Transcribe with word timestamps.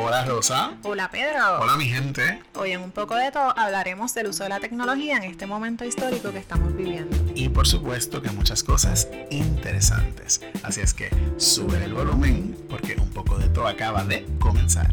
Hola 0.00 0.24
Rosa. 0.24 0.76
Hola 0.84 1.10
Pedro. 1.10 1.60
Hola 1.60 1.76
mi 1.76 1.86
gente. 1.86 2.40
Hoy 2.54 2.70
en 2.70 2.82
un 2.82 2.92
poco 2.92 3.16
de 3.16 3.32
todo 3.32 3.52
hablaremos 3.58 4.14
del 4.14 4.28
uso 4.28 4.44
de 4.44 4.48
la 4.48 4.60
tecnología 4.60 5.16
en 5.16 5.24
este 5.24 5.46
momento 5.46 5.84
histórico 5.84 6.30
que 6.30 6.38
estamos 6.38 6.74
viviendo. 6.76 7.16
Y 7.34 7.48
por 7.48 7.66
supuesto 7.66 8.22
que 8.22 8.30
muchas 8.30 8.62
cosas 8.62 9.08
interesantes. 9.30 10.40
Así 10.62 10.80
es 10.80 10.94
que 10.94 11.10
sube 11.36 11.82
el 11.84 11.94
volumen 11.94 12.56
porque 12.68 12.94
un 12.94 13.10
poco 13.10 13.38
de 13.38 13.48
todo 13.48 13.66
acaba 13.66 14.04
de 14.04 14.24
comenzar. 14.38 14.90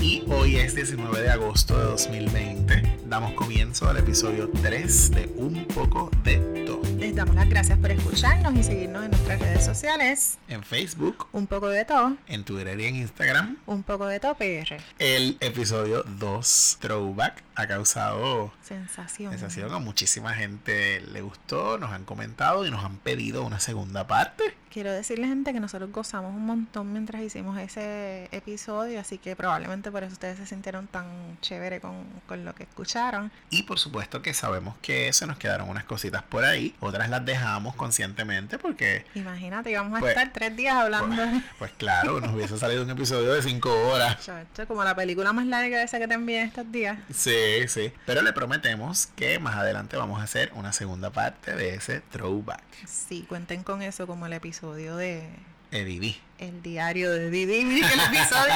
Y 0.00 0.24
hoy 0.28 0.56
es 0.56 0.74
19 0.74 1.20
de 1.20 1.30
agosto 1.30 1.78
de 1.78 1.84
2020. 1.84 2.99
Damos 3.10 3.32
comienzo 3.32 3.88
al 3.90 3.96
episodio 3.96 4.48
3 4.62 5.10
de 5.10 5.26
Un 5.36 5.64
poco 5.66 6.10
de 6.22 6.36
todo. 6.64 6.80
Les 6.96 7.14
damos 7.14 7.34
las 7.34 7.48
gracias 7.48 7.76
por 7.78 7.90
escucharnos 7.90 8.54
y 8.54 8.62
seguirnos 8.62 9.04
en 9.04 9.10
nuestras 9.10 9.40
redes 9.40 9.64
sociales. 9.64 10.38
En 10.48 10.62
Facebook, 10.62 11.26
Un 11.32 11.46
poco 11.48 11.68
de 11.68 11.84
todo. 11.84 12.16
en 12.28 12.44
Twitter 12.44 12.78
y 12.78 12.86
en 12.86 12.96
Instagram. 12.96 13.56
Un 13.66 13.82
poco 13.82 14.06
de 14.06 14.20
todo 14.20 14.34
PR. 14.36 14.76
El 15.00 15.36
episodio 15.40 16.04
2 16.04 16.78
Throwback 16.80 17.42
ha 17.56 17.66
causado 17.66 18.52
Sensación. 18.62 19.32
sensación 19.32 19.72
a 19.74 19.80
muchísima 19.80 20.32
gente. 20.34 21.00
Le 21.00 21.20
gustó, 21.20 21.78
nos 21.78 21.90
han 21.90 22.04
comentado 22.04 22.64
y 22.64 22.70
nos 22.70 22.84
han 22.84 22.96
pedido 22.98 23.44
una 23.44 23.58
segunda 23.58 24.06
parte. 24.06 24.44
Quiero 24.70 24.92
decirle 24.92 25.26
gente 25.26 25.52
que 25.52 25.58
nosotros 25.58 25.90
gozamos 25.90 26.32
un 26.32 26.46
montón 26.46 26.92
mientras 26.92 27.20
hicimos 27.22 27.58
ese 27.58 28.28
episodio, 28.30 29.00
así 29.00 29.18
que 29.18 29.34
probablemente 29.34 29.90
por 29.90 30.04
eso 30.04 30.12
ustedes 30.12 30.38
se 30.38 30.46
sintieron 30.46 30.86
tan 30.86 31.06
chévere 31.40 31.80
con, 31.80 32.04
con 32.28 32.44
lo 32.44 32.54
que 32.54 32.62
escucharon. 32.62 32.99
Y 33.50 33.62
por 33.64 33.78
supuesto 33.78 34.22
que 34.22 34.34
sabemos 34.34 34.76
que 34.82 35.12
se 35.12 35.26
nos 35.26 35.36
quedaron 35.38 35.68
unas 35.68 35.84
cositas 35.84 36.22
por 36.22 36.44
ahí. 36.44 36.74
Otras 36.80 37.08
las 37.10 37.24
dejamos 37.24 37.74
conscientemente 37.74 38.58
porque, 38.58 39.04
Imagínate, 39.14 39.70
íbamos 39.70 39.96
a 39.96 40.00
Pues- 40.00 40.10
estar 40.16 40.32
tres 40.32 40.56
días 40.56 40.74
hablando. 40.76 41.16
pues, 41.16 41.42
pues 41.58 41.72
claro, 41.78 42.20
nos 42.20 42.32
hubiese 42.34 42.58
salido 42.58 42.82
un 42.82 42.90
episodio 42.90 43.32
de 43.32 43.42
5 43.42 43.70
horas. 43.88 44.24
Chacho, 44.24 44.66
como 44.66 44.84
la 44.84 44.94
película 44.94 45.32
más 45.32 45.46
larga 45.46 45.82
esa 45.82 45.98
que 45.98 46.06
te 46.08 46.14
envié 46.14 46.42
estos 46.42 46.70
días. 46.70 46.98
Sí, 47.12 47.66
sí. 47.68 47.92
Pero 48.06 48.22
le 48.22 48.32
prometemos 48.32 49.06
que 49.16 49.38
más 49.38 49.56
adelante 49.56 49.96
vamos 49.96 50.20
a 50.20 50.24
hacer 50.24 50.52
una 50.54 50.72
segunda 50.72 51.10
parte 51.10 51.54
de 51.54 51.74
ese 51.74 52.00
throwback. 52.00 52.62
Sí, 52.86 53.24
cuenten 53.28 53.62
con 53.62 53.82
eso 53.82 54.06
como 54.06 54.26
el 54.26 54.32
episodio 54.32 54.96
de 54.96 55.28
Ediví. 55.70 56.20
El 56.40 56.62
diario 56.62 57.12
de 57.12 57.28
Didi, 57.28 57.60
el 57.82 58.00
episodio. 58.00 58.54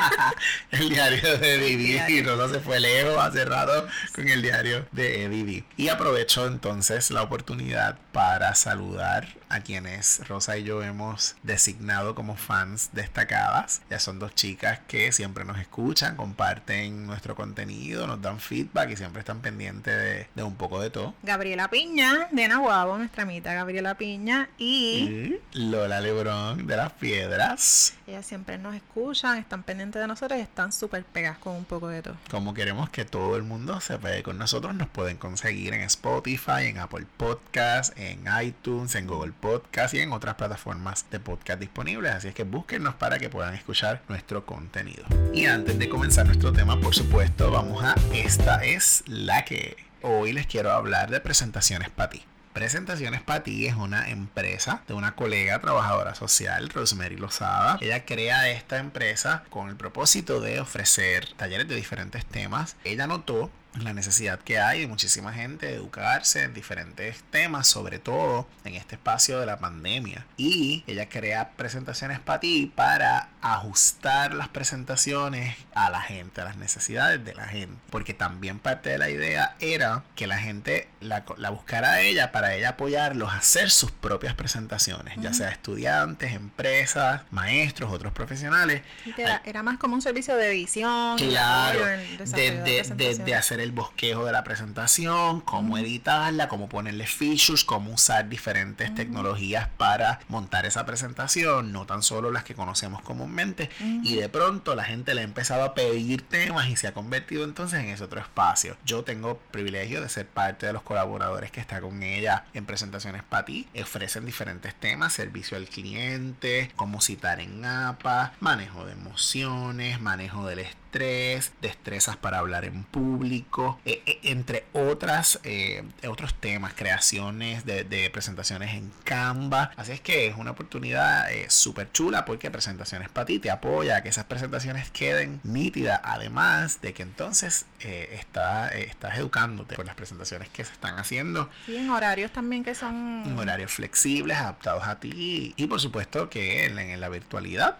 el 0.70 0.90
diario 0.90 1.38
de 1.38 1.58
Didi. 1.58 2.18
Y 2.18 2.22
no 2.22 2.46
se 2.46 2.60
fue 2.60 2.78
lejos 2.78 3.16
hace 3.16 3.46
rato 3.46 3.88
con 4.14 4.28
el 4.28 4.42
diario 4.42 4.86
de 4.92 5.26
Didi. 5.30 5.64
Y 5.78 5.88
aprovecho 5.88 6.46
entonces 6.46 7.10
la 7.10 7.22
oportunidad 7.22 7.96
para 8.12 8.54
saludar 8.54 9.28
a 9.48 9.60
quienes 9.60 10.26
Rosa 10.28 10.58
y 10.58 10.64
yo 10.64 10.82
hemos 10.82 11.36
designado 11.42 12.14
como 12.14 12.36
fans 12.36 12.90
destacadas. 12.92 13.80
Ya 13.88 13.98
son 13.98 14.18
dos 14.18 14.34
chicas 14.34 14.80
que 14.86 15.10
siempre 15.12 15.44
nos 15.44 15.58
escuchan, 15.58 16.16
comparten 16.16 17.06
nuestro 17.06 17.34
contenido, 17.34 18.06
nos 18.06 18.20
dan 18.20 18.40
feedback 18.40 18.90
y 18.90 18.96
siempre 18.96 19.20
están 19.20 19.40
pendientes 19.40 19.96
de, 19.96 20.26
de 20.34 20.42
un 20.42 20.56
poco 20.56 20.80
de 20.80 20.90
todo. 20.90 21.14
Gabriela 21.22 21.68
Piña, 21.68 22.28
de 22.30 22.48
Nahuabo, 22.48 22.98
nuestra 22.98 23.22
amita 23.22 23.54
Gabriela 23.54 23.96
Piña. 23.96 24.50
Y 24.58 24.66
Y 24.66 25.40
Lola 25.52 26.00
Lebrón 26.00 26.66
de 26.66 26.76
las 26.76 26.92
Piedras. 27.06 27.94
ellas 28.08 28.26
siempre 28.26 28.58
nos 28.58 28.74
escuchan, 28.74 29.38
están 29.38 29.62
pendientes 29.62 30.02
de 30.02 30.08
nosotros 30.08 30.40
y 30.40 30.42
están 30.42 30.72
súper 30.72 31.04
pegadas 31.04 31.38
con 31.38 31.54
un 31.54 31.64
poco 31.64 31.86
de 31.86 32.02
todo. 32.02 32.16
Como 32.28 32.52
queremos 32.52 32.90
que 32.90 33.04
todo 33.04 33.36
el 33.36 33.44
mundo 33.44 33.80
se 33.80 33.96
pegue 33.96 34.24
con 34.24 34.38
nosotros, 34.38 34.74
nos 34.74 34.88
pueden 34.88 35.16
conseguir 35.16 35.72
en 35.72 35.82
Spotify, 35.82 36.64
en 36.64 36.78
Apple 36.78 37.06
Podcast, 37.16 37.96
en 37.96 38.24
iTunes, 38.42 38.96
en 38.96 39.06
Google 39.06 39.32
Podcast 39.40 39.94
y 39.94 40.00
en 40.00 40.10
otras 40.10 40.34
plataformas 40.34 41.08
de 41.08 41.20
podcast 41.20 41.60
disponibles. 41.60 42.12
Así 42.12 42.26
es 42.26 42.34
que 42.34 42.42
búsquennos 42.42 42.96
para 42.96 43.20
que 43.20 43.30
puedan 43.30 43.54
escuchar 43.54 44.02
nuestro 44.08 44.44
contenido. 44.44 45.04
Y 45.32 45.46
antes 45.46 45.78
de 45.78 45.88
comenzar 45.88 46.26
nuestro 46.26 46.52
tema, 46.52 46.80
por 46.80 46.92
supuesto, 46.92 47.52
vamos 47.52 47.84
a 47.84 47.94
Esta 48.12 48.64
es 48.64 49.04
la 49.06 49.44
que. 49.44 49.76
Hoy 50.02 50.32
les 50.32 50.48
quiero 50.48 50.72
hablar 50.72 51.10
de 51.10 51.20
presentaciones 51.20 51.88
para 51.88 52.10
ti. 52.10 52.24
Presentaciones 52.56 53.20
para 53.20 53.42
ti 53.42 53.66
es 53.66 53.74
una 53.74 54.08
empresa 54.08 54.82
de 54.88 54.94
una 54.94 55.14
colega 55.14 55.60
trabajadora 55.60 56.14
social, 56.14 56.70
Rosemary 56.70 57.18
Lozada. 57.18 57.76
Ella 57.82 58.06
crea 58.06 58.48
esta 58.48 58.78
empresa 58.78 59.44
con 59.50 59.68
el 59.68 59.76
propósito 59.76 60.40
de 60.40 60.58
ofrecer 60.60 61.28
talleres 61.36 61.68
de 61.68 61.74
diferentes 61.74 62.24
temas. 62.24 62.76
Ella 62.82 63.06
notó 63.06 63.50
la 63.82 63.92
necesidad 63.92 64.38
que 64.40 64.58
hay 64.58 64.80
de 64.80 64.86
muchísima 64.86 65.32
gente 65.32 65.66
de 65.66 65.74
educarse 65.74 66.42
en 66.42 66.54
diferentes 66.54 67.22
temas, 67.30 67.68
sobre 67.68 67.98
todo 67.98 68.46
en 68.64 68.74
este 68.74 68.94
espacio 68.96 69.38
de 69.40 69.46
la 69.46 69.58
pandemia. 69.58 70.26
Y 70.36 70.84
ella 70.86 71.08
crea 71.08 71.50
presentaciones 71.56 72.18
para 72.20 72.40
ti 72.40 72.72
para 72.74 73.28
ajustar 73.42 74.34
las 74.34 74.48
presentaciones 74.48 75.56
a 75.74 75.90
la 75.90 76.00
gente, 76.00 76.40
a 76.40 76.44
las 76.44 76.56
necesidades 76.56 77.24
de 77.24 77.34
la 77.34 77.44
gente. 77.46 77.76
Porque 77.90 78.14
también 78.14 78.58
parte 78.58 78.90
de 78.90 78.98
la 78.98 79.10
idea 79.10 79.56
era 79.60 80.04
que 80.14 80.26
la 80.26 80.38
gente 80.38 80.88
la, 81.00 81.24
la 81.36 81.50
buscara 81.50 81.92
a 81.92 82.00
ella 82.00 82.32
para 82.32 82.54
ella 82.54 82.70
apoyarlos 82.70 83.32
a 83.32 83.36
hacer 83.38 83.70
sus 83.70 83.90
propias 83.90 84.34
presentaciones, 84.34 85.14
ya 85.20 85.32
sea 85.32 85.50
estudiantes, 85.50 86.32
empresas, 86.32 87.22
maestros, 87.30 87.92
otros 87.92 88.12
profesionales. 88.12 88.82
Era, 89.16 89.42
era 89.44 89.62
más 89.62 89.78
como 89.78 89.94
un 89.94 90.02
servicio 90.02 90.34
de 90.36 90.48
edición. 90.50 91.16
y 91.18 91.28
Claro, 91.28 91.84
de, 91.84 92.62
de- 92.96 93.14
de- 93.24 93.34
hacer 93.34 93.60
el 93.66 93.72
bosquejo 93.72 94.24
de 94.24 94.32
la 94.32 94.44
presentación, 94.44 95.40
cómo 95.40 95.76
editarla, 95.76 96.48
cómo 96.48 96.68
ponerle 96.68 97.06
features, 97.06 97.64
cómo 97.64 97.92
usar 97.92 98.28
diferentes 98.28 98.94
tecnologías 98.94 99.68
para 99.76 100.20
montar 100.28 100.66
esa 100.66 100.86
presentación, 100.86 101.72
no 101.72 101.84
tan 101.84 102.02
solo 102.02 102.30
las 102.30 102.44
que 102.44 102.54
conocemos 102.54 103.02
comúnmente. 103.02 103.68
Y 103.80 104.14
de 104.16 104.28
pronto 104.28 104.74
la 104.74 104.84
gente 104.84 105.14
le 105.14 105.22
ha 105.22 105.24
empezado 105.24 105.64
a 105.64 105.74
pedir 105.74 106.22
temas 106.22 106.68
y 106.68 106.76
se 106.76 106.86
ha 106.86 106.94
convertido 106.94 107.44
entonces 107.44 107.80
en 107.80 107.88
ese 107.88 108.04
otro 108.04 108.20
espacio. 108.20 108.76
Yo 108.84 109.02
tengo 109.02 109.38
privilegio 109.50 110.00
de 110.00 110.08
ser 110.08 110.26
parte 110.26 110.66
de 110.66 110.72
los 110.72 110.82
colaboradores 110.82 111.50
que 111.50 111.60
está 111.60 111.80
con 111.80 112.02
ella 112.02 112.44
en 112.54 112.66
presentaciones 112.66 113.22
para 113.22 113.44
ti. 113.44 113.68
Ofrecen 113.80 114.24
diferentes 114.24 114.74
temas, 114.74 115.12
servicio 115.12 115.56
al 115.56 115.68
cliente, 115.68 116.70
cómo 116.76 117.00
citar 117.00 117.40
en 117.40 117.64
APA, 117.64 118.32
manejo 118.40 118.84
de 118.86 118.92
emociones, 118.92 120.00
manejo 120.00 120.46
del 120.46 120.60
estrés, 120.60 120.85
destrezas 120.92 122.16
para 122.16 122.38
hablar 122.38 122.64
en 122.64 122.84
público, 122.84 123.78
eh, 123.84 124.02
eh, 124.06 124.18
entre 124.24 124.64
otras 124.72 125.38
eh, 125.44 125.84
otros 126.08 126.34
temas, 126.34 126.72
creaciones 126.74 127.64
de, 127.64 127.84
de 127.84 128.10
presentaciones 128.10 128.74
en 128.74 128.90
Canva. 129.04 129.70
Así 129.76 129.92
es 129.92 130.00
que 130.00 130.26
es 130.26 130.36
una 130.36 130.52
oportunidad 130.52 131.30
eh, 131.32 131.46
súper 131.48 131.92
chula 131.92 132.24
porque 132.24 132.50
Presentaciones 132.56 133.10
para 133.10 133.26
ti 133.26 133.38
te 133.38 133.50
apoya 133.50 133.96
a 133.96 134.02
que 134.02 134.08
esas 134.08 134.24
presentaciones 134.24 134.90
queden 134.90 135.40
nítidas, 135.44 136.00
además 136.02 136.80
de 136.80 136.94
que 136.94 137.02
entonces 137.02 137.66
eh, 137.80 138.16
está, 138.18 138.68
estás 138.68 139.18
educándote 139.18 139.76
por 139.76 139.84
las 139.84 139.94
presentaciones 139.94 140.48
que 140.48 140.64
se 140.64 140.72
están 140.72 140.98
haciendo 140.98 141.50
Sí, 141.66 141.76
en 141.76 141.90
horarios 141.90 142.32
también 142.32 142.64
que 142.64 142.74
son. 142.74 143.24
en 143.26 143.38
horarios 143.38 143.72
flexibles, 143.72 144.38
adaptados 144.38 144.84
a 144.84 145.00
ti 145.00 145.52
y 145.56 145.66
por 145.66 145.80
supuesto 145.80 146.30
que 146.30 146.64
en, 146.64 146.78
en 146.78 146.98
la 147.00 147.08
virtualidad 147.10 147.76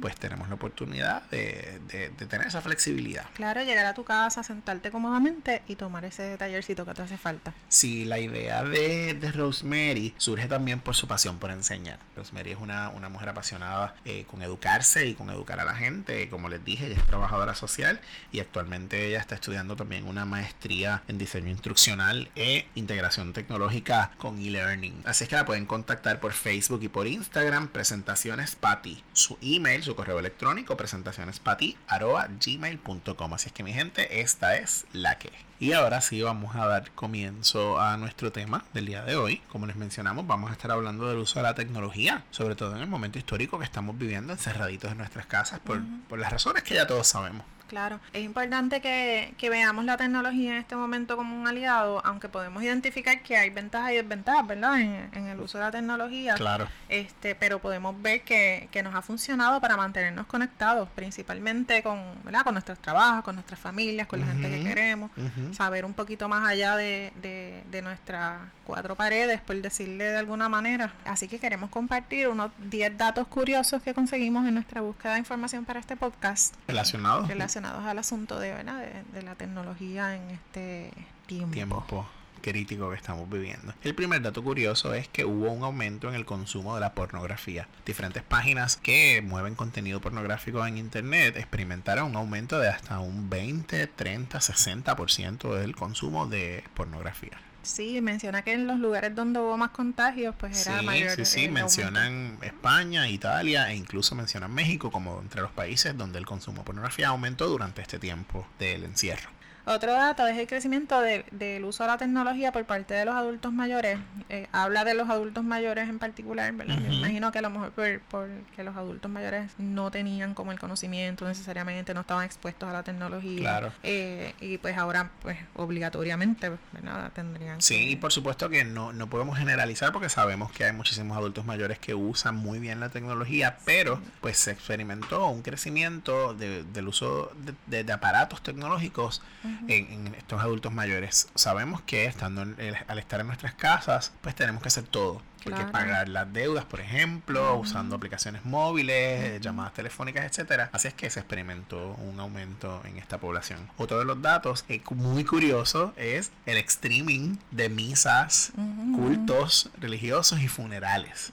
Pues 0.00 0.16
tenemos 0.16 0.48
la 0.48 0.54
oportunidad 0.54 1.22
de, 1.30 1.80
de- 1.88 2.10
de 2.10 2.26
tener 2.26 2.46
esa 2.46 2.60
flexibilidad. 2.60 3.24
Claro, 3.34 3.62
llegar 3.62 3.86
a 3.86 3.94
tu 3.94 4.04
casa, 4.04 4.42
sentarte 4.42 4.90
cómodamente 4.90 5.62
y 5.66 5.76
tomar 5.76 6.04
ese 6.04 6.36
tallercito 6.36 6.84
que 6.84 6.94
te 6.94 7.02
hace 7.02 7.16
falta. 7.18 7.54
Sí, 7.68 8.04
la 8.04 8.18
idea 8.18 8.62
de, 8.64 9.14
de 9.14 9.32
Rosemary 9.32 10.14
surge 10.18 10.46
también 10.48 10.80
por 10.80 10.94
su 10.94 11.06
pasión 11.08 11.38
por 11.38 11.50
enseñar. 11.50 11.98
Rosemary 12.16 12.52
es 12.52 12.58
una, 12.58 12.90
una 12.90 13.08
mujer 13.08 13.28
apasionada 13.30 13.94
eh, 14.04 14.24
con 14.30 14.42
educarse 14.42 15.06
y 15.06 15.14
con 15.14 15.30
educar 15.30 15.60
a 15.60 15.64
la 15.64 15.74
gente. 15.74 16.28
Como 16.28 16.48
les 16.48 16.64
dije, 16.64 16.86
ella 16.86 16.96
es 16.96 17.06
trabajadora 17.06 17.54
social 17.54 18.00
y 18.32 18.40
actualmente 18.40 19.06
ella 19.08 19.18
está 19.20 19.34
estudiando 19.34 19.76
también 19.76 20.06
una 20.06 20.24
maestría 20.24 21.02
en 21.08 21.18
diseño 21.18 21.50
instruccional 21.50 22.30
e 22.36 22.66
integración 22.74 23.32
tecnológica 23.32 24.12
con 24.18 24.38
e-learning. 24.40 25.02
Así 25.04 25.24
es 25.24 25.30
que 25.30 25.36
la 25.36 25.46
pueden 25.46 25.66
contactar 25.66 26.20
por 26.20 26.32
Facebook 26.32 26.82
y 26.82 26.88
por 26.88 27.06
Instagram, 27.06 27.68
presentaciones 27.68 28.56
Pati. 28.56 29.02
Su 29.12 29.38
email, 29.54 29.82
su 29.82 29.94
correo 29.94 30.18
electrónico, 30.18 30.76
presentacionespati, 30.76 31.76
arroba 31.86 32.28
gmail.com. 32.44 33.34
Así 33.34 33.48
es 33.48 33.52
que 33.52 33.62
mi 33.62 33.72
gente, 33.72 34.20
esta 34.20 34.56
es 34.56 34.86
la 34.92 35.18
que. 35.18 35.30
Y 35.58 35.72
ahora 35.72 36.00
sí 36.00 36.20
vamos 36.20 36.54
a 36.56 36.66
dar 36.66 36.90
comienzo 36.90 37.80
a 37.80 37.96
nuestro 37.96 38.32
tema 38.32 38.64
del 38.74 38.86
día 38.86 39.04
de 39.04 39.16
hoy. 39.16 39.40
Como 39.48 39.66
les 39.66 39.76
mencionamos, 39.76 40.26
vamos 40.26 40.50
a 40.50 40.52
estar 40.52 40.70
hablando 40.70 41.08
del 41.08 41.18
uso 41.18 41.38
de 41.38 41.44
la 41.44 41.54
tecnología, 41.54 42.24
sobre 42.30 42.56
todo 42.56 42.76
en 42.76 42.82
el 42.82 42.88
momento 42.88 43.18
histórico 43.18 43.58
que 43.58 43.64
estamos 43.64 43.96
viviendo 43.96 44.32
encerraditos 44.32 44.92
en 44.92 44.98
nuestras 44.98 45.26
casas 45.26 45.60
por, 45.60 45.80
por 46.08 46.18
las 46.18 46.30
razones 46.30 46.62
que 46.62 46.74
ya 46.74 46.86
todos 46.86 47.06
sabemos. 47.06 47.44
Claro, 47.68 48.00
es 48.12 48.22
importante 48.22 48.80
que, 48.80 49.34
que, 49.38 49.50
veamos 49.50 49.84
la 49.84 49.96
tecnología 49.96 50.52
en 50.52 50.58
este 50.58 50.76
momento 50.76 51.16
como 51.16 51.36
un 51.36 51.48
aliado, 51.48 52.00
aunque 52.04 52.28
podemos 52.28 52.62
identificar 52.62 53.22
que 53.22 53.36
hay 53.36 53.50
ventajas 53.50 53.92
y 53.92 53.96
desventajas, 53.96 54.46
¿verdad? 54.46 54.80
En, 54.80 55.10
en 55.12 55.26
el 55.26 55.40
uso 55.40 55.58
de 55.58 55.64
la 55.64 55.70
tecnología. 55.70 56.34
Claro. 56.34 56.68
Este, 56.88 57.34
pero 57.34 57.60
podemos 57.60 58.00
ver 58.00 58.22
que, 58.22 58.68
que 58.70 58.82
nos 58.82 58.94
ha 58.94 59.02
funcionado 59.02 59.60
para 59.60 59.76
mantenernos 59.76 60.26
conectados, 60.26 60.88
principalmente 60.94 61.82
con, 61.82 62.00
¿verdad? 62.24 62.42
Con 62.44 62.54
nuestros 62.54 62.78
trabajos, 62.78 63.24
con 63.24 63.34
nuestras 63.34 63.58
familias, 63.58 64.06
con 64.06 64.20
la 64.20 64.26
gente 64.26 64.48
que 64.48 64.62
queremos, 64.62 65.10
saber 65.52 65.84
un 65.84 65.94
poquito 65.94 66.28
más 66.28 66.48
allá 66.48 66.76
de, 66.76 67.12
de, 67.20 67.64
de 67.70 67.82
nuestras 67.82 68.40
cuatro 68.66 68.96
paredes, 68.96 69.40
por 69.40 69.56
decirle 69.62 70.04
de 70.04 70.16
alguna 70.16 70.48
manera. 70.48 70.92
Así 71.04 71.28
que 71.28 71.38
queremos 71.38 71.70
compartir 71.70 72.28
unos 72.28 72.50
10 72.58 72.98
datos 72.98 73.26
curiosos 73.28 73.82
que 73.82 73.94
conseguimos 73.94 74.46
en 74.46 74.54
nuestra 74.54 74.80
búsqueda 74.80 75.14
de 75.14 75.20
información 75.20 75.64
para 75.64 75.80
este 75.80 75.96
podcast. 75.96 76.54
Relacionados 76.66 77.28
relacionados 77.28 77.84
al 77.84 77.98
asunto 77.98 78.38
de, 78.38 78.52
¿verdad? 78.52 78.84
de, 79.12 79.22
la 79.22 79.34
tecnología 79.34 80.16
en 80.16 80.30
este 80.30 80.92
tiempo. 81.26 81.52
tiempo 81.52 82.06
crítico 82.42 82.90
que 82.90 82.96
estamos 82.96 83.28
viviendo. 83.28 83.74
El 83.82 83.94
primer 83.94 84.22
dato 84.22 84.42
curioso 84.42 84.94
es 84.94 85.08
que 85.08 85.24
hubo 85.24 85.50
un 85.50 85.64
aumento 85.64 86.08
en 86.08 86.14
el 86.14 86.24
consumo 86.24 86.74
de 86.74 86.80
la 86.80 86.94
pornografía. 86.94 87.66
Diferentes 87.84 88.22
páginas 88.22 88.76
que 88.76 89.20
mueven 89.22 89.54
contenido 89.56 90.00
pornográfico 90.00 90.64
en 90.64 90.78
internet 90.78 91.36
experimentaron 91.36 92.10
un 92.10 92.16
aumento 92.16 92.58
de 92.60 92.68
hasta 92.68 93.00
un 93.00 93.28
20, 93.28 93.88
30, 93.88 94.38
60% 94.38 95.54
del 95.54 95.74
consumo 95.74 96.26
de 96.26 96.62
pornografía. 96.74 97.40
Sí, 97.66 98.00
menciona 98.00 98.42
que 98.42 98.52
en 98.52 98.66
los 98.66 98.78
lugares 98.78 99.14
donde 99.14 99.40
hubo 99.40 99.56
más 99.56 99.70
contagios, 99.70 100.34
pues 100.38 100.66
era 100.66 100.82
mayor. 100.82 101.16
Sí, 101.16 101.24
sí, 101.24 101.48
mencionan 101.48 102.38
España, 102.42 103.08
Italia 103.08 103.70
e 103.70 103.76
incluso 103.76 104.14
mencionan 104.14 104.54
México 104.54 104.90
como 104.90 105.20
entre 105.20 105.42
los 105.42 105.50
países 105.50 105.96
donde 105.96 106.18
el 106.18 106.26
consumo 106.26 106.58
de 106.58 106.64
pornografía 106.64 107.08
aumentó 107.08 107.48
durante 107.48 107.82
este 107.82 107.98
tiempo 107.98 108.46
del 108.58 108.84
encierro. 108.84 109.35
Otro 109.66 109.92
dato 109.92 110.26
es 110.28 110.38
el 110.38 110.46
crecimiento 110.46 111.00
del 111.00 111.64
uso 111.64 111.82
de 111.82 111.88
la 111.88 111.98
tecnología 111.98 112.52
por 112.52 112.64
parte 112.64 112.94
de 112.94 113.04
los 113.04 113.16
adultos 113.16 113.52
mayores. 113.52 113.98
Eh, 114.28 114.46
habla 114.52 114.84
de 114.84 114.94
los 114.94 115.10
adultos 115.10 115.42
mayores 115.42 115.88
en 115.88 115.98
particular, 115.98 116.52
¿verdad? 116.52 116.78
Me 116.78 116.94
imagino 116.94 117.32
que 117.32 117.40
a 117.40 117.42
lo 117.42 117.50
mejor 117.50 117.72
porque 118.08 118.62
los 118.62 118.76
adultos 118.76 119.10
mayores 119.10 119.50
no 119.58 119.90
tenían 119.90 120.34
como 120.34 120.52
el 120.52 120.60
conocimiento 120.60 121.26
necesariamente, 121.26 121.94
no 121.94 122.02
estaban 122.02 122.24
expuestos 122.24 122.68
a 122.68 122.72
la 122.72 122.84
tecnología. 122.84 123.40
Claro. 123.40 123.72
Eh, 123.82 124.34
y 124.40 124.58
pues 124.58 124.78
ahora, 124.78 125.10
pues 125.20 125.36
obligatoriamente, 125.54 126.52
¿verdad? 126.72 127.10
Tendrían. 127.12 127.60
Sí, 127.60 127.90
y 127.90 127.96
por 127.96 128.12
supuesto 128.12 128.48
que 128.48 128.64
no, 128.64 128.92
no 128.92 129.08
podemos 129.08 129.36
generalizar 129.36 129.92
porque 129.92 130.08
sabemos 130.08 130.52
que 130.52 130.64
hay 130.64 130.72
muchísimos 130.72 131.16
adultos 131.16 131.44
mayores 131.44 131.80
que 131.80 131.94
usan 131.94 132.36
muy 132.36 132.60
bien 132.60 132.78
la 132.78 132.90
tecnología, 132.90 133.58
pero 133.64 134.00
pues 134.20 134.38
se 134.38 134.52
experimentó 134.52 135.26
un 135.26 135.42
crecimiento 135.42 136.34
del 136.34 136.88
uso 136.88 137.32
de, 137.66 137.92
aparatos 137.92 138.42
tecnológicos 138.42 139.22
en, 139.68 140.14
estos 140.14 140.40
adultos 140.40 140.72
mayores. 140.72 141.28
Sabemos 141.34 141.80
que 141.82 142.06
estando 142.06 142.42
al 142.42 142.98
estar 142.98 143.20
en 143.20 143.26
nuestras 143.26 143.54
casas, 143.54 144.12
pues 144.20 144.34
tenemos 144.34 144.62
que 144.62 144.68
hacer 144.68 144.84
todo. 144.84 145.22
Porque 145.44 145.62
pagar 145.64 146.08
las 146.08 146.32
deudas, 146.32 146.64
por 146.64 146.80
ejemplo, 146.80 147.56
usando 147.56 147.94
aplicaciones 147.94 148.44
móviles, 148.44 149.40
llamadas 149.40 149.74
telefónicas, 149.74 150.24
etcétera. 150.24 150.70
Así 150.72 150.88
es 150.88 150.94
que 150.94 151.08
se 151.08 151.20
experimentó 151.20 151.94
un 152.04 152.18
aumento 152.18 152.82
en 152.84 152.96
esta 152.96 153.18
población. 153.18 153.70
Otro 153.76 154.00
de 154.00 154.04
los 154.04 154.20
datos 154.20 154.64
eh, 154.68 154.82
muy 154.90 155.24
curioso 155.24 155.92
es 155.96 156.32
el 156.46 156.56
streaming 156.56 157.36
de 157.52 157.68
misas, 157.68 158.52
cultos 158.96 159.70
religiosos 159.78 160.40
y 160.40 160.48
funerales. 160.48 161.32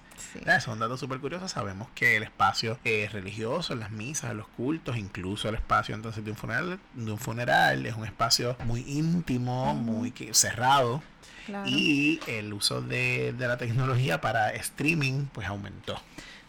Son 0.61 0.79
datos 0.79 0.99
súper 0.99 1.19
curiosos. 1.19 1.51
Sabemos 1.51 1.87
que 1.95 2.17
el 2.17 2.23
espacio 2.23 2.77
es 2.83 3.11
religioso, 3.11 3.75
las 3.75 3.91
misas, 3.91 4.33
los 4.33 4.47
cultos, 4.47 4.97
incluso 4.97 5.49
el 5.49 5.55
espacio 5.55 5.95
entonces 5.95 6.23
de 6.23 6.31
un 6.31 6.37
funeral, 6.37 6.79
de 6.93 7.11
un 7.11 7.19
funeral 7.19 7.85
es 7.85 7.95
un 7.95 8.05
espacio 8.05 8.55
muy 8.65 8.81
íntimo, 8.87 9.73
muy 9.75 10.13
cerrado. 10.31 11.01
Y 11.65 12.21
el 12.27 12.53
uso 12.53 12.81
de, 12.81 13.33
de 13.37 13.47
la 13.47 13.57
tecnología 13.57 14.21
para 14.21 14.51
streaming 14.51 15.25
pues 15.33 15.47
aumentó. 15.47 15.99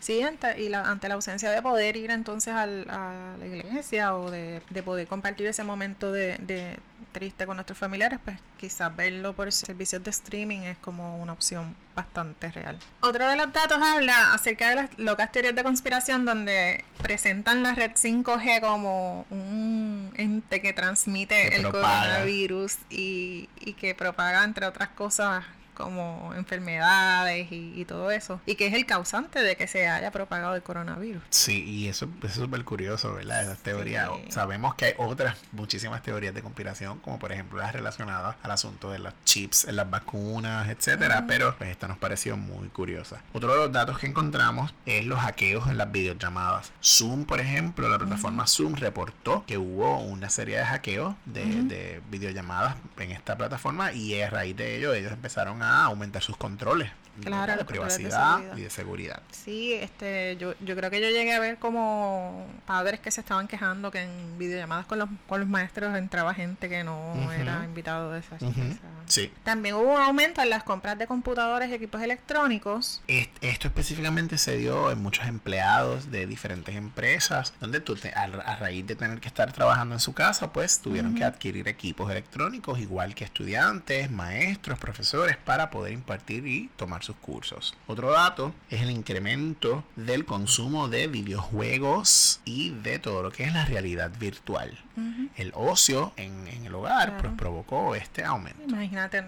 Sí, 0.04 0.22
ante, 0.22 0.60
y 0.60 0.68
la, 0.68 0.82
ante 0.82 1.08
la 1.08 1.14
ausencia 1.14 1.50
de 1.50 1.62
poder 1.62 1.96
ir 1.96 2.10
entonces 2.10 2.52
al, 2.52 2.86
a 2.90 3.36
la 3.38 3.46
iglesia 3.46 4.14
o 4.14 4.30
de, 4.30 4.60
de 4.68 4.82
poder 4.82 5.06
compartir 5.06 5.46
ese 5.46 5.64
momento 5.64 6.12
de, 6.12 6.36
de, 6.40 6.78
triste 7.12 7.46
con 7.46 7.56
nuestros 7.56 7.78
familiares, 7.78 8.18
pues 8.22 8.36
quizás 8.58 8.94
verlo 8.94 9.32
por 9.32 9.50
servicios 9.50 10.04
de 10.04 10.10
streaming 10.10 10.58
es 10.58 10.76
como 10.76 11.22
una 11.22 11.32
opción 11.32 11.74
bastante 11.94 12.50
real. 12.50 12.78
Otro 13.00 13.26
de 13.26 13.36
los 13.36 13.50
datos 13.50 13.78
habla 13.80 14.34
acerca 14.34 14.68
de 14.68 14.74
las 14.74 14.98
locas 14.98 15.32
teorías 15.32 15.54
de 15.54 15.62
conspiración 15.62 16.26
donde 16.26 16.84
presentan 17.02 17.62
la 17.62 17.74
red 17.74 17.92
5G 17.92 18.60
como 18.60 19.24
un 19.30 20.12
ente 20.16 20.60
que 20.60 20.74
transmite 20.74 21.56
el 21.56 21.62
coronavirus 21.62 22.76
y, 22.90 23.48
y 23.58 23.72
que 23.72 23.94
propaga 23.94 24.44
entre 24.44 24.66
otras 24.66 24.90
cosas 24.90 25.44
como 25.74 26.32
enfermedades 26.34 27.48
y, 27.50 27.84
todo 27.84 28.10
eso, 28.10 28.40
y 28.46 28.54
que 28.54 28.66
es 28.66 28.74
el 28.74 28.86
causante 28.86 29.42
de 29.42 29.56
que 29.56 29.66
se 29.66 29.88
haya 29.88 30.10
propagado 30.10 30.54
el 30.54 30.62
coronavirus. 30.62 31.22
Sí, 31.30 31.64
y 31.64 31.88
eso, 31.88 32.08
es 32.22 32.32
súper 32.32 32.64
curioso, 32.64 33.14
¿verdad? 33.14 33.42
Esas 33.42 33.58
teorías. 33.58 34.08
Sabemos 34.30 34.74
que 34.74 34.86
hay 34.86 34.94
otras 34.96 35.36
muchísimas 35.52 36.02
teorías 36.02 36.34
de 36.34 36.42
conspiración, 36.42 36.98
como 37.00 37.18
por 37.18 37.32
ejemplo 37.32 37.58
las 37.58 37.72
relacionadas 37.72 38.36
al 38.42 38.50
asunto 38.50 38.90
de 38.90 38.98
los 38.98 39.12
chips 39.24 39.64
en 39.64 39.76
las 39.76 39.90
vacunas, 39.90 40.68
etcétera, 40.68 41.24
pero 41.26 41.54
pues, 41.56 41.70
esta 41.70 41.88
nos 41.88 41.98
pareció 41.98 42.36
muy 42.36 42.68
curiosa. 42.68 43.20
Otro 43.32 43.52
de 43.52 43.58
los 43.58 43.72
datos 43.72 43.98
que 43.98 44.06
encontramos 44.06 44.74
es 44.86 45.04
los 45.04 45.18
hackeos 45.20 45.68
en 45.68 45.78
las 45.78 45.90
videollamadas. 45.90 46.72
Zoom, 46.82 47.24
por 47.24 47.40
ejemplo, 47.40 47.88
la 47.88 47.98
plataforma 47.98 48.46
Zoom 48.46 48.74
reportó 48.74 49.44
que 49.46 49.58
hubo 49.58 49.98
una 49.98 50.30
serie 50.30 50.56
de 50.56 50.64
hackeos 50.64 51.14
de, 51.24 51.44
de 51.44 52.02
videollamadas 52.10 52.76
en 52.98 53.10
esta 53.10 53.36
plataforma 53.36 53.92
y 53.92 54.20
a 54.20 54.30
raíz 54.30 54.56
de 54.56 54.76
ello 54.76 54.94
ellos 54.94 55.12
empezaron 55.12 55.62
a 55.62 55.63
aumentar 55.64 56.22
sus 56.22 56.36
controles 56.36 56.90
claro, 57.22 57.56
de 57.56 57.64
privacidad 57.64 58.56
y 58.56 58.62
de 58.62 58.70
seguridad. 58.70 59.22
Sí, 59.30 59.74
este, 59.74 60.36
yo, 60.36 60.54
yo 60.60 60.76
creo 60.76 60.90
que 60.90 61.00
yo 61.00 61.08
llegué 61.08 61.32
a 61.32 61.40
ver 61.40 61.58
como 61.58 62.46
padres 62.66 63.00
que 63.00 63.10
se 63.10 63.20
estaban 63.20 63.48
quejando 63.48 63.90
que 63.90 64.02
en 64.02 64.38
videollamadas 64.38 64.86
con 64.86 64.98
los, 64.98 65.08
con 65.28 65.40
los 65.40 65.48
maestros 65.48 65.96
entraba 65.96 66.34
gente 66.34 66.68
que 66.68 66.84
no 66.84 67.32
era 67.32 67.64
invitado 67.64 68.12
de 68.12 68.20
esa 68.20 68.36
Sí. 69.06 69.30
También 69.42 69.74
hubo 69.74 69.94
un 69.94 70.00
aumento 70.00 70.40
en 70.40 70.48
las 70.48 70.64
compras 70.64 70.98
de 70.98 71.06
computadores 71.06 71.68
y 71.68 71.74
equipos 71.74 72.00
electrónicos. 72.00 73.02
Esto 73.06 73.68
específicamente 73.68 74.38
se 74.38 74.56
dio 74.56 74.90
en 74.90 75.02
muchos 75.02 75.26
empleados 75.26 76.10
de 76.10 76.26
diferentes 76.26 76.74
empresas, 76.74 77.52
donde 77.60 77.80
tú 77.80 77.96
te, 77.96 78.14
a, 78.14 78.26
raíz 78.56 78.86
de 78.86 78.96
tener 78.96 79.20
que 79.20 79.28
estar 79.28 79.52
trabajando 79.52 79.94
en 79.94 80.00
su 80.00 80.14
casa, 80.14 80.52
pues 80.54 80.80
tuvieron 80.80 81.14
que 81.14 81.24
adquirir 81.24 81.68
equipos 81.68 82.10
electrónicos, 82.10 82.78
igual 82.78 83.14
que 83.14 83.24
estudiantes, 83.24 84.10
maestros, 84.10 84.78
profesores, 84.78 85.36
para 85.54 85.70
poder 85.70 85.92
impartir 85.92 86.48
y 86.48 86.68
tomar 86.76 87.04
sus 87.04 87.14
cursos. 87.14 87.76
Otro 87.86 88.10
dato 88.10 88.52
es 88.70 88.82
el 88.82 88.90
incremento 88.90 89.84
del 89.94 90.24
consumo 90.24 90.88
de 90.88 91.06
videojuegos 91.06 92.40
y 92.44 92.70
de 92.70 92.98
todo 92.98 93.22
lo 93.22 93.30
que 93.30 93.44
es 93.44 93.52
la 93.52 93.64
realidad 93.64 94.10
virtual. 94.18 94.76
El 95.36 95.52
ocio 95.54 96.12
en, 96.16 96.46
el 96.46 96.74
hogar 96.74 97.18
pues, 97.18 97.32
provocó 97.36 97.94
este 97.94 98.24
aumento. 98.24 98.62
Imagínate, 98.64 99.24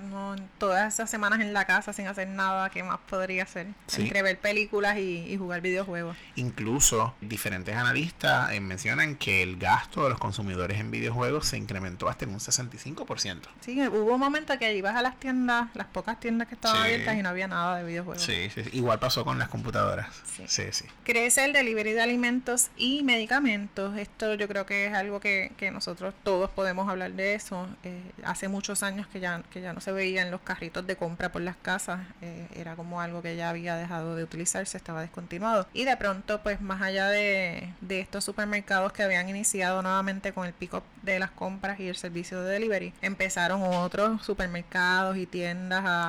todas 0.58 0.94
esas 0.94 1.11
semanas 1.11 1.40
en 1.40 1.52
la 1.52 1.64
casa 1.64 1.93
sin 1.93 2.06
hacer 2.06 2.28
nada, 2.28 2.70
¿qué 2.70 2.82
más 2.84 2.99
podría 3.08 3.43
hacer? 3.43 3.69
Entre 3.96 4.23
ver 4.23 4.38
películas 4.38 4.96
y, 4.99 5.37
jugar 5.37 5.61
videojuegos. 5.61 6.17
Incluso 6.37 7.14
diferentes 7.20 7.76
analistas 7.76 8.52
eh, 8.52 8.61
mencionan 8.61 9.16
que 9.16 9.42
el 9.42 9.59
gasto 9.59 10.04
de 10.04 10.11
los 10.11 10.18
consumidores 10.18 10.80
en 10.80 10.90
videojuegos 10.90 11.47
se 11.47 11.56
incrementó 11.56 12.09
hasta 12.09 12.25
en 12.25 12.33
un 12.33 12.38
65%. 12.38 13.42
Sí, 13.61 13.80
hubo 13.88 14.14
un 14.14 14.21
momento 14.21 14.56
que 14.59 14.75
ibas 14.75 14.97
a 14.97 15.02
las 15.02 15.18
tiendas, 15.18 15.68
las 15.75 15.87
pocas 15.88 16.15
tiendas 16.20 16.49
que 16.49 16.54
estaban 16.54 16.82
abiertas 16.82 17.16
y 17.16 17.23
no 17.23 17.28
había 17.28 17.49
nada 17.49 17.78
de 17.78 17.85
videojuegos. 17.85 18.23
Sí, 18.23 18.50
sí, 18.54 18.62
igual 18.73 18.99
pasó 18.99 19.25
con 19.25 19.38
las 19.38 19.49
computadoras. 19.49 20.08
Sí. 20.46 20.70
sí, 20.70 20.85
Crece 21.04 21.44
el 21.44 21.52
delivery 21.52 21.92
de 21.92 22.02
alimentos 22.02 22.70
y 22.76 23.02
medicamentos. 23.02 23.96
Esto 23.96 24.35
yo 24.35 24.49
creo 24.49 24.66
que 24.66 24.87
es 24.87 24.94
algo 24.94 25.20
que, 25.20 25.52
que 25.56 25.70
nosotros 25.70 26.14
todos 26.23 26.50
podemos 26.50 26.88
hablar 26.88 27.12
de 27.12 27.35
eso. 27.35 27.66
Eh, 27.85 28.02
hace 28.25 28.49
muchos 28.49 28.82
años 28.82 29.06
que 29.06 29.20
ya, 29.20 29.42
que 29.50 29.61
ya 29.61 29.73
no 29.73 29.80
se 29.80 29.92
veían 29.92 30.30
los 30.30 30.40
carritos 30.40 30.87
de 30.87 30.96
compra 30.96 31.32
por 31.32 31.42
las 31.42 31.56
casas. 31.56 32.00
Eh, 32.23 32.46
era 32.54 32.76
como 32.76 33.00
algo 33.00 33.23
que 33.23 33.37
ya 33.37 33.49
había 33.49 33.76
dejado 33.76 34.16
de 34.16 34.25
utilizarse, 34.25 34.76
estaba 34.76 35.00
descontinuado. 35.00 35.66
Y 35.73 35.85
de 35.85 35.96
pronto, 35.96 36.42
pues 36.42 36.61
más 36.61 36.82
allá 36.82 37.08
de, 37.08 37.73
de 37.80 38.00
estos 38.00 38.25
supermercados 38.25 38.92
que 38.92 39.02
habían 39.02 39.28
iniciado 39.28 39.82
nuevamente 39.82 40.32
con 40.32 40.46
el 40.46 40.52
pico 40.52 40.82
de 41.02 41.18
las 41.18 41.30
compras 41.30 41.80
y 41.80 41.88
el 41.88 41.96
servicio 41.96 42.42
de 42.42 42.52
delivery, 42.52 42.92
empezaron 43.00 43.62
otros 43.62 44.25
supermercados 44.25 45.16
y 45.16 45.26
tiendas 45.26 45.85
a 45.87 46.06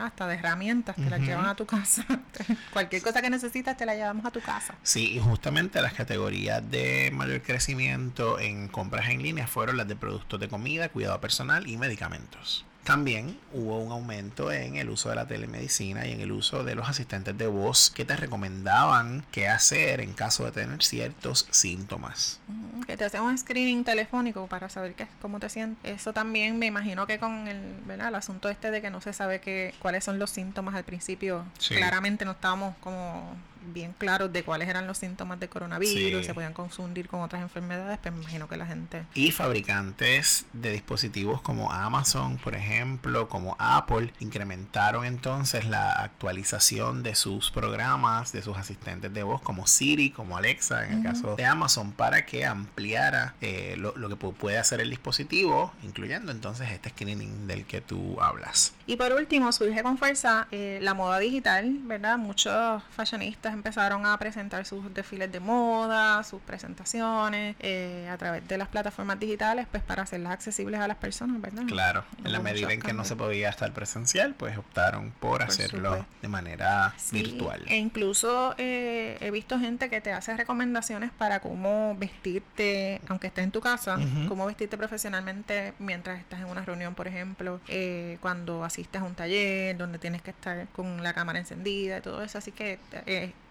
hasta 0.00 0.26
de 0.26 0.34
herramientas, 0.34 0.96
te 0.96 1.08
las 1.10 1.20
llevan 1.20 1.46
a 1.46 1.54
tu 1.54 1.66
casa. 1.66 2.04
Cualquier 2.72 3.02
cosa 3.02 3.20
que 3.20 3.30
necesitas 3.30 3.76
te 3.76 3.86
la 3.86 3.94
llevamos 3.94 4.24
a 4.24 4.30
tu 4.30 4.40
casa. 4.40 4.74
Sí, 4.82 5.12
y 5.12 5.18
justamente 5.18 5.80
las 5.82 5.92
categorías 5.92 6.62
de 6.70 7.10
mayor 7.12 7.42
crecimiento 7.42 8.38
en 8.38 8.68
compras 8.68 9.08
en 9.10 9.22
línea 9.22 9.46
fueron 9.46 9.76
las 9.76 9.88
de 9.88 9.96
productos 9.96 10.40
de 10.40 10.48
comida, 10.48 10.88
cuidado 10.88 11.20
personal 11.20 11.66
y 11.66 11.76
medicamentos. 11.76 12.64
También 12.84 13.38
hubo 13.52 13.78
un 13.78 13.92
aumento 13.92 14.50
en 14.50 14.76
el 14.76 14.90
uso 14.90 15.08
de 15.08 15.14
la 15.14 15.26
telemedicina 15.26 16.06
y 16.06 16.12
en 16.12 16.20
el 16.20 16.32
uso 16.32 16.64
de 16.64 16.74
los 16.74 16.88
asistentes 16.88 17.36
de 17.38 17.46
voz 17.46 17.90
que 17.90 18.04
te 18.04 18.16
recomendaban 18.16 19.24
qué 19.30 19.48
hacer 19.48 20.00
en 20.00 20.12
caso 20.12 20.44
de 20.44 20.52
tener 20.52 20.82
ciertos 20.82 21.46
síntomas. 21.50 22.40
Que 22.86 22.96
te 22.96 23.04
hacen 23.04 23.22
un 23.22 23.38
screening 23.38 23.84
telefónico 23.84 24.46
para 24.48 24.68
saber 24.68 24.94
qué, 24.94 25.06
cómo 25.20 25.38
te 25.38 25.48
sientes. 25.48 26.00
Eso 26.00 26.12
también 26.12 26.58
me 26.58 26.66
imagino 26.66 27.06
que 27.06 27.18
con 27.18 27.46
el, 27.46 27.60
¿verdad? 27.86 28.08
el 28.08 28.16
asunto 28.16 28.48
este 28.48 28.70
de 28.70 28.82
que 28.82 28.90
no 28.90 29.00
se 29.00 29.12
sabe 29.12 29.40
qué, 29.40 29.74
cuáles 29.78 30.02
son 30.02 30.18
los 30.18 30.30
síntomas 30.30 30.74
al 30.74 30.84
principio, 30.84 31.44
claramente 31.68 32.24
no 32.24 32.32
estábamos 32.32 32.76
como 32.78 33.36
bien 33.66 33.94
claros 33.96 34.32
de 34.32 34.42
cuáles 34.42 34.68
eran 34.68 34.86
los 34.86 34.98
síntomas 34.98 35.40
de 35.40 35.48
coronavirus, 35.48 36.24
se 36.24 36.34
podían 36.34 36.52
confundir 36.52 37.08
con 37.08 37.20
otras 37.20 37.42
enfermedades, 37.42 37.98
pero 38.02 38.16
me 38.16 38.22
imagino 38.22 38.48
que 38.48 38.56
la 38.56 38.66
gente... 38.66 39.04
Y 39.14 39.30
fabricantes 39.30 40.46
de 40.52 40.72
dispositivos 40.72 41.40
como 41.40 41.72
Amazon, 41.72 42.38
por 42.38 42.54
ejemplo, 42.54 43.28
como 43.28 43.56
Apple, 43.58 44.12
incrementaron 44.20 45.04
entonces 45.04 45.66
la 45.66 45.92
actualización 45.92 47.02
de 47.02 47.14
sus 47.14 47.50
programas, 47.50 48.32
de 48.32 48.42
sus 48.42 48.56
asistentes 48.56 49.12
de 49.12 49.22
voz 49.22 49.42
como 49.42 49.66
Siri, 49.66 50.10
como 50.10 50.36
Alexa, 50.36 50.86
en 50.86 50.98
el 50.98 51.02
caso 51.02 51.36
de 51.36 51.44
Amazon, 51.44 51.92
para 51.92 52.26
que 52.26 52.44
ampliara 52.46 53.34
eh, 53.40 53.76
lo, 53.78 54.08
que 54.08 54.16
puede 54.16 54.58
hacer 54.58 54.80
el 54.80 54.90
dispositivo, 54.90 55.72
incluyendo 55.82 56.32
entonces 56.32 56.70
este 56.70 56.90
screening 56.90 57.46
del 57.46 57.64
que 57.64 57.80
tú 57.80 58.20
hablas. 58.20 58.74
Y 58.86 58.96
por 58.96 59.12
último, 59.12 59.52
surge 59.52 59.82
con 59.82 59.98
fuerza 59.98 60.46
eh, 60.50 60.78
la 60.82 60.94
moda 60.94 61.18
digital, 61.18 61.78
¿verdad? 61.82 62.18
Muchos 62.18 62.82
fashionistas 62.90 63.51
empezaron 63.52 64.06
a 64.06 64.18
presentar 64.18 64.66
sus 64.66 64.92
desfiles 64.94 65.30
de 65.30 65.40
moda, 65.40 66.22
sus 66.24 66.40
presentaciones 66.42 67.56
eh, 67.60 68.08
a 68.10 68.16
través 68.16 68.46
de 68.48 68.58
las 68.58 68.68
plataformas 68.68 69.18
digitales, 69.18 69.66
pues 69.70 69.82
para 69.82 70.02
hacerlas 70.02 70.32
accesibles 70.32 70.80
a 70.80 70.88
las 70.88 70.96
personas, 70.96 71.40
¿verdad? 71.40 71.64
Claro, 71.66 72.04
en 72.24 72.32
la 72.32 72.40
medida 72.40 72.72
en 72.72 72.80
que 72.80 72.92
no 72.92 73.04
se 73.04 73.16
podía 73.16 73.48
estar 73.48 73.72
presencial, 73.72 74.34
pues 74.34 74.56
optaron 74.56 75.12
por, 75.20 75.42
hacerlo 75.42 76.04
de 76.20 76.28
manera 76.28 76.94
virtual. 77.10 77.64
E 77.68 77.76
incluso 77.76 78.54
eh, 78.58 79.18
he 79.20 79.30
visto 79.30 79.58
gente 79.58 79.88
que 79.88 80.00
te 80.00 80.12
hace 80.12 80.36
recomendaciones 80.36 81.10
para 81.10 81.40
cómo 81.40 81.96
vestirte, 81.96 83.00
aunque 83.08 83.28
estés 83.28 83.44
en 83.44 83.50
tu 83.50 83.60
casa, 83.60 83.98
cómo 84.28 84.46
vestirte 84.46 84.76
profesionalmente 84.76 85.74
mientras 85.78 86.20
estás 86.20 86.40
en 86.40 86.46
una 86.46 86.64
reunión, 86.64 86.94
por 86.94 87.08
ejemplo, 87.08 87.60
eh, 87.68 88.18
cuando 88.20 88.64
asistes 88.64 89.00
a 89.00 89.04
un 89.04 89.14
taller 89.14 89.76
donde 89.76 89.98
tienes 89.98 90.22
que 90.22 90.30
estar 90.30 90.66
con 90.68 91.02
la 91.02 91.12
cámara 91.12 91.38
encendida 91.38 91.98
y 91.98 92.00
todo 92.00 92.22
eso. 92.22 92.38
Así 92.38 92.52
que 92.52 92.78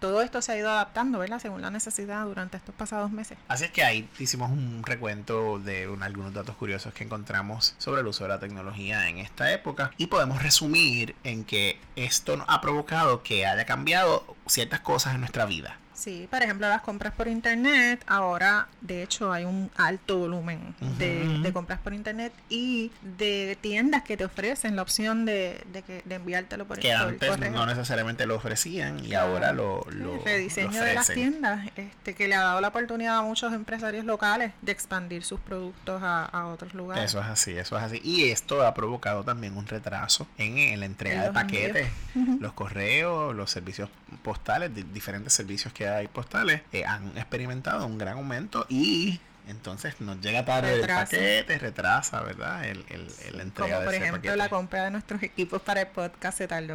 todo 0.02 0.20
esto 0.20 0.42
se 0.42 0.50
ha 0.50 0.58
ido 0.58 0.68
adaptando, 0.68 1.20
¿verdad? 1.20 1.38
Según 1.38 1.62
la 1.62 1.70
necesidad 1.70 2.24
durante 2.24 2.56
estos 2.56 2.74
pasados 2.74 3.12
meses. 3.12 3.38
Así 3.46 3.66
es 3.66 3.70
que 3.70 3.84
ahí 3.84 4.08
hicimos 4.18 4.50
un 4.50 4.82
recuento 4.84 5.60
de 5.60 5.88
algunos 6.00 6.34
datos 6.34 6.56
curiosos 6.56 6.92
que 6.92 7.04
encontramos 7.04 7.76
sobre 7.78 8.00
el 8.00 8.08
uso 8.08 8.24
de 8.24 8.30
la 8.30 8.40
tecnología 8.40 9.08
en 9.08 9.18
esta 9.18 9.52
época 9.52 9.92
y 9.98 10.08
podemos 10.08 10.42
resumir 10.42 11.14
en 11.22 11.44
que 11.44 11.78
esto 11.94 12.44
ha 12.48 12.60
provocado 12.60 13.22
que 13.22 13.46
haya 13.46 13.64
cambiado 13.64 14.36
ciertas 14.48 14.80
cosas 14.80 15.14
en 15.14 15.20
nuestra 15.20 15.46
vida. 15.46 15.78
Sí, 16.02 16.26
por 16.28 16.42
ejemplo, 16.42 16.68
las 16.68 16.82
compras 16.82 17.12
por 17.12 17.28
internet, 17.28 18.02
ahora 18.08 18.66
de 18.80 19.04
hecho 19.04 19.32
hay 19.32 19.44
un 19.44 19.70
alto 19.76 20.18
volumen 20.18 20.74
de, 20.98 21.52
compras 21.52 21.78
por 21.78 21.94
internet 21.94 22.32
y 22.48 22.90
de 23.02 23.56
tiendas 23.60 24.02
que 24.02 24.16
te 24.16 24.24
ofrecen 24.24 24.74
la 24.74 24.82
opción 24.82 25.24
de, 25.24 25.64
de, 25.72 26.02
de 26.04 26.14
enviártelo 26.16 26.66
por, 26.66 26.80
que 26.80 26.92
antes 26.92 27.38
no 27.52 27.66
necesariamente 27.66 28.26
lo 28.26 28.34
ofrecían 28.34 29.04
y 29.04 29.14
ahora 29.14 29.52
lo, 29.52 29.86
lo 29.90 30.14
El 30.14 30.24
rediseño 30.24 30.82
de 30.82 30.94
las 30.94 31.06
tiendas 31.06 31.68
este, 31.76 32.14
que 32.14 32.26
le 32.26 32.34
ha 32.34 32.42
dado 32.42 32.60
la 32.60 32.68
oportunidad 32.68 33.18
a 33.18 33.22
muchos 33.22 33.52
empresarios 33.52 34.04
locales 34.04 34.50
de 34.60 34.72
expandir 34.72 35.22
sus 35.22 35.38
productos 35.38 36.02
a, 36.02 36.24
a 36.24 36.46
otros 36.46 36.74
lugares. 36.74 37.04
Eso 37.04 37.20
es 37.20 37.26
así, 37.26 37.52
eso 37.52 37.76
es 37.76 37.82
así. 37.84 38.00
Y 38.02 38.30
esto 38.30 38.66
ha 38.66 38.74
provocado 38.74 39.22
también 39.22 39.56
un 39.56 39.68
retraso 39.68 40.26
en, 40.36 40.80
la 40.80 40.86
entrega 40.86 41.22
de 41.22 41.32
paquetes, 41.32 41.88
los 42.40 42.54
correos, 42.54 43.36
los 43.36 43.52
servicios 43.52 43.88
postales, 44.24 44.72
diferentes 44.92 45.32
servicios 45.32 45.72
que 45.72 45.91
hay 45.96 46.08
postales, 46.08 46.62
eh, 46.72 46.84
han 46.84 47.16
experimentado 47.16 47.86
un 47.86 47.98
gran 47.98 48.16
aumento 48.16 48.66
y 48.68 49.20
entonces 49.48 50.00
nos 50.00 50.20
llega 50.20 50.44
tarde 50.44 50.80
el 50.80 50.86
paquete, 50.86 51.58
retrasa, 51.58 52.20
¿verdad? 52.20 52.64
El, 52.64 52.84
el, 52.88 53.08
el 53.26 53.40
entrega 53.40 53.76
como 53.76 53.84
por 53.84 53.94
ejemplo 53.94 54.36
la 54.36 54.48
compra 54.48 54.84
de 54.84 54.90
nuestros 54.92 55.22
equipos 55.22 55.60
para 55.60 55.80
el 55.80 55.88
podcast 55.88 56.38
se 56.38 56.48
tardó 56.48 56.74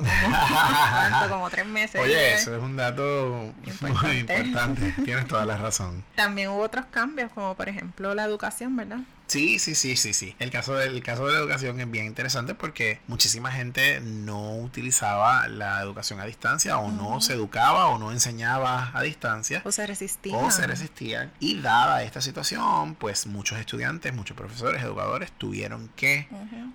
como, 1.30 1.50
tres 1.52 1.66
meses. 1.66 2.02
Oye, 2.02 2.34
eso 2.34 2.56
es 2.56 2.62
un 2.62 2.76
dato 2.76 3.54
muy 3.82 4.20
importante. 4.20 4.94
Tienes 5.06 5.28
toda 5.28 5.46
la 5.46 5.58
razón. 5.58 6.04
También 6.16 6.50
hubo 6.50 6.62
otros 6.62 6.86
cambios, 6.92 7.32
como 7.32 7.56
por 7.56 7.70
ejemplo 7.70 8.14
la 8.14 8.26
educación, 8.26 8.76
¿verdad? 8.76 9.00
Sí, 9.28 9.60
sí, 9.60 9.76
sí, 9.76 9.98
sí, 9.98 10.14
sí. 10.14 10.36
El 10.40 10.52
caso, 10.52 10.74
del, 10.76 11.04
caso 11.04 11.28
de 11.28 11.34
la 11.34 11.40
educación 11.40 11.80
es 11.80 11.92
bien 11.92 12.06
interesante 12.06 12.56
porque 12.56 13.02
muchísima 13.08 13.52
gente 13.52 14.00
no 14.00 14.56
utilizaba 14.56 15.48
la 15.50 15.82
educación 15.82 16.22
a 16.22 16.26
distancia 16.26 16.78
o 16.78 16.92
no 16.92 17.20
se 17.20 17.34
educaba 17.34 17.88
o 17.88 17.98
no 17.98 18.12
enseñaba 18.12 18.92
a 18.94 19.02
distancia. 19.02 19.62
O 19.66 19.72
se 19.72 19.86
resistían. 19.86 20.44
O 20.44 20.50
se 20.50 20.66
resistían. 20.66 21.32
Y 21.40 21.60
dada 21.60 22.04
esta 22.04 22.22
situación, 22.22 22.96
pues 22.96 23.28
muchos 23.28 23.60
estudiantes, 23.60 24.14
muchos 24.14 24.38
profesores, 24.38 24.82
educadores 24.82 25.32
tuvieron 25.34 25.90
que 25.96 26.28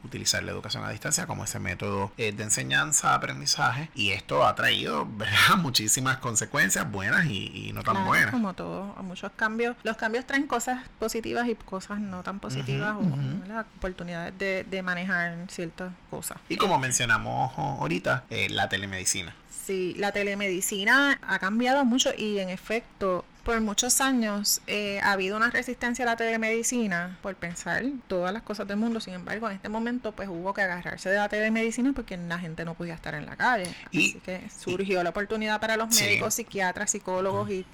utilizar 0.04 0.42
la 0.42 0.52
educación 0.52 0.84
a 0.84 0.90
distancia 0.90 1.26
como 1.26 1.44
ese 1.44 1.58
método 1.58 2.12
eh, 2.18 2.32
de 2.32 2.42
enseñanza, 2.42 3.14
aprendizaje. 3.14 3.88
Y 3.94 4.10
esto 4.10 4.46
ha 4.46 4.54
traído 4.54 5.06
¿verdad? 5.16 5.56
muchísimas 5.56 6.18
consecuencias 6.18 6.90
buenas 6.90 7.26
y, 7.26 7.70
no 7.72 7.82
tan 7.82 8.04
buenas. 8.04 8.30
Como 8.30 8.52
todo, 8.52 8.94
muchos 9.02 9.32
cambios. 9.36 9.76
Los 9.82 9.96
cambios 9.96 10.26
traen 10.26 10.46
cosas 10.46 10.86
positivas 10.98 11.48
y 11.48 11.54
cosas 11.54 11.98
no 11.98 12.22
tan 12.22 12.41
positivas 12.42 12.96
o 12.96 13.56
oportunidades 13.78 14.34
de, 14.38 14.82
manejar 14.82 15.36
ciertas 15.48 15.92
cosas. 16.10 16.36
Y 16.48 16.56
como 16.56 16.78
mencionamos 16.78 17.56
ahorita, 17.56 18.24
eh, 18.28 18.48
la 18.50 18.68
telemedicina. 18.68 19.34
Sí, 19.48 19.94
la 19.96 20.10
telemedicina 20.10 21.20
ha 21.22 21.38
cambiado 21.38 21.84
mucho 21.84 22.10
y 22.18 22.40
en 22.40 22.48
efecto 22.48 23.24
por 23.44 23.60
muchos 23.60 24.00
años 24.00 24.60
eh, 24.66 25.00
ha 25.02 25.12
habido 25.12 25.36
una 25.36 25.50
resistencia 25.50 26.04
a 26.04 26.06
la 26.06 26.16
telemedicina 26.16 27.18
por 27.22 27.34
pensar 27.34 27.84
todas 28.06 28.32
las 28.32 28.42
cosas 28.42 28.68
del 28.68 28.76
mundo. 28.76 29.00
Sin 29.00 29.14
embargo, 29.14 29.48
en 29.48 29.56
este 29.56 29.68
momento 29.68 30.12
pues 30.12 30.28
hubo 30.28 30.54
que 30.54 30.62
agarrarse 30.62 31.10
de 31.10 31.16
la 31.16 31.28
telemedicina 31.28 31.92
porque 31.92 32.16
la 32.16 32.38
gente 32.38 32.64
no 32.64 32.74
podía 32.74 32.94
estar 32.94 33.14
en 33.14 33.26
la 33.26 33.36
calle. 33.36 33.74
Así 33.86 34.20
que 34.24 34.42
surgió 34.56 35.02
la 35.02 35.10
oportunidad 35.10 35.60
para 35.60 35.76
los 35.76 35.94
médicos, 35.94 36.34
psiquiatras, 36.34 36.90
psicólogos 36.90 37.50
y 37.50 37.66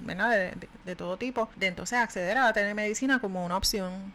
De, 0.84 0.96
todo 0.96 1.16
tipo 1.18 1.50
de 1.56 1.66
entonces 1.66 1.98
acceder 1.98 2.38
a 2.38 2.44
la 2.44 2.52
telemedicina 2.52 3.20
como 3.20 3.44
una 3.44 3.56
opción 3.56 4.12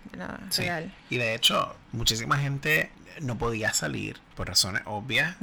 real. 0.57 0.93
Y 1.09 1.17
de 1.17 1.35
hecho, 1.35 1.75
muchísima 1.91 2.37
gente 2.37 2.91
no 3.21 3.37
podía 3.37 3.73
salir 3.73 4.19
por 4.35 4.47
razones 4.47 4.81
obvias, 4.85 5.35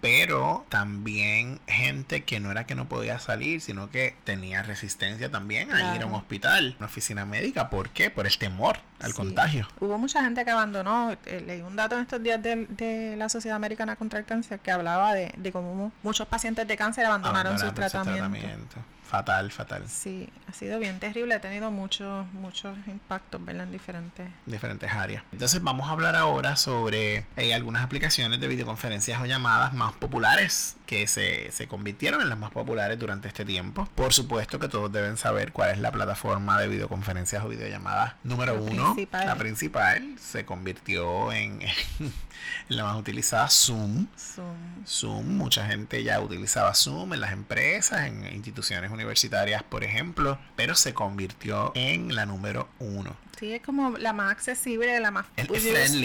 pero 0.00 0.64
también 0.68 1.60
gente 1.66 2.24
que 2.24 2.40
no 2.40 2.50
era 2.50 2.64
que 2.64 2.74
no 2.74 2.88
podía 2.88 3.18
salir, 3.18 3.60
sino 3.60 3.90
que 3.90 4.16
tenía 4.24 4.62
resistencia 4.62 5.30
también 5.30 5.72
a 5.72 5.94
ir 5.94 6.02
a 6.02 6.06
un 6.06 6.14
hospital, 6.14 6.74
una 6.78 6.86
oficina 6.86 7.24
médica. 7.26 7.70
¿Por 7.70 7.90
qué? 7.90 8.10
Por 8.10 8.26
el 8.26 8.36
temor 8.38 8.78
al 9.00 9.14
contagio. 9.14 9.68
Hubo 9.80 9.98
mucha 9.98 10.22
gente 10.22 10.44
que 10.44 10.50
abandonó. 10.50 11.12
Eh, 11.26 11.42
leí 11.46 11.60
un 11.60 11.76
dato 11.76 11.96
en 11.96 12.02
estos 12.02 12.22
días 12.22 12.40
de, 12.42 13.14
la 13.16 13.28
Sociedad 13.28 13.56
Americana 13.56 13.96
contra 13.96 14.18
el 14.18 14.24
Cáncer 14.24 14.60
que 14.60 14.70
hablaba 14.70 15.14
de, 15.14 15.32
de 15.36 15.52
cómo 15.52 15.92
muchos 16.02 16.26
pacientes 16.26 16.66
de 16.66 16.76
cáncer 16.76 17.04
abandonaron, 17.06 17.58
sus 17.58 17.74
tratamientos 17.74 18.82
fatal, 19.12 19.50
fatal. 19.50 19.82
Sí, 19.88 20.30
ha 20.48 20.54
sido 20.54 20.78
bien 20.78 20.98
terrible, 20.98 21.34
ha 21.34 21.40
tenido 21.42 21.70
muchos, 21.70 22.26
muchos 22.32 22.78
impactos, 22.86 23.44
¿verdad? 23.44 23.64
En 23.64 23.72
diferentes... 23.72 24.26
diferentes 24.46 24.90
áreas. 24.90 25.22
Entonces 25.32 25.62
vamos 25.62 25.86
a 25.90 25.92
hablar 25.92 26.16
ahora 26.16 26.56
sobre 26.56 27.26
eh, 27.36 27.52
algunas 27.52 27.84
aplicaciones 27.84 28.40
de 28.40 28.48
videoconferencias 28.48 29.20
o 29.20 29.26
llamadas 29.26 29.74
más 29.74 29.92
populares 29.92 30.78
que 30.86 31.06
se, 31.06 31.52
se 31.52 31.68
convirtieron 31.68 32.22
en 32.22 32.30
las 32.30 32.38
más 32.38 32.52
populares 32.52 32.98
durante 32.98 33.28
este 33.28 33.44
tiempo. 33.44 33.86
Por 33.94 34.14
supuesto 34.14 34.58
que 34.58 34.68
todos 34.68 34.90
deben 34.90 35.18
saber 35.18 35.52
cuál 35.52 35.72
es 35.72 35.78
la 35.78 35.92
plataforma 35.92 36.58
de 36.58 36.68
videoconferencias 36.68 37.44
o 37.44 37.48
videollamadas 37.48 38.14
número 38.24 38.62
uno. 38.62 38.96
La 39.12 39.36
principal 39.36 40.16
se 40.18 40.46
convirtió 40.46 41.32
en 41.34 41.60
la 42.68 42.84
más 42.84 42.96
utilizada 42.96 43.48
Zoom. 43.48 44.06
Zoom. 44.16 44.84
Zoom. 44.86 45.36
Mucha 45.36 45.66
gente 45.66 46.02
ya 46.02 46.20
utilizaba 46.20 46.74
Zoom 46.74 47.12
en 47.12 47.20
las 47.20 47.32
empresas, 47.32 48.06
en 48.06 48.26
instituciones 48.32 48.90
universitarias, 48.90 49.01
por 49.62 49.84
ejemplo, 49.84 50.38
pero 50.56 50.74
se 50.74 50.94
convirtió 50.94 51.72
en 51.74 52.14
la 52.14 52.26
número 52.26 52.68
uno. 52.78 53.16
Sí, 53.42 53.52
es 53.52 53.60
como 53.60 53.98
la 53.98 54.12
más 54.12 54.30
accesible, 54.30 55.00
la 55.00 55.10
más 55.10 55.26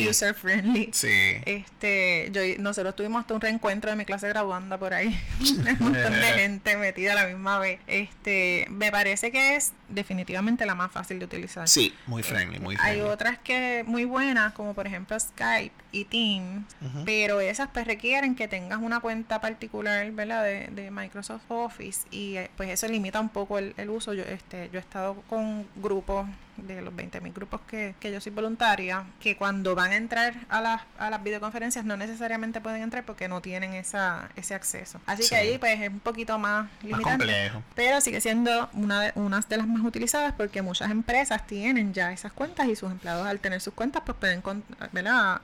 user 0.09 0.33
friendly. 0.33 0.89
Sí. 0.91 1.35
Este, 1.45 2.31
yo, 2.31 2.41
nosotros 2.57 2.95
tuvimos 2.95 3.21
hasta 3.21 3.35
un 3.35 3.41
reencuentro 3.41 3.91
de 3.91 3.95
mi 3.95 4.05
clase 4.05 4.27
graduanda 4.27 4.79
por 4.79 4.95
ahí. 4.95 5.15
un 5.39 5.77
montón 5.79 6.13
de 6.13 6.33
gente 6.35 6.77
metida 6.77 7.11
a 7.11 7.15
la 7.15 7.27
misma 7.27 7.59
vez. 7.59 7.79
Este, 7.85 8.65
me 8.71 8.89
parece 8.89 9.31
que 9.31 9.55
es 9.55 9.73
definitivamente 9.87 10.65
la 10.65 10.73
más 10.73 10.91
fácil 10.91 11.19
de 11.19 11.25
utilizar. 11.25 11.67
Sí, 11.67 11.93
muy 12.07 12.23
friendly, 12.23 12.59
muy 12.59 12.75
friendly. 12.75 13.01
Hay 13.01 13.07
otras 13.07 13.37
que 13.37 13.83
muy 13.85 14.05
buenas, 14.05 14.53
como 14.53 14.73
por 14.73 14.87
ejemplo 14.87 15.15
Skype 15.19 15.75
y 15.91 16.05
Teams, 16.05 16.65
pero 17.05 17.39
esas 17.39 17.69
pues 17.71 17.85
requieren 17.85 18.33
que 18.33 18.47
tengas 18.47 18.79
una 18.81 18.99
cuenta 18.99 19.41
particular, 19.41 20.09
¿verdad? 20.11 20.43
De, 20.43 20.69
de 20.71 20.89
Microsoft 20.89 21.43
Office 21.49 22.07
y 22.09 22.37
eh, 22.37 22.49
pues 22.57 22.71
eso 22.71 22.87
limita 22.87 23.21
un 23.21 23.29
poco 23.29 23.59
el, 23.59 23.75
el 23.77 23.91
uso. 23.91 24.15
Yo, 24.15 24.23
este, 24.23 24.71
yo 24.73 24.79
he 24.79 24.81
estado 24.81 25.21
con 25.29 25.67
grupos 25.75 26.25
de 26.57 26.81
los 26.81 26.93
20.000 26.93 27.33
grupos 27.33 27.61
que, 27.67 27.95
que, 27.99 28.11
yo 28.11 28.21
soy 28.21 28.31
voluntaria, 28.31 29.05
que 29.19 29.37
cuando 29.37 29.75
van 29.75 29.91
a 29.91 29.95
entrar 29.95 30.33
a 30.49 30.61
las, 30.61 30.81
a 30.97 31.09
las 31.09 31.23
videoconferencias 31.23 31.85
no 31.85 31.97
necesariamente 31.97 32.61
pueden 32.61 32.81
entrar 32.81 33.05
porque 33.05 33.27
no 33.27 33.41
tienen 33.41 33.73
esa, 33.73 34.29
ese 34.35 34.55
acceso. 34.55 34.99
Así 35.05 35.27
que 35.27 35.35
ahí 35.35 35.57
pues 35.57 35.79
es 35.79 35.89
un 35.89 35.99
poquito 35.99 36.37
más 36.37 36.69
limitante. 36.81 37.51
Pero 37.75 38.01
sigue 38.01 38.21
siendo 38.21 38.69
una 38.73 39.01
de, 39.01 39.11
unas 39.15 39.47
de 39.49 39.57
las 39.57 39.67
más 39.67 39.83
utilizadas 39.83 40.33
porque 40.33 40.61
muchas 40.61 40.91
empresas 40.91 41.45
tienen 41.47 41.93
ya 41.93 42.11
esas 42.11 42.31
cuentas 42.33 42.67
y 42.67 42.75
sus 42.75 42.91
empleados 42.91 43.27
al 43.27 43.39
tener 43.39 43.61
sus 43.61 43.73
cuentas 43.73 44.03
pues 44.05 44.17
pueden 44.17 44.41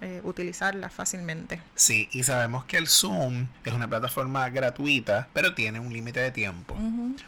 eh, 0.02 0.22
utilizarlas 0.24 0.94
fácilmente. 0.94 1.62
Sí, 1.76 2.10
y 2.12 2.24
sabemos 2.24 2.66
que 2.66 2.78
el 2.78 2.88
Zoom 2.88 3.48
es 3.64 3.74
una 3.74 3.88
plataforma 3.88 4.50
gratuita, 4.50 5.28
pero 5.34 5.54
tiene 5.54 5.80
un 5.80 5.94
límite 5.94 6.20
de 6.20 6.32
tiempo. 6.32 6.76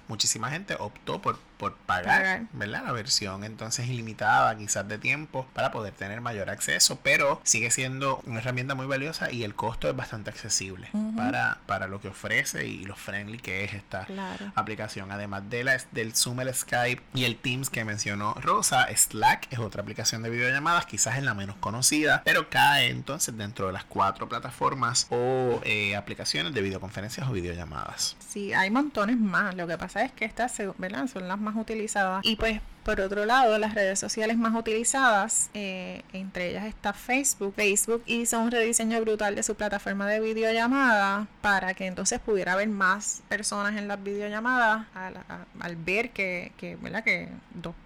Muchísima 0.08 0.50
gente 0.50 0.76
optó 0.80 1.22
por 1.22 1.40
por 1.58 1.76
pagar, 1.76 2.44
¿verdad? 2.54 2.84
La 2.86 2.92
versión 2.92 3.44
entonces 3.44 3.88
ilimitada 3.88 4.56
quizás 4.58 4.88
de 4.88 4.98
tiempo 4.98 5.48
para 5.54 5.72
poder 5.72 5.94
tener 5.94 6.22
mayor 6.22 6.50
acceso, 6.50 7.00
pero 7.02 7.42
sigue 7.44 7.72
siendo 7.72 8.22
una 8.26 8.40
herramienta 8.40 8.76
muy 8.76 8.86
valiosa 8.86 9.32
y 9.32 9.44
el 9.44 9.56
costo 9.56 9.90
es 9.90 9.96
bastante 9.96 10.30
accesible 10.30 10.90
para, 11.16 11.60
para 11.66 11.88
lo 11.88 12.02
que 12.02 12.10
ofrece 12.10 12.68
y 12.68 12.86
lo 12.86 12.96
friendly 12.96 13.40
que 13.40 13.64
es 13.64 13.74
esta 13.74 14.08
aplicación. 14.56 15.12
Además 15.12 15.50
de 15.50 15.64
la, 15.64 15.78
del 15.92 16.16
Zoom, 16.16 16.42
el 16.42 16.54
Skype 16.54 17.02
y 17.14 17.26
el 17.26 17.38
Teams 17.38 17.70
que 17.70 17.86
mencionó 17.86 18.34
Rosa, 18.36 18.88
Slack 18.96 19.52
es 19.52 19.60
otra 19.60 19.82
aplicación 19.82 20.24
de 20.24 20.30
videollamadas, 20.30 20.86
quizás 20.86 21.18
es 21.18 21.24
la 21.24 21.34
menos 21.34 21.56
conocida, 21.58 22.22
pero 22.26 22.50
cae 22.50 22.90
entonces 22.90 23.38
dentro 23.38 23.68
de 23.68 23.74
las 23.74 23.86
cuatro 23.86 24.28
plataformas 24.28 25.08
o 25.10 25.62
eh, 25.64 25.96
aplicaciones 25.96 26.54
de 26.54 26.62
videoconferencias 26.62 27.28
o 27.28 27.32
videollamadas. 27.32 28.16
Sí, 28.20 28.54
hay 28.54 28.70
montones 28.70 29.18
más. 29.18 29.56
Lo 29.56 29.68
que 29.68 29.78
pasa 29.78 30.04
es 30.04 30.12
que 30.12 30.26
estas, 30.26 30.56
¿verdad? 30.78 31.08
Son 31.08 31.28
las 31.28 31.40
más 31.46 31.56
utilizadas. 31.56 32.26
Y 32.26 32.36
pues 32.36 32.60
por 32.86 33.02
otro 33.02 33.26
lado, 33.26 33.58
las 33.58 33.74
redes 33.74 33.98
sociales 33.98 34.38
más 34.38 34.54
utilizadas, 34.54 35.50
eh, 35.56 36.04
entre 36.14 36.52
ellas 36.52 36.66
está 36.66 36.94
Facebook. 36.94 37.56
Facebook 37.56 38.04
hizo 38.06 38.40
un 38.40 38.52
rediseño 38.52 39.02
brutal 39.02 39.34
de 39.34 39.42
su 39.42 39.56
plataforma 39.56 40.08
de 40.08 40.20
videollamada 40.20 41.26
para 41.42 41.74
que 41.74 41.88
entonces 41.88 42.20
pudiera 42.20 42.54
haber 42.54 42.70
más 42.70 43.24
personas 43.28 43.76
en 43.76 43.88
las 43.88 44.04
videollamadas 44.04 44.86
al, 44.94 45.76
ver 45.78 46.12
que, 46.12 46.52
que, 46.58 46.76
¿verdad? 46.76 47.04
que 47.04 47.30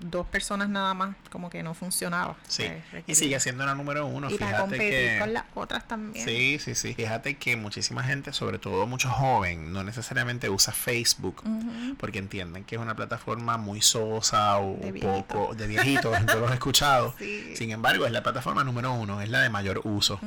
dos 0.02 0.28
personas 0.28 0.68
nada 0.68 0.94
más 0.94 1.16
como 1.32 1.50
que 1.50 1.64
no 1.64 1.74
funcionaba. 1.74 2.36
Sí, 2.50 2.66
pues, 2.92 3.06
y 3.08 3.16
sigue 3.16 3.40
siendo 3.40 3.66
la 3.66 3.76
número 3.76 4.06
uno. 4.06 4.30
Y 4.30 4.38
para 4.38 4.60
competir 4.60 5.18
con 5.20 5.32
las 5.34 5.46
otras 5.56 5.88
también. 5.88 6.26
Sí, 6.26 6.60
sí, 6.60 6.76
sí. 6.76 6.94
Fíjate 6.94 7.38
que 7.38 7.56
muchísima 7.56 8.04
gente, 8.04 8.34
sobre 8.34 8.60
todo 8.60 8.86
mucho 8.86 9.10
joven, 9.10 9.72
no 9.72 9.82
necesariamente 9.82 10.50
usa 10.50 10.74
Facebook 10.74 11.42
porque 11.98 12.20
entienden 12.20 12.66
que 12.66 12.76
es 12.76 12.82
una 12.82 12.98
plataforma 12.98 13.56
muy 13.56 13.82
sosa 13.82 14.60
o 14.60 14.89
de 14.89 14.89
poco 14.94 15.54
de 15.56 15.68
viejitos, 15.68 16.18
yo 16.34 16.40
los 16.40 16.52
he 16.52 16.54
escuchado. 16.54 17.14
Sin 17.56 17.72
embargo, 17.72 18.06
es 18.06 18.12
la 18.12 18.24
plataforma 18.24 18.64
número 18.64 18.94
uno, 18.94 19.22
es 19.22 19.30
la 19.30 19.42
de 19.42 19.50
mayor 19.50 19.82
uso. 19.84 20.20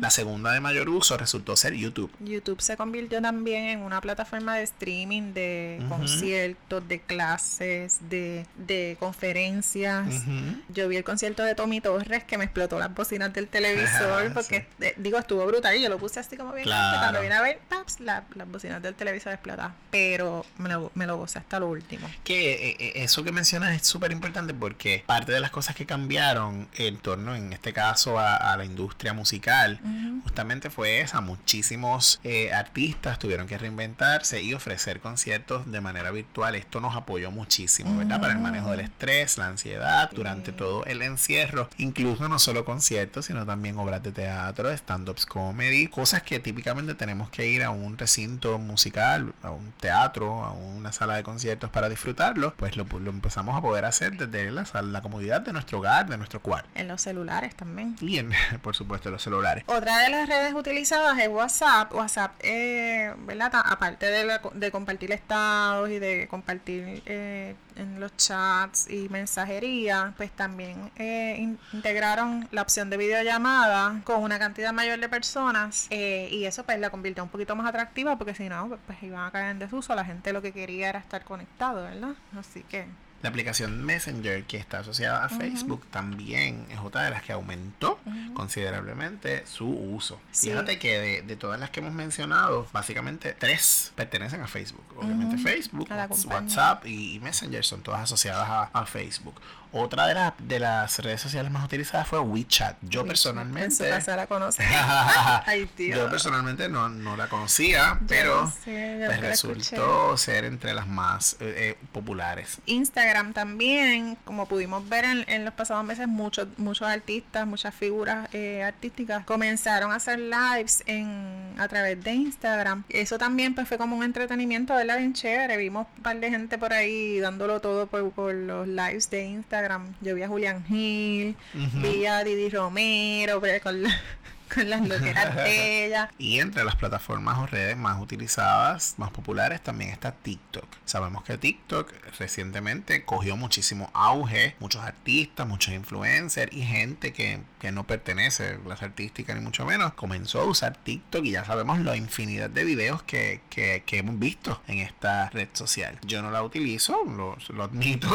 La 0.00 0.10
segunda 0.10 0.52
de 0.52 0.60
mayor 0.60 0.88
uso 0.88 1.16
resultó 1.16 1.56
ser 1.56 1.74
YouTube. 1.74 2.10
YouTube 2.20 2.60
se 2.60 2.76
convirtió 2.76 3.20
también 3.20 3.64
en 3.64 3.80
una 3.80 4.00
plataforma 4.00 4.56
de 4.56 4.62
streaming 4.62 5.32
de 5.32 5.84
conciertos, 5.88 6.86
de 6.86 7.00
clases, 7.00 7.98
de, 8.08 8.46
de 8.56 8.96
conferencias. 9.00 10.24
Yo 10.68 10.88
vi 10.88 10.96
el 10.96 11.04
concierto 11.04 11.42
de 11.42 11.54
Tommy 11.54 11.80
Torres 11.80 12.24
que 12.24 12.38
me 12.38 12.44
explotó 12.44 12.78
las 12.78 12.94
bocinas 12.94 13.32
del 13.32 13.48
televisor 13.48 14.32
porque, 14.34 14.66
eh, 14.80 14.94
digo, 14.96 15.18
estuvo 15.18 15.44
brutal 15.46 15.76
y 15.76 15.82
yo 15.82 15.88
lo 15.88 15.98
puse 15.98 16.20
así 16.20 16.36
como 16.36 16.52
bien. 16.52 16.68
Cuando 16.68 17.20
vine 17.20 17.34
a 17.34 17.42
ver, 17.42 17.58
paps, 17.68 18.00
las 18.00 18.22
bocinas 18.46 18.82
del 18.82 18.94
televisor 18.94 19.32
explotaban. 19.32 19.74
Pero 19.90 20.44
me 20.58 20.68
lo, 20.68 20.90
me 20.94 21.06
lo 21.06 21.16
gocé 21.16 21.38
hasta 21.38 21.58
lo 21.58 21.68
último. 21.68 22.08
Que 22.24 22.70
eh, 22.70 22.76
eh, 22.78 22.92
eso 22.96 23.24
que 23.24 23.32
mencionas 23.32 23.74
es 23.74 23.82
súper 23.98 24.12
importante 24.12 24.54
porque 24.54 25.02
parte 25.04 25.32
de 25.32 25.40
las 25.40 25.50
cosas 25.50 25.74
que 25.74 25.84
cambiaron 25.84 26.68
en 26.76 26.98
torno, 26.98 27.34
en 27.34 27.52
este 27.52 27.72
caso, 27.72 28.20
a, 28.20 28.56
la 28.56 28.64
industria 28.64 29.12
musical, 29.12 29.80
justamente 30.22 30.70
fue 30.70 31.00
esa. 31.00 31.20
Muchísimos 31.20 32.20
eh, 32.22 32.52
artistas 32.52 33.18
tuvieron 33.18 33.48
que 33.48 33.58
reinventarse 33.58 34.40
y 34.40 34.54
ofrecer 34.54 35.00
conciertos 35.00 35.68
de 35.70 35.80
manera 35.80 36.12
virtual. 36.12 36.54
Esto 36.54 36.80
nos 36.80 36.94
apoyó 36.94 37.32
muchísimo, 37.32 37.96
¿verdad? 37.98 38.20
Para 38.20 38.34
el 38.34 38.38
manejo 38.38 38.70
del 38.70 38.80
estrés, 38.80 39.36
la 39.36 39.48
ansiedad, 39.48 40.10
durante 40.12 40.52
todo 40.52 40.84
el 40.84 41.02
encierro. 41.02 41.68
Incluso 41.78 42.28
no 42.28 42.38
solo 42.38 42.64
conciertos, 42.64 43.26
sino 43.26 43.44
también 43.46 43.78
obras 43.78 44.04
de 44.04 44.12
teatro, 44.12 44.70
stand-ups 44.70 45.26
comedy, 45.26 45.88
cosas 45.88 46.22
que 46.22 46.38
típicamente 46.38 46.94
tenemos 46.94 47.30
que 47.30 47.48
ir 47.48 47.64
a 47.64 47.70
un 47.70 47.98
recinto 47.98 48.58
musical, 48.58 49.34
a 49.42 49.50
un 49.50 49.72
teatro, 49.72 50.44
a 50.44 50.52
una 50.52 50.92
sala 50.92 51.16
de 51.16 51.24
conciertos 51.24 51.70
para 51.70 51.88
disfrutarlo, 51.88 52.54
pues 52.56 52.76
lo, 52.76 52.84
lo 52.84 53.10
empezamos 53.10 53.56
a 53.56 53.60
poder 53.60 53.87
hacer 53.88 54.16
desde 54.16 54.50
la, 54.50 54.64
la 54.82 55.02
comodidad 55.02 55.40
de 55.40 55.52
nuestro 55.52 55.78
hogar, 55.78 56.08
de 56.08 56.16
nuestro 56.16 56.40
cuarto. 56.40 56.68
En 56.74 56.88
los 56.88 57.02
celulares 57.02 57.54
también. 57.54 57.96
Y 58.00 58.18
en, 58.18 58.32
por 58.62 58.74
supuesto, 58.76 59.10
los 59.10 59.22
celulares. 59.22 59.64
Otra 59.66 59.98
de 59.98 60.10
las 60.10 60.28
redes 60.28 60.54
utilizadas 60.54 61.18
es 61.18 61.28
WhatsApp. 61.28 61.92
WhatsApp, 61.94 62.32
eh, 62.40 63.14
¿verdad? 63.26 63.50
Aparte 63.54 64.06
de, 64.06 64.40
de 64.54 64.70
compartir 64.70 65.12
estados 65.12 65.90
y 65.90 65.98
de 65.98 66.28
compartir 66.28 67.02
eh, 67.06 67.54
en 67.78 68.00
los 68.00 68.14
chats 68.16 68.90
y 68.90 69.08
mensajería, 69.08 70.12
pues 70.16 70.30
también 70.30 70.90
eh, 70.96 71.56
integraron 71.72 72.48
la 72.50 72.62
opción 72.62 72.90
de 72.90 72.96
videollamada 72.96 74.00
con 74.04 74.22
una 74.22 74.38
cantidad 74.38 74.72
mayor 74.72 74.98
de 74.98 75.08
personas 75.08 75.86
eh, 75.90 76.28
y 76.30 76.44
eso 76.44 76.64
pues 76.64 76.78
la 76.78 76.90
convirtió 76.90 77.22
un 77.22 77.30
poquito 77.30 77.54
más 77.56 77.66
atractiva 77.66 78.16
porque 78.18 78.34
si 78.34 78.48
no, 78.48 78.68
pues, 78.68 78.80
pues 78.86 79.02
iban 79.02 79.24
a 79.24 79.30
caer 79.30 79.50
en 79.52 79.58
desuso. 79.58 79.94
La 79.94 80.04
gente 80.04 80.32
lo 80.32 80.42
que 80.42 80.52
quería 80.52 80.88
era 80.88 80.98
estar 80.98 81.24
conectado, 81.24 81.82
¿verdad? 81.82 82.14
Así 82.38 82.62
que 82.64 82.86
la 83.22 83.30
aplicación 83.30 83.84
Messenger, 83.84 84.44
que 84.44 84.56
está 84.56 84.80
asociada 84.80 85.24
a 85.24 85.28
Facebook, 85.28 85.84
también 85.90 86.66
es 86.70 86.78
otra 86.78 87.02
de 87.02 87.10
las 87.10 87.22
que 87.22 87.32
aumentó 87.32 87.98
considerablemente 88.34 89.44
su 89.46 89.68
uso. 89.68 90.20
Fíjate 90.32 90.78
que 90.78 91.22
de, 91.22 91.36
todas 91.36 91.58
las 91.58 91.70
que 91.70 91.80
hemos 91.80 91.92
mencionado, 91.92 92.66
básicamente 92.72 93.34
tres 93.38 93.92
pertenecen 93.96 94.40
a 94.40 94.46
Facebook. 94.46 94.84
Obviamente 94.96 95.36
Facebook, 95.38 95.88
WhatsApp 96.26 96.86
y, 96.86 97.18
Messenger 97.20 97.64
son 97.64 97.82
todas 97.82 98.02
asociadas 98.02 98.68
a 98.72 98.86
Facebook. 98.86 99.34
Otra 99.72 100.06
de, 100.06 100.14
las 100.14 100.32
de 100.38 100.58
las 100.58 100.98
redes 101.00 101.20
sociales 101.20 101.50
más 101.50 101.64
utilizadas 101.64 102.08
fue 102.08 102.18
WeChat. 102.20 102.76
Yo 102.82 103.04
personalmente. 103.04 103.90
la 103.90 104.28
Yo 105.78 106.10
personalmente 106.10 106.68
no, 106.68 106.88
la 107.16 107.28
conocía, 107.28 107.98
pero 108.06 108.50
pues 108.64 109.20
resultó 109.20 110.16
ser 110.16 110.44
entre 110.44 110.72
las 110.72 110.86
más 110.86 111.34
eh, 111.40 111.76
eh, 111.78 111.78
populares. 111.92 112.58
Instagram 112.66 113.32
también, 113.32 114.16
como 114.24 114.46
pudimos 114.46 114.88
ver 114.88 115.04
en, 115.04 115.44
los 115.44 115.54
pasados 115.54 115.84
meses, 115.84 116.08
muchos 116.08 116.48
muchos 116.56 116.88
artistas, 116.88 117.46
muchas 117.46 117.74
figuras 117.74 118.28
eh, 118.32 118.62
artísticas 118.62 119.24
comenzaron 119.24 119.92
a 119.92 119.96
hacer 119.96 120.18
lives 120.18 120.82
en 120.86 121.54
a 121.58 121.68
través 121.68 122.02
de 122.02 122.12
Instagram. 122.12 122.84
Eso 122.88 123.18
también 123.18 123.54
pues 123.54 123.68
fue 123.68 123.76
como 123.76 123.96
un 123.96 124.04
entretenimiento, 124.04 124.74
¿verdad? 124.74 124.98
Bien 124.98 125.12
chévere. 125.12 125.56
Vimos 125.56 125.86
un 125.96 126.02
par 126.02 126.18
de 126.18 126.30
gente 126.30 126.56
por 126.56 126.72
ahí 126.72 127.18
dándolo 127.20 127.60
todo 127.60 127.86
por, 127.86 128.10
por 128.12 128.34
los 128.34 128.66
lives 128.66 129.10
de 129.10 129.24
Instagram 129.24 129.57
yo 130.00 130.14
vi 130.14 130.22
a 130.22 130.28
Julián 130.28 130.64
Gil, 130.66 131.36
vi 131.54 132.06
a 132.06 132.24
Didi 132.24 132.48
Romero 132.50 133.40
con, 133.62 133.84
con 134.54 134.70
las 134.70 134.86
loqueras 134.86 135.36
de 135.36 135.86
ella. 135.86 136.10
Y 136.18 136.40
entre 136.40 136.64
las 136.64 136.76
plataformas 136.76 137.38
o 137.38 137.46
redes 137.46 137.76
más 137.76 138.00
utilizadas, 138.00 138.94
más 138.98 139.10
populares, 139.10 139.62
también 139.62 139.90
está 139.90 140.12
TikTok. 140.12 140.66
Sabemos 140.84 141.22
que 141.22 141.38
TikTok 141.38 141.92
recientemente 142.18 143.04
cogió 143.04 143.36
muchísimo 143.36 143.90
auge, 143.94 144.56
muchos 144.58 144.82
artistas, 144.82 145.46
muchos 145.46 145.74
influencers 145.74 146.52
y 146.52 146.62
gente 146.62 147.12
que, 147.12 147.40
que 147.60 147.72
no 147.72 147.86
pertenece 147.86 148.58
a 148.64 148.68
las 148.68 148.82
artísticas 148.82 149.36
ni 149.36 149.42
mucho 149.42 149.64
menos, 149.64 149.94
comenzó 149.94 150.40
a 150.40 150.44
usar 150.44 150.76
TikTok 150.76 151.24
y 151.24 151.32
ya 151.32 151.44
sabemos 151.44 151.80
la 151.80 151.96
infinidad 151.96 152.50
de 152.50 152.64
videos 152.64 153.02
que, 153.02 153.40
que, 153.50 153.82
que 153.86 153.98
hemos 153.98 154.18
visto 154.18 154.60
en 154.66 154.78
esta 154.78 155.30
red 155.30 155.48
social. 155.52 155.98
Yo 156.06 156.22
no 156.22 156.30
la 156.30 156.42
utilizo, 156.42 157.04
lo, 157.04 157.36
lo 157.54 157.64
admito. 157.64 158.08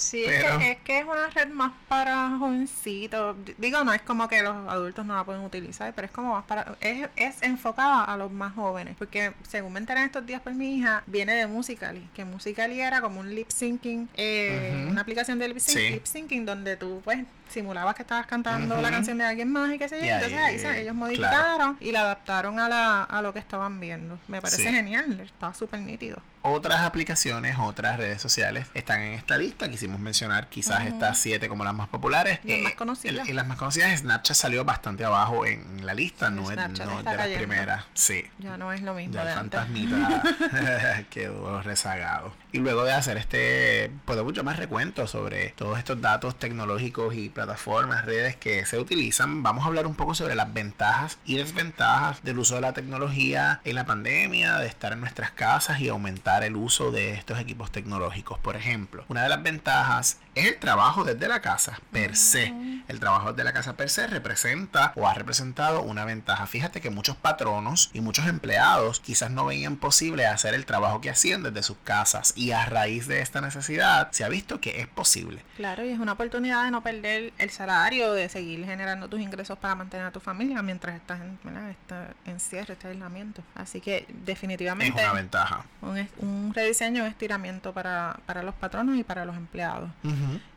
Sí, 0.00 0.24
es, 0.24 0.44
que, 0.44 0.70
es, 0.70 0.78
que, 0.78 0.98
es 0.98 1.04
una 1.04 1.28
red 1.28 1.48
más 1.48 1.72
para 1.88 2.36
jovencitos. 2.38 3.36
Digo, 3.58 3.84
no 3.84 3.92
es 3.92 4.02
como 4.02 4.28
que 4.28 4.42
los 4.42 4.54
adultos 4.68 5.04
no 5.04 5.14
la 5.14 5.24
pueden 5.24 5.42
utilizar, 5.42 5.92
pero 5.94 6.06
es 6.06 6.12
como 6.12 6.32
más 6.32 6.44
para. 6.44 6.76
Es, 6.80 7.08
es 7.16 7.42
enfocada 7.42 8.04
a 8.04 8.16
los 8.16 8.32
más 8.32 8.54
jóvenes. 8.54 8.96
Porque 8.98 9.32
según 9.46 9.74
me 9.74 9.80
enteré 9.80 10.04
estos 10.04 10.24
días 10.26 10.40
por 10.40 10.54
mi 10.54 10.76
hija, 10.76 11.02
viene 11.06 11.34
de 11.34 11.46
Musical.ly. 11.46 12.08
Que 12.14 12.24
Musical.ly 12.24 12.80
era 12.80 13.00
como 13.00 13.20
un 13.20 13.34
lip 13.34 13.50
syncing, 13.50 14.08
eh, 14.14 14.86
una 14.88 15.02
aplicación 15.02 15.38
de 15.38 15.48
lip, 15.48 15.58
syncing 15.58 16.46
donde 16.46 16.76
tú, 16.76 17.00
pues, 17.04 17.24
simulabas 17.50 17.94
que 17.94 18.02
estabas 18.02 18.26
cantando 18.26 18.80
la 18.80 18.90
canción 18.90 19.18
de 19.18 19.24
alguien 19.24 19.50
más 19.52 19.72
y 19.72 19.78
qué 19.78 19.88
sé 19.88 19.98
yo. 19.98 20.04
Y 20.06 20.08
Entonces 20.08 20.38
ahí, 20.38 20.54
ahí, 20.54 20.58
se- 20.58 20.68
ellos 20.80 20.82
claro. 20.82 20.94
modificaron 20.94 21.76
y 21.80 21.92
la 21.92 22.00
adaptaron 22.02 22.58
a, 22.60 22.68
la, 22.68 23.02
a 23.04 23.22
lo 23.22 23.32
que 23.32 23.38
estaban 23.38 23.80
viendo. 23.80 24.18
Me 24.28 24.40
parece 24.40 24.62
Sí. 24.62 24.68
genial, 24.70 25.20
estaba 25.20 25.52
súper 25.54 25.80
nítido. 25.80 26.18
Otras 26.42 26.80
aplicaciones, 26.80 27.56
otras 27.58 27.98
redes 27.98 28.22
sociales 28.22 28.66
están 28.72 29.02
en 29.02 29.12
esta 29.12 29.36
lista. 29.36 29.68
Quisimos 29.68 30.00
mencionar 30.00 30.48
quizás 30.48 30.86
estas 30.86 31.18
siete 31.18 31.48
como 31.48 31.64
las 31.64 31.74
más 31.74 31.88
populares. 31.88 32.40
Las 32.44 32.58
Eh, 32.58 32.62
más 32.62 32.74
conocidas. 32.74 33.28
Y 33.28 33.32
las 33.34 33.46
más 33.46 33.58
conocidas, 33.58 33.98
Snapchat 34.00 34.36
salió 34.36 34.64
bastante 34.64 35.04
abajo 35.04 35.44
en 35.44 35.84
la 35.84 35.92
lista, 35.92 36.28
Sí, 36.28 36.34
no 36.36 36.50
es, 36.50 36.56
no 36.56 36.62
está 36.64 36.84
de 36.84 37.04
las 37.04 37.16
cayendo. 37.16 37.38
primeras. 37.46 37.84
Sí. 37.92 38.24
Ya 38.38 38.56
no 38.56 38.72
es 38.72 38.80
lo 38.80 38.94
mismo 38.94 39.14
Ya 39.14 39.24
de 39.26 39.32
el 39.32 39.38
antes. 39.38 39.60
fantasmita 39.60 40.22
quedó 41.10 41.60
rezagado. 41.62 42.32
Y 42.52 42.58
luego 42.58 42.84
de 42.84 42.92
hacer 42.92 43.16
este, 43.16 43.92
pues 44.04 44.20
mucho 44.22 44.42
más 44.42 44.58
recuento 44.58 45.06
sobre 45.06 45.50
todos 45.50 45.78
estos 45.78 46.00
datos 46.00 46.36
tecnológicos 46.38 47.14
y 47.14 47.28
plataformas, 47.28 48.04
redes 48.04 48.36
que 48.36 48.66
se 48.66 48.78
utilizan, 48.78 49.42
vamos 49.42 49.64
a 49.64 49.68
hablar 49.68 49.86
un 49.86 49.94
poco 49.94 50.14
sobre 50.14 50.34
las 50.34 50.52
ventajas 50.52 51.18
y 51.24 51.36
desventajas 51.36 52.22
del 52.22 52.38
uso 52.38 52.56
de 52.56 52.60
la 52.62 52.72
tecnología 52.72 53.60
en 53.64 53.76
la 53.76 53.86
pandemia, 53.86 54.58
de 54.58 54.66
estar 54.66 54.92
en 54.92 55.00
nuestras 55.00 55.30
casas 55.30 55.80
y 55.80 55.88
aumentar 55.88 56.42
el 56.42 56.56
uso 56.56 56.90
de 56.90 57.14
estos 57.14 57.38
equipos 57.38 57.70
tecnológicos. 57.70 58.38
Por 58.38 58.56
ejemplo, 58.56 59.04
una 59.08 59.22
de 59.22 59.28
las 59.28 59.42
ventajas 59.42 60.18
es 60.34 60.46
el 60.46 60.58
trabajo 60.58 61.04
desde 61.04 61.28
la 61.28 61.40
casa 61.40 61.80
per 61.92 62.16
se. 62.16 62.52
El 62.88 62.98
trabajo 62.98 63.32
desde 63.32 63.44
la 63.44 63.52
casa 63.52 63.76
per 63.76 63.90
se 63.90 64.06
representa 64.06 64.92
o 64.96 65.06
ha 65.06 65.14
representado 65.14 65.82
una 65.82 66.04
ventaja. 66.04 66.46
Fíjate 66.46 66.80
que 66.80 66.90
muchos 66.90 67.16
patronos 67.16 67.90
y 67.92 68.00
muchos 68.00 68.26
empleados 68.26 69.00
quizás 69.00 69.30
no 69.30 69.46
veían 69.46 69.76
posible 69.76 70.26
hacer 70.26 70.54
el 70.54 70.66
trabajo 70.66 71.00
que 71.00 71.10
hacían 71.10 71.42
desde 71.42 71.62
sus 71.62 71.76
casas 71.84 72.32
y 72.40 72.52
a 72.52 72.64
raíz 72.64 73.06
de 73.06 73.20
esta 73.20 73.40
necesidad 73.42 74.10
se 74.12 74.24
ha 74.24 74.28
visto 74.30 74.60
que 74.60 74.80
es 74.80 74.86
posible. 74.86 75.42
Claro, 75.56 75.84
y 75.84 75.90
es 75.90 75.98
una 75.98 76.12
oportunidad 76.12 76.64
de 76.64 76.70
no 76.70 76.82
perder 76.82 77.32
el 77.36 77.50
salario, 77.50 78.14
de 78.14 78.28
seguir 78.30 78.64
generando 78.64 79.08
tus 79.08 79.20
ingresos 79.20 79.58
para 79.58 79.74
mantener 79.74 80.06
a 80.06 80.10
tu 80.10 80.20
familia 80.20 80.62
mientras 80.62 80.96
estás 80.96 81.20
en 81.20 81.38
¿verdad? 81.44 81.68
este 81.70 81.94
encierro, 82.30 82.72
este 82.72 82.88
aislamiento. 82.88 83.42
Así 83.54 83.80
que 83.82 83.98
Es 83.98 84.04
definitivamente 84.24 85.02
una 85.02 85.12
ventaja. 85.12 85.64
un, 85.82 85.98
es- 85.98 86.08
un 86.18 86.54
rediseño, 86.54 87.02
un 87.02 87.08
estiramiento 87.10 87.74
para, 87.74 88.18
para 88.24 88.42
los 88.42 88.54
patronos 88.54 88.96
y 88.96 89.04
para 89.04 89.26
los 89.26 89.36
empleados. 89.36 89.90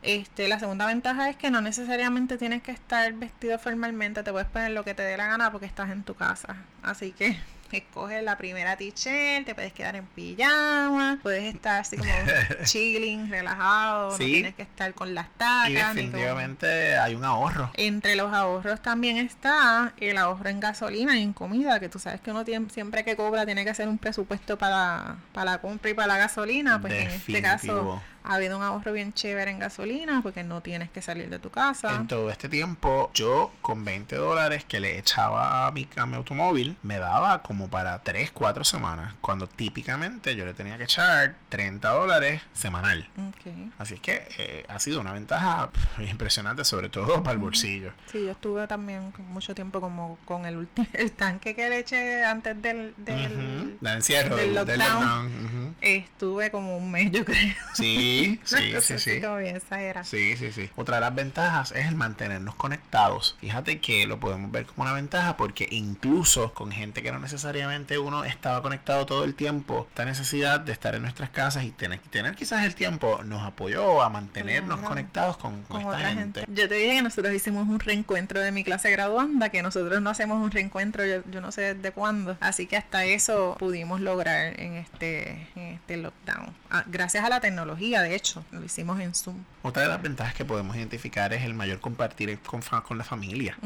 Este, 0.02 0.48
la 0.48 0.58
segunda 0.58 0.86
ventaja 0.86 1.28
es 1.28 1.36
que 1.36 1.50
no 1.50 1.60
necesariamente 1.60 2.38
tienes 2.38 2.62
que 2.62 2.72
estar 2.72 3.12
vestido 3.14 3.58
formalmente, 3.58 4.22
te 4.22 4.32
puedes 4.32 4.48
poner 4.48 4.70
lo 4.70 4.84
que 4.84 4.94
te 4.94 5.02
dé 5.02 5.16
la 5.16 5.26
gana 5.26 5.50
porque 5.52 5.66
estás 5.66 5.90
en 5.90 6.02
tu 6.02 6.14
casa. 6.14 6.56
Así 6.82 7.12
que 7.12 7.38
escoges 7.78 8.22
la 8.22 8.36
primera 8.36 8.76
t-shirt, 8.76 9.46
te 9.46 9.54
puedes 9.54 9.72
quedar 9.72 9.96
en 9.96 10.06
pijama, 10.06 11.18
puedes 11.22 11.54
estar 11.54 11.80
así 11.80 11.96
como 11.96 12.10
chilling, 12.64 13.30
relajado, 13.30 14.10
no 14.10 14.16
tienes 14.16 14.54
que 14.54 14.62
estar 14.62 14.92
con 14.94 15.14
las 15.14 15.28
tacas. 15.36 15.70
Y 15.70 15.74
definitivamente 15.74 16.96
hay 16.96 17.14
un 17.14 17.24
ahorro. 17.24 17.70
Entre 17.74 18.16
los 18.16 18.32
ahorros 18.32 18.80
también 18.80 19.16
está 19.16 19.92
el 19.98 20.18
ahorro 20.18 20.48
en 20.48 20.60
gasolina 20.60 21.16
y 21.16 21.22
en 21.22 21.32
comida, 21.32 21.80
que 21.80 21.88
tú 21.88 21.98
sabes 21.98 22.20
que 22.20 22.30
uno 22.30 22.44
tiene, 22.44 22.68
siempre 22.70 23.04
que 23.04 23.16
cobra 23.16 23.46
tiene 23.46 23.64
que 23.64 23.70
hacer 23.70 23.88
un 23.88 23.98
presupuesto 23.98 24.58
para, 24.58 25.16
para 25.32 25.52
la 25.52 25.58
compra 25.58 25.90
y 25.90 25.94
para 25.94 26.08
la 26.08 26.18
gasolina, 26.18 26.80
pues 26.80 26.94
en 26.94 27.08
este 27.08 27.42
caso. 27.42 28.02
Ha 28.24 28.34
habido 28.34 28.56
un 28.56 28.62
ahorro 28.62 28.92
bien 28.92 29.12
chévere 29.12 29.50
en 29.50 29.58
gasolina 29.58 30.20
porque 30.22 30.42
no 30.42 30.60
tienes 30.62 30.90
que 30.90 31.02
salir 31.02 31.28
de 31.28 31.38
tu 31.38 31.50
casa. 31.50 31.94
En 31.94 32.06
todo 32.08 32.30
este 32.30 32.48
tiempo, 32.48 33.10
yo 33.14 33.52
con 33.60 33.84
20 33.84 34.16
dólares 34.16 34.64
que 34.64 34.80
le 34.80 34.98
echaba 34.98 35.66
a 35.66 35.70
mi, 35.72 35.86
a 35.96 36.06
mi 36.06 36.16
automóvil, 36.16 36.76
me 36.82 36.98
daba 36.98 37.42
como 37.42 37.68
para 37.68 38.02
3, 38.02 38.30
4 38.32 38.64
semanas. 38.64 39.14
Cuando 39.20 39.46
típicamente 39.46 40.34
yo 40.36 40.44
le 40.46 40.54
tenía 40.54 40.78
que 40.78 40.84
echar 40.84 41.34
30 41.50 41.88
dólares 41.90 42.42
semanal. 42.54 43.08
Ok. 43.18 43.52
Así 43.78 43.94
es 43.94 44.00
que 44.00 44.26
eh, 44.38 44.64
ha 44.68 44.78
sido 44.78 45.00
una 45.00 45.12
ventaja 45.12 45.70
impresionante, 46.10 46.64
sobre 46.64 46.88
todo 46.88 47.22
para 47.22 47.32
el 47.34 47.38
bolsillo. 47.38 47.92
Sí, 48.10 48.24
yo 48.24 48.30
estuve 48.32 48.66
también 48.66 49.12
mucho 49.28 49.54
tiempo 49.54 49.80
como 49.80 50.18
con 50.24 50.46
el 50.46 50.66
el 50.94 51.12
tanque 51.12 51.54
que 51.54 51.68
le 51.68 51.80
eché 51.80 52.24
antes 52.24 52.60
del, 52.62 52.94
del 52.96 53.32
Ujú. 53.32 53.76
Del 53.80 53.94
encierro, 53.96 54.36
del 54.36 54.54
del, 54.54 54.66
del 54.66 54.78
lockdown. 54.78 55.02
lockdown. 55.04 55.44
ujú. 55.66 55.74
estuve 55.80 56.50
como 56.50 56.76
un 56.78 56.90
mes 56.90 57.10
yo 57.12 57.24
creo. 57.24 57.54
Sí, 57.74 58.13
sí, 58.44 58.74
sí, 58.80 58.98
sí. 58.98 59.20
exagerada. 59.44 60.04
Sí, 60.04 60.36
sí, 60.36 60.52
sí. 60.52 60.70
Otra 60.76 60.96
de 60.96 61.00
las 61.02 61.14
ventajas 61.14 61.72
es 61.72 61.86
el 61.86 61.94
mantenernos 61.94 62.54
conectados. 62.54 63.36
Fíjate 63.40 63.80
que 63.80 64.06
lo 64.06 64.18
podemos 64.18 64.50
ver 64.50 64.66
como 64.66 64.82
una 64.82 64.92
ventaja 64.92 65.36
porque 65.36 65.68
incluso 65.70 66.52
con 66.54 66.72
gente 66.72 67.02
que 67.02 67.12
no 67.12 67.18
necesariamente 67.18 67.98
uno 67.98 68.24
estaba 68.24 68.62
conectado 68.62 69.06
todo 69.06 69.24
el 69.24 69.34
tiempo, 69.34 69.86
esta 69.90 70.04
necesidad 70.04 70.60
de 70.60 70.72
estar 70.72 70.94
en 70.94 71.02
nuestras 71.02 71.30
casas 71.30 71.64
y 71.64 71.70
tener, 71.70 72.00
tener 72.10 72.34
quizás 72.34 72.64
el 72.64 72.74
tiempo 72.74 73.22
nos 73.24 73.42
apoyó 73.42 74.02
a 74.02 74.08
mantenernos 74.08 74.80
conectados 74.80 75.36
con, 75.36 75.62
con 75.62 75.82
con 75.82 75.94
esta 75.94 76.08
gente. 76.08 76.40
gente. 76.40 76.60
Yo 76.60 76.68
te 76.68 76.74
dije 76.76 76.96
que 76.96 77.02
nosotros 77.02 77.34
hicimos 77.34 77.68
un 77.68 77.80
reencuentro 77.80 78.40
de 78.40 78.52
mi 78.52 78.64
clase 78.64 78.90
graduanda, 78.90 79.48
que 79.48 79.62
nosotros 79.62 80.00
no 80.00 80.10
hacemos 80.10 80.42
un 80.42 80.50
reencuentro, 80.50 81.04
yo, 81.04 81.22
yo 81.30 81.40
no 81.40 81.52
sé 81.52 81.74
desde 81.74 81.92
cuándo. 81.92 82.36
Así 82.40 82.66
que 82.66 82.76
hasta 82.76 83.04
eso 83.04 83.56
pudimos 83.58 84.00
lograr 84.00 84.58
en 84.60 84.74
este, 84.74 85.48
en 85.56 85.74
este 85.74 85.96
lockdown. 85.96 86.54
Ah, 86.70 86.84
gracias 86.86 87.24
a 87.24 87.28
la 87.28 87.40
tecnología, 87.40 88.02
de 88.04 88.14
hecho, 88.14 88.44
lo 88.52 88.64
hicimos 88.64 89.00
en 89.00 89.14
Zoom. 89.14 89.42
Otra 89.62 89.82
de 89.82 89.88
las 89.88 90.00
ventajas 90.02 90.34
que 90.34 90.44
podemos 90.44 90.76
identificar 90.76 91.32
es 91.32 91.42
el 91.42 91.54
mayor 91.54 91.80
compartir 91.80 92.38
con, 92.40 92.60
con 92.62 92.98
la 92.98 93.04
familia. 93.04 93.56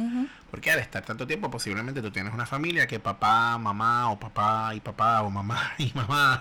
Porque 0.50 0.70
al 0.70 0.78
estar 0.78 1.04
tanto 1.04 1.26
tiempo, 1.26 1.50
posiblemente 1.50 2.00
tú 2.00 2.10
tienes 2.10 2.32
una 2.32 2.46
familia 2.46 2.86
que 2.86 2.98
papá, 2.98 3.58
mamá, 3.58 4.10
o 4.10 4.18
papá 4.18 4.72
y 4.74 4.80
papá, 4.80 5.20
o 5.22 5.30
mamá 5.30 5.72
y 5.78 5.92
mamá 5.94 6.40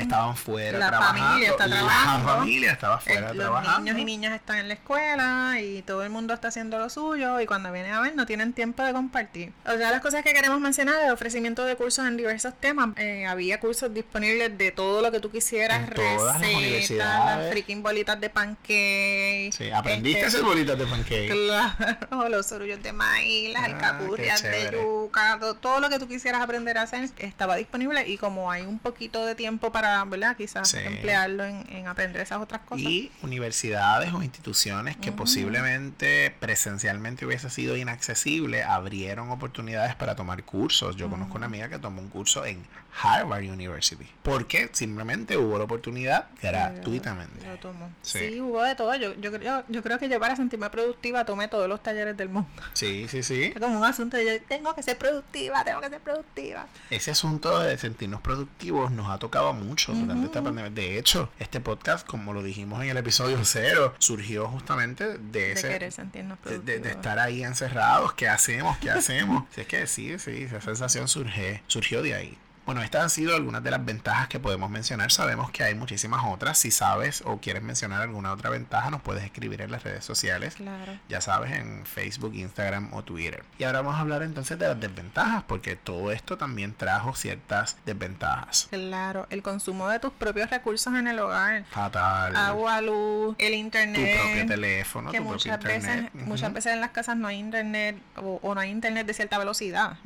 estaban 0.00 0.36
fuera 0.36 0.78
La 0.78 0.88
trabajando. 0.88 1.22
familia 1.28 1.50
está 1.50 1.66
trabajando. 1.68 2.26
La 2.26 2.34
familia 2.38 2.72
estaba 2.72 2.96
Eh, 2.96 3.00
fuera 3.04 3.28
los 3.28 3.36
trabajando. 3.36 3.80
niños 3.80 3.98
y 3.98 4.04
niñas 4.04 4.32
están 4.34 4.56
en 4.58 4.68
la 4.68 4.74
escuela 4.74 5.60
y 5.60 5.82
todo 5.82 6.02
el 6.02 6.10
mundo 6.10 6.32
está 6.32 6.48
haciendo 6.48 6.78
lo 6.78 6.88
suyo 6.88 7.40
y 7.40 7.46
cuando 7.46 7.70
vienen 7.72 7.92
a 7.92 8.00
ver 8.00 8.14
no 8.16 8.24
tienen 8.24 8.52
tiempo 8.54 8.82
de 8.84 8.92
compartir. 8.92 9.52
Otra 9.62 9.74
de 9.74 9.90
las 9.90 10.00
cosas 10.00 10.22
que 10.22 10.32
queremos 10.32 10.58
mencionar 10.60 10.94
es 11.00 11.06
el 11.06 11.12
ofrecimiento 11.12 11.64
de 11.66 11.76
cursos 11.76 12.06
en 12.06 12.16
diversos 12.16 12.54
temas. 12.58 12.90
Eh, 12.96 13.26
había 13.26 13.60
cursos 13.60 13.92
disponibles 13.92 14.56
de 14.56 14.70
todo 14.70 15.02
lo 15.02 15.10
que 15.12 15.20
tú 15.20 15.30
quisieras, 15.30 15.88
En 15.88 15.94
todas 15.94 16.40
las 16.40 16.48
universidades. 16.48 17.31
Las 17.38 17.50
freaking 17.50 17.82
bolitas 17.82 18.20
de 18.20 18.30
pancake. 18.30 19.52
Sí, 19.52 19.70
aprendiste 19.70 20.22
a 20.22 20.26
este, 20.26 20.38
hacer 20.38 20.42
bolitas 20.48 20.78
de 20.78 20.86
pancake. 20.86 21.28
Claro, 21.30 22.28
los 22.30 22.46
sorullos 22.46 22.82
de 22.82 22.92
maíz, 22.92 23.52
las 23.52 23.62
Ah, 23.62 23.66
alcapurrias 23.66 24.42
qué 24.42 24.48
de 24.48 24.70
yuca, 24.82 25.38
to- 25.40 25.54
todo 25.54 25.80
lo 25.80 25.88
que 25.88 25.98
tú 25.98 26.08
quisieras 26.08 26.40
aprender 26.42 26.78
a 26.78 26.82
hacer 26.82 27.08
estaba 27.18 27.56
disponible 27.56 28.08
y 28.08 28.16
como 28.18 28.50
hay 28.50 28.62
un 28.62 28.78
poquito 28.78 29.24
de 29.26 29.34
tiempo 29.34 29.72
para, 29.72 30.04
¿verdad? 30.04 30.36
Quizás 30.36 30.68
Sí. 30.68 30.78
emplearlo 30.78 31.44
en, 31.44 31.64
en 31.70 31.86
aprender 31.86 32.22
esas 32.22 32.40
otras 32.40 32.62
cosas. 32.62 32.84
Y 32.84 33.10
universidades 33.22 34.12
o 34.12 34.22
instituciones 34.22 34.96
que 34.96 35.12
posiblemente 35.12 36.34
presencialmente 36.40 37.26
hubiese 37.26 37.50
sido 37.50 37.76
inaccesible, 37.76 38.62
abrieron 38.62 39.30
oportunidades 39.30 39.94
para 39.94 40.16
tomar 40.16 40.42
cursos. 40.44 40.96
Yo 40.96 41.08
conozco 41.10 41.36
una 41.36 41.46
amiga 41.46 41.68
que 41.68 41.78
tomó 41.78 42.00
un 42.00 42.08
curso 42.08 42.44
en 42.46 42.64
Harvard 43.02 43.42
University. 43.44 44.06
Porque 44.22 44.70
simplemente 44.72 45.36
hubo 45.36 45.58
la 45.58 45.64
oportunidad 45.64 46.26
gratuitamente. 46.42 47.21
Lo 47.46 47.56
tomo. 47.58 47.90
Sí. 48.02 48.18
Sí. 48.18 48.40
hubo 48.40 48.62
de 48.62 48.74
todo. 48.74 48.94
Yo, 48.96 49.14
yo, 49.14 49.32
creo, 49.32 49.64
yo 49.68 49.82
creo 49.82 49.98
que 49.98 50.08
yo 50.08 50.18
para 50.20 50.36
sentirme 50.36 50.68
productiva 50.70 51.24
tomé 51.24 51.48
todos 51.48 51.68
los 51.68 51.82
talleres 51.82 52.16
del 52.16 52.28
mundo. 52.28 52.48
Sí, 52.74 53.06
sí, 53.08 53.22
sí. 53.22 53.52
Es 53.54 53.60
como 53.60 53.78
un 53.78 53.84
asunto 53.84 54.16
de 54.16 54.24
yo 54.24 54.42
tengo 54.46 54.74
que 54.74 54.82
ser 54.82 54.98
productiva, 54.98 55.64
tengo 55.64 55.80
que 55.80 55.88
ser 55.88 56.00
productiva. 56.00 56.66
Ese 56.90 57.10
asunto 57.10 57.58
de 57.60 57.76
sentirnos 57.78 58.20
productivos 58.20 58.90
nos 58.90 59.08
ha 59.10 59.18
tocado 59.18 59.52
mucho 59.52 59.92
durante 59.92 60.26
esta 60.26 60.42
pandemia. 60.42 60.70
De 60.70 60.98
hecho, 60.98 61.30
este 61.38 61.60
podcast, 61.60 62.06
como 62.06 62.32
lo 62.32 62.42
dijimos 62.42 62.82
en 62.82 62.90
el 62.90 62.96
episodio 62.96 63.38
cero, 63.44 63.94
surgió 63.98 64.48
justamente 64.48 65.18
de 65.18 65.18
De 65.18 65.52
ese 65.52 65.68
querer 65.68 65.92
sentirnos 65.92 66.38
de, 66.38 66.42
productivos. 66.42 66.82
de- 66.82 66.88
de 66.88 66.90
estar 66.94 67.18
ahí 67.18 67.42
encerrados, 67.44 68.12
¿qué 68.14 68.28
hacemos? 68.28 68.76
¿Qué 68.78 68.90
hacemos? 68.90 69.44
Si 69.54 69.60
es 69.60 69.66
que 69.66 69.86
sí, 69.86 70.18
sí, 70.18 70.42
esa 70.44 70.60
sensación 70.60 71.08
surge, 71.08 71.62
surgió 71.66 72.02
de 72.02 72.14
ahí. 72.14 72.38
Bueno, 72.64 72.82
estas 72.82 73.02
han 73.02 73.10
sido 73.10 73.34
algunas 73.34 73.62
de 73.64 73.70
las 73.70 73.84
ventajas 73.84 74.28
que 74.28 74.38
podemos 74.38 74.70
mencionar. 74.70 75.10
Sabemos 75.10 75.50
que 75.50 75.64
hay 75.64 75.74
muchísimas 75.74 76.22
otras. 76.24 76.58
Si 76.58 76.70
sabes 76.70 77.22
o 77.26 77.38
quieres 77.40 77.62
mencionar 77.62 78.00
alguna 78.02 78.32
otra 78.32 78.50
ventaja, 78.50 78.90
nos 78.90 79.02
puedes 79.02 79.24
escribir 79.24 79.60
en 79.62 79.70
las 79.72 79.82
redes 79.82 80.04
sociales. 80.04 80.54
Claro. 80.54 80.92
Ya 81.08 81.20
sabes, 81.20 81.52
en 81.52 81.84
Facebook, 81.86 82.34
Instagram 82.34 82.92
o 82.94 83.02
Twitter. 83.02 83.42
Y 83.58 83.64
ahora 83.64 83.80
vamos 83.82 83.96
a 83.96 84.00
hablar 84.00 84.22
entonces 84.22 84.58
de 84.58 84.68
las 84.68 84.78
desventajas, 84.78 85.42
porque 85.46 85.74
todo 85.76 86.12
esto 86.12 86.38
también 86.38 86.72
trajo 86.74 87.14
ciertas 87.14 87.76
desventajas. 87.84 88.68
Claro, 88.70 89.26
el 89.30 89.42
consumo 89.42 89.88
de 89.88 89.98
tus 89.98 90.12
propios 90.12 90.48
recursos 90.50 90.94
en 90.94 91.08
el 91.08 91.18
hogar. 91.18 91.64
Fatal. 91.70 92.36
Agua, 92.36 92.80
luz, 92.80 93.34
el 93.38 93.52
tu 93.52 93.58
internet. 93.58 94.20
propio 94.20 94.46
teléfono, 94.46 95.10
que 95.10 95.18
tu 95.18 95.24
propio 95.24 95.32
muchas 95.52 95.62
veces, 95.64 95.84
internet. 95.96 96.12
muchas 96.14 96.48
Ujú. 96.48 96.54
veces 96.54 96.72
en 96.74 96.80
las 96.80 96.90
casas 96.90 97.16
no 97.16 97.26
hay 97.28 97.38
internet 97.38 97.96
o, 98.16 98.38
o 98.42 98.54
no 98.54 98.60
hay 98.60 98.70
internet 98.70 99.06
de 99.06 99.14
cierta 99.14 99.36
velocidad. 99.38 99.96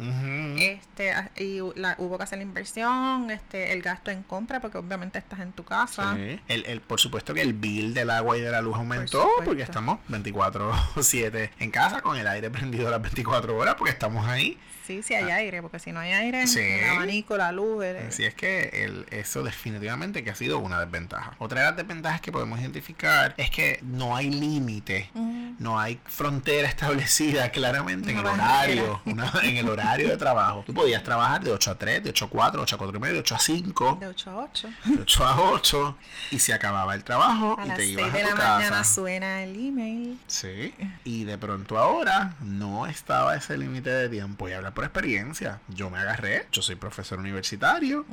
Este, 0.59 1.13
a- 1.13 1.31
y 1.37 1.61
la- 1.75 1.95
hubo 1.99 2.17
que 2.19 2.25
hacer 2.25 2.46
inversión, 2.47 3.31
este, 3.31 3.73
el 3.73 3.83
gasto 3.83 4.11
en 4.11 4.23
compra, 4.23 4.61
porque 4.61 4.79
obviamente 4.79 5.19
estás 5.19 5.41
en 5.41 5.53
tu 5.53 5.65
casa. 5.65 6.15
Sí. 6.17 6.41
El, 6.49 6.65
el, 6.67 6.81
por 6.81 7.01
supuesto 7.01 7.35
que 7.35 7.43
el 7.43 7.53
bill 7.53 7.95
del 7.95 8.11
agua 8.11 8.37
y 8.39 8.41
de 8.41 8.51
la 8.51 8.61
luz 8.61 8.77
aumentó 8.77 9.27
porque 9.45 9.63
estamos 9.63 9.99
24/7 10.09 11.51
en 11.59 11.71
casa 11.71 12.01
con 12.01 12.17
el 12.17 12.27
aire 12.27 12.51
prendido 12.57 12.91
las 12.91 13.03
24 13.03 13.57
horas 13.57 13.75
porque 13.77 13.93
estamos 13.93 14.27
ahí. 14.27 14.59
Sí, 14.87 15.03
sí 15.03 15.15
hay 15.15 15.31
aire, 15.31 15.63
porque 15.63 15.81
si 15.81 15.91
no 15.91 15.99
hay 15.99 16.13
aire, 16.13 16.45
el 16.45 16.91
abanico, 16.91 17.37
la 17.37 17.51
luz. 17.51 17.85
Así 18.07 18.25
es 18.25 18.35
que 18.35 18.85
el, 18.85 19.05
eso 19.11 19.43
definitivamente 19.43 20.23
que 20.23 20.31
ha 20.31 20.37
sido 20.37 20.61
una 20.61 20.79
desventaja. 20.79 21.35
Otra 21.39 21.61
de 21.61 21.67
las 21.67 21.77
desventajas 21.77 22.21
que 22.21 22.31
podemos 22.31 22.61
identificar 22.61 23.35
es 23.37 23.51
que 23.51 23.81
no 23.83 24.15
hay 24.15 24.31
límite, 24.31 25.11
no 25.59 25.81
hay 25.81 25.99
frontera 26.05 26.69
establecida 26.77 27.51
claramente 27.51 28.13
en 28.13 28.19
el 28.19 28.27
horario, 28.27 29.01
en 29.05 29.57
el 29.57 29.69
horario 29.69 30.09
de 30.09 30.17
trabajo. 30.17 30.63
Tú 30.65 30.73
podías 30.73 31.03
trabajar 31.03 31.43
de 31.43 31.51
8 31.51 31.73
a 31.73 31.79
3, 31.79 32.05
de 32.05 32.11
8 32.11 32.25
a 32.25 32.29
4, 32.29 32.36
8 32.37 32.75
a 32.75 32.79
4 32.79 32.97
y 32.97 33.01
medio, 33.01 33.15
de 33.15 33.21
8 33.21 33.35
a 33.35 33.39
5. 33.39 33.99
De 34.01 34.07
8 34.07 34.31
a 34.31 34.37
8. 34.37 34.69
De 34.85 35.03
8 35.03 35.27
a 35.27 35.41
8 35.53 35.97
y 36.31 36.39
se 36.39 36.53
acababa 36.53 36.95
el 36.95 37.05
trabajo 37.05 37.57
y 37.65 37.71
te 37.71 37.87
ibas 37.87 38.07
a 38.07 38.11
tu 38.11 38.17
de 38.17 38.25
la 38.25 38.35
mañana 38.35 38.85
suena 38.85 39.43
el 39.43 39.57
email. 39.57 40.19
Sí. 40.27 40.75
Y 41.05 41.25
de 41.25 41.39
pronto 41.39 41.79
ahora 41.79 42.35
no 42.41 42.87
estaba 42.87 43.37
ese 43.37 43.57
límite 43.57 43.91
de 43.91 44.09
tiempo 44.09 44.49
y 44.49 44.53
hablar 44.53 44.75
por 44.75 44.85
experiencia. 44.85 45.61
Yo 45.69 45.91
me 45.91 45.99
agarré, 45.99 46.47
yo 46.53 46.63
soy 46.63 46.77
profesor 46.77 47.19
universitario 47.19 48.05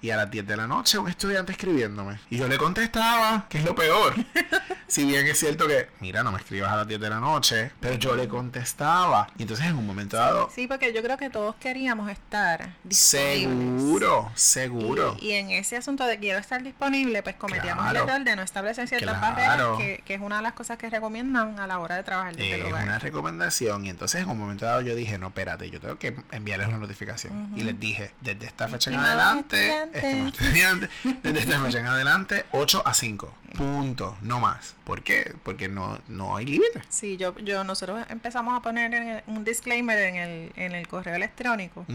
y 0.00 0.10
a 0.10 0.16
las 0.16 0.30
10 0.30 0.46
de 0.46 0.56
la 0.56 0.66
noche 0.66 0.98
un 0.98 1.08
estudiante 1.08 1.52
escribiéndome. 1.52 2.18
Y 2.30 2.38
yo 2.38 2.48
le 2.48 2.58
contestaba, 2.58 3.46
que 3.48 3.58
es 3.58 3.64
lo 3.64 3.74
peor. 3.74 4.14
si 4.90 5.04
bien 5.04 5.24
es 5.26 5.38
cierto 5.38 5.68
que, 5.68 5.88
mira, 6.00 6.24
no 6.24 6.32
me 6.32 6.38
escribas 6.38 6.72
a 6.72 6.76
las 6.76 6.88
10 6.88 7.00
de 7.00 7.10
la 7.10 7.20
noche, 7.20 7.70
pero 7.78 7.94
yo 7.94 8.16
le 8.16 8.26
contestaba. 8.26 9.28
Y 9.38 9.42
entonces 9.42 9.66
en 9.66 9.76
un 9.76 9.86
momento 9.86 10.16
dado... 10.16 10.50
Sí, 10.52 10.66
porque 10.66 10.92
yo 10.92 11.00
creo 11.00 11.16
que 11.16 11.30
todos 11.30 11.54
queríamos 11.56 12.10
estar 12.10 12.70
Seguro, 12.90 14.32
seguro. 14.34 15.16
Y, 15.20 15.32
en 15.32 15.50
ese 15.50 15.76
asunto 15.76 16.04
de 16.06 16.18
quiero 16.18 16.40
estar 16.40 16.62
disponible, 16.62 17.22
pues 17.22 17.36
cometíamos 17.36 17.88
el 17.88 17.96
error 17.96 18.24
de 18.24 18.34
no 18.34 18.42
establecer 18.42 18.88
ciertas 18.88 19.20
barreras, 19.20 19.78
que, 19.78 20.02
es 20.06 20.20
una 20.20 20.38
de 20.38 20.42
las 20.42 20.54
cosas 20.54 20.76
que 20.76 20.90
recomiendan 20.90 21.60
a 21.60 21.68
la 21.68 21.78
hora 21.78 21.94
de 21.94 22.02
trabajar 22.02 22.34
desde 22.34 22.66
Es 22.66 22.72
una 22.72 22.98
recomendación. 22.98 23.86
Y 23.86 23.90
entonces 23.90 24.22
en 24.22 24.28
un 24.28 24.38
momento 24.38 24.66
dado 24.66 24.80
yo 24.80 24.96
dije, 24.96 25.18
no, 25.18 25.28
espérate, 25.28 25.70
yo 25.70 25.80
tengo 25.80 25.98
que 25.98 26.16
enviarles 26.32 26.66
una 26.66 26.78
notificación. 26.78 27.52
Y 27.56 27.62
les 27.62 27.78
dije, 27.78 28.10
desde 28.20 28.46
esta 28.46 28.66
fecha 28.66 28.90
en 28.90 28.96
adelante, 28.96 29.88
desde 29.92 31.38
esta 31.40 31.60
fecha 31.60 31.78
en 31.78 31.86
adelante, 31.86 32.46
8 32.50 32.82
a 32.84 32.92
5. 32.92 33.34
Punto, 33.56 34.16
no 34.22 34.40
más. 34.40 34.74
¿Por 34.84 35.02
qué? 35.02 35.34
Porque 35.42 35.68
no, 35.68 35.98
no 36.08 36.36
hay 36.36 36.46
límite. 36.46 36.82
Sí, 36.88 37.16
yo, 37.16 37.36
yo, 37.38 37.64
nosotros 37.64 38.04
empezamos 38.08 38.56
a 38.56 38.62
poner 38.62 39.22
un 39.26 39.44
disclaimer 39.44 39.98
en 39.98 40.16
el, 40.16 40.52
en 40.56 40.72
el 40.72 40.88
correo 40.88 41.14
electrónico 41.14 41.86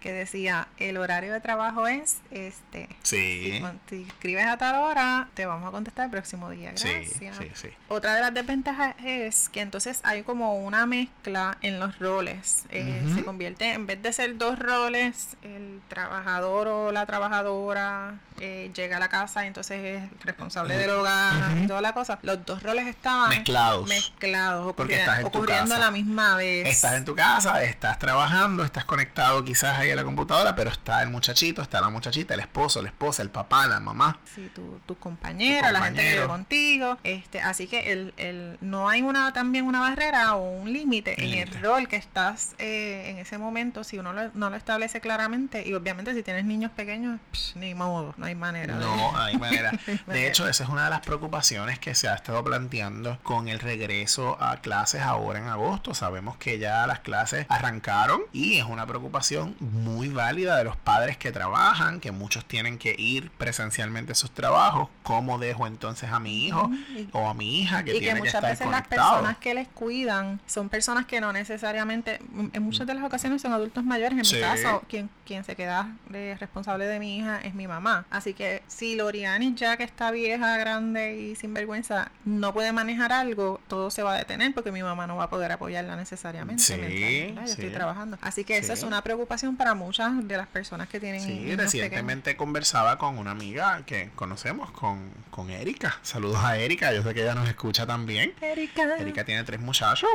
que 0.00 0.12
decía, 0.12 0.68
el 0.78 0.96
horario 0.96 1.32
de 1.32 1.40
trabajo 1.40 1.86
es 1.86 2.18
este. 2.30 2.88
Sí. 3.02 3.62
Si, 3.88 4.02
escribes 4.02 4.46
a 4.46 4.56
tal 4.56 4.76
hora, 4.76 5.28
te 5.34 5.46
vamos 5.46 5.68
a 5.68 5.70
contestar 5.70 6.06
el 6.06 6.10
próximo 6.10 6.50
día. 6.50 6.70
Gracias. 6.70 7.14
Sí, 7.18 7.50
sí, 7.54 7.68
Otra 7.88 8.14
de 8.14 8.20
las 8.20 8.34
desventajas 8.34 8.94
es 9.04 9.48
que 9.48 9.60
entonces 9.60 10.00
hay 10.04 10.22
como 10.22 10.56
una 10.56 10.86
mezcla 10.86 11.58
en 11.62 11.80
los 11.80 11.98
roles. 11.98 12.64
Eh, 12.70 13.02
se 13.14 13.24
convierte, 13.24 13.72
en 13.72 13.86
vez 13.86 14.02
de 14.02 14.12
ser 14.12 14.36
dos 14.36 14.58
roles, 14.58 15.36
el 15.42 15.80
trabajador 15.88 16.68
o 16.68 16.92
la 16.92 17.06
trabajadora 17.06 18.18
eh, 18.40 18.70
llega 18.74 18.96
a 18.96 19.00
la 19.00 19.08
casa 19.08 19.44
y 19.44 19.48
entonces 19.48 20.02
es 20.02 20.24
responsable 20.24 20.76
del 20.76 20.90
hogar 20.90 21.56
y 21.62 21.66
toda 21.66 21.80
la 21.80 21.92
cosa. 21.92 22.18
Los 22.22 22.44
dos 22.44 22.62
roles 22.62 22.86
estaban 22.86 23.28
mezclados. 23.28 23.88
Mezclados, 23.88 24.74
porque 24.74 24.98
estás 24.98 25.24
ocurriendo 25.24 25.74
a 25.74 25.78
la 25.78 25.90
misma 25.90 26.36
vez. 26.36 26.66
Estás 26.66 26.94
en 26.94 27.04
tu 27.04 27.14
casa, 27.14 27.62
estás 27.62 27.98
trabajando, 27.98 28.64
estás 28.64 28.84
conectado 28.84 29.44
quizás 29.44 29.78
ahí 29.78 29.90
a 29.90 29.96
la 29.96 30.04
computadora, 30.04 30.54
pero 30.56 30.70
está 30.70 31.02
el 31.02 31.10
muchachito, 31.10 31.62
está 31.62 31.80
la 31.80 31.90
muchachita, 31.90 32.34
el 32.34 32.40
esposo, 32.40 32.82
la 32.82 32.88
esposa, 32.88 33.22
el 33.22 33.30
papá, 33.30 33.66
la 33.66 33.80
mamá. 33.80 34.18
Sí, 34.34 34.50
tu, 34.54 34.80
tu 34.86 34.96
compañero, 34.96 35.70
la 35.70 35.82
gente 35.82 36.02
que 36.02 36.12
vive 36.12 36.26
contigo. 36.26 36.98
Este, 37.04 37.40
así 37.40 37.66
que 37.66 37.92
el, 37.92 38.14
el, 38.16 38.58
no 38.60 38.88
hay 38.88 39.02
una 39.02 39.32
también 39.32 39.66
una 39.66 39.80
barrera 39.80 40.34
o 40.36 40.50
un 40.50 40.72
límite 40.72 41.22
en 41.22 41.34
el 41.34 41.62
rol 41.62 41.88
que 41.88 41.96
estás 41.96 42.54
eh, 42.58 43.10
en 43.10 43.18
ese 43.18 43.38
momento 43.38 43.84
si 43.84 43.98
uno 43.98 44.12
lo, 44.12 44.30
no 44.34 44.50
lo 44.50 44.56
establece 44.56 45.00
claramente 45.00 45.66
y 45.66 45.74
obviamente 45.74 46.14
si 46.14 46.22
tienes 46.22 46.44
niños 46.44 46.70
pequeños, 46.72 47.20
ni 47.54 47.74
modo, 47.74 48.14
no 48.16 48.26
hay 48.26 48.29
manera. 48.34 48.74
No 48.74 49.16
hay 49.16 49.36
manera. 49.36 49.72
De 50.06 50.28
hecho, 50.28 50.48
esa 50.48 50.64
es 50.64 50.70
una 50.70 50.84
de 50.84 50.90
las 50.90 51.00
preocupaciones 51.00 51.78
que 51.78 51.94
se 51.94 52.08
ha 52.08 52.14
estado 52.14 52.42
planteando 52.44 53.18
con 53.22 53.48
el 53.48 53.58
regreso 53.58 54.36
a 54.40 54.58
clases 54.58 55.02
ahora 55.02 55.38
en 55.38 55.46
agosto. 55.46 55.94
Sabemos 55.94 56.36
que 56.36 56.58
ya 56.58 56.86
las 56.86 57.00
clases 57.00 57.46
arrancaron 57.48 58.22
y 58.32 58.58
es 58.58 58.64
una 58.64 58.86
preocupación 58.86 59.56
muy 59.60 60.08
válida 60.08 60.56
de 60.56 60.64
los 60.64 60.76
padres 60.76 61.16
que 61.16 61.32
trabajan, 61.32 62.00
que 62.00 62.10
muchos 62.12 62.44
tienen 62.44 62.78
que 62.78 62.94
ir 62.98 63.30
presencialmente 63.30 64.12
a 64.12 64.14
sus 64.14 64.30
trabajos. 64.30 64.88
¿Cómo 65.02 65.38
dejo 65.38 65.66
entonces 65.66 66.10
a 66.10 66.20
mi 66.20 66.46
hijo 66.46 66.70
o 67.12 67.28
a 67.28 67.34
mi 67.34 67.60
hija 67.60 67.84
que 67.84 67.92
tiene 67.92 68.14
que, 68.14 68.26
muchas 68.26 68.42
veces 68.42 68.66
las 68.68 68.86
personas 68.86 69.36
que 69.38 69.54
les 69.54 69.68
cuidan 69.68 70.40
son 70.46 70.68
personas 70.68 71.06
que 71.06 71.20
no 71.20 71.32
necesariamente, 71.32 72.20
en 72.52 72.62
muchas 72.62 72.86
de 72.86 72.94
las 72.94 73.04
ocasiones 73.04 73.42
son 73.42 73.52
adultos 73.52 73.84
mayores. 73.84 74.12
En 74.12 74.36
mi 74.36 74.42
caso, 74.42 74.82
quien, 74.88 75.10
quien 75.24 75.44
se 75.44 75.56
queda 75.56 75.94
de 76.08 76.36
responsable 76.36 76.86
de 76.86 76.98
mi 76.98 77.18
hija 77.18 77.40
es 77.42 77.54
mi 77.54 77.66
mamá. 77.66 78.06
Así 78.20 78.34
que 78.34 78.62
si 78.68 78.96
Loriani 78.96 79.54
ya 79.54 79.78
que 79.78 79.82
está 79.82 80.10
vieja, 80.10 80.58
grande 80.58 81.16
y 81.16 81.36
sin 81.36 81.54
vergüenza 81.54 82.12
no 82.26 82.52
puede 82.52 82.70
manejar 82.70 83.14
algo, 83.14 83.62
todo 83.66 83.90
se 83.90 84.02
va 84.02 84.12
a 84.12 84.18
detener 84.18 84.52
porque 84.52 84.70
mi 84.70 84.82
mamá 84.82 85.06
no 85.06 85.16
va 85.16 85.24
a 85.24 85.30
poder 85.30 85.50
apoyarla 85.52 85.96
necesariamente. 85.96 86.62
Sí, 86.62 87.34
yo 87.34 87.40
estoy 87.40 87.70
trabajando. 87.70 88.18
Así 88.20 88.44
que 88.44 88.58
esa 88.58 88.74
es 88.74 88.82
una 88.82 89.00
preocupación 89.02 89.56
para 89.56 89.72
muchas 89.72 90.28
de 90.28 90.36
las 90.36 90.48
personas 90.48 90.86
que 90.90 91.00
tienen. 91.00 91.22
Sí, 91.22 91.56
recientemente 91.56 92.36
conversaba 92.36 92.98
con 92.98 93.16
una 93.16 93.30
amiga 93.30 93.84
que 93.86 94.10
conocemos, 94.16 94.70
con, 94.70 95.10
con 95.30 95.48
Erika. 95.48 95.98
Saludos 96.02 96.44
a 96.44 96.58
Erika, 96.58 96.92
yo 96.92 97.02
sé 97.02 97.14
que 97.14 97.22
ella 97.22 97.34
nos 97.34 97.48
escucha 97.48 97.86
también. 97.86 98.34
Erika. 98.42 98.98
Erika 98.98 99.24
tiene 99.24 99.44
tres 99.44 99.60
muchachos. 99.60 100.10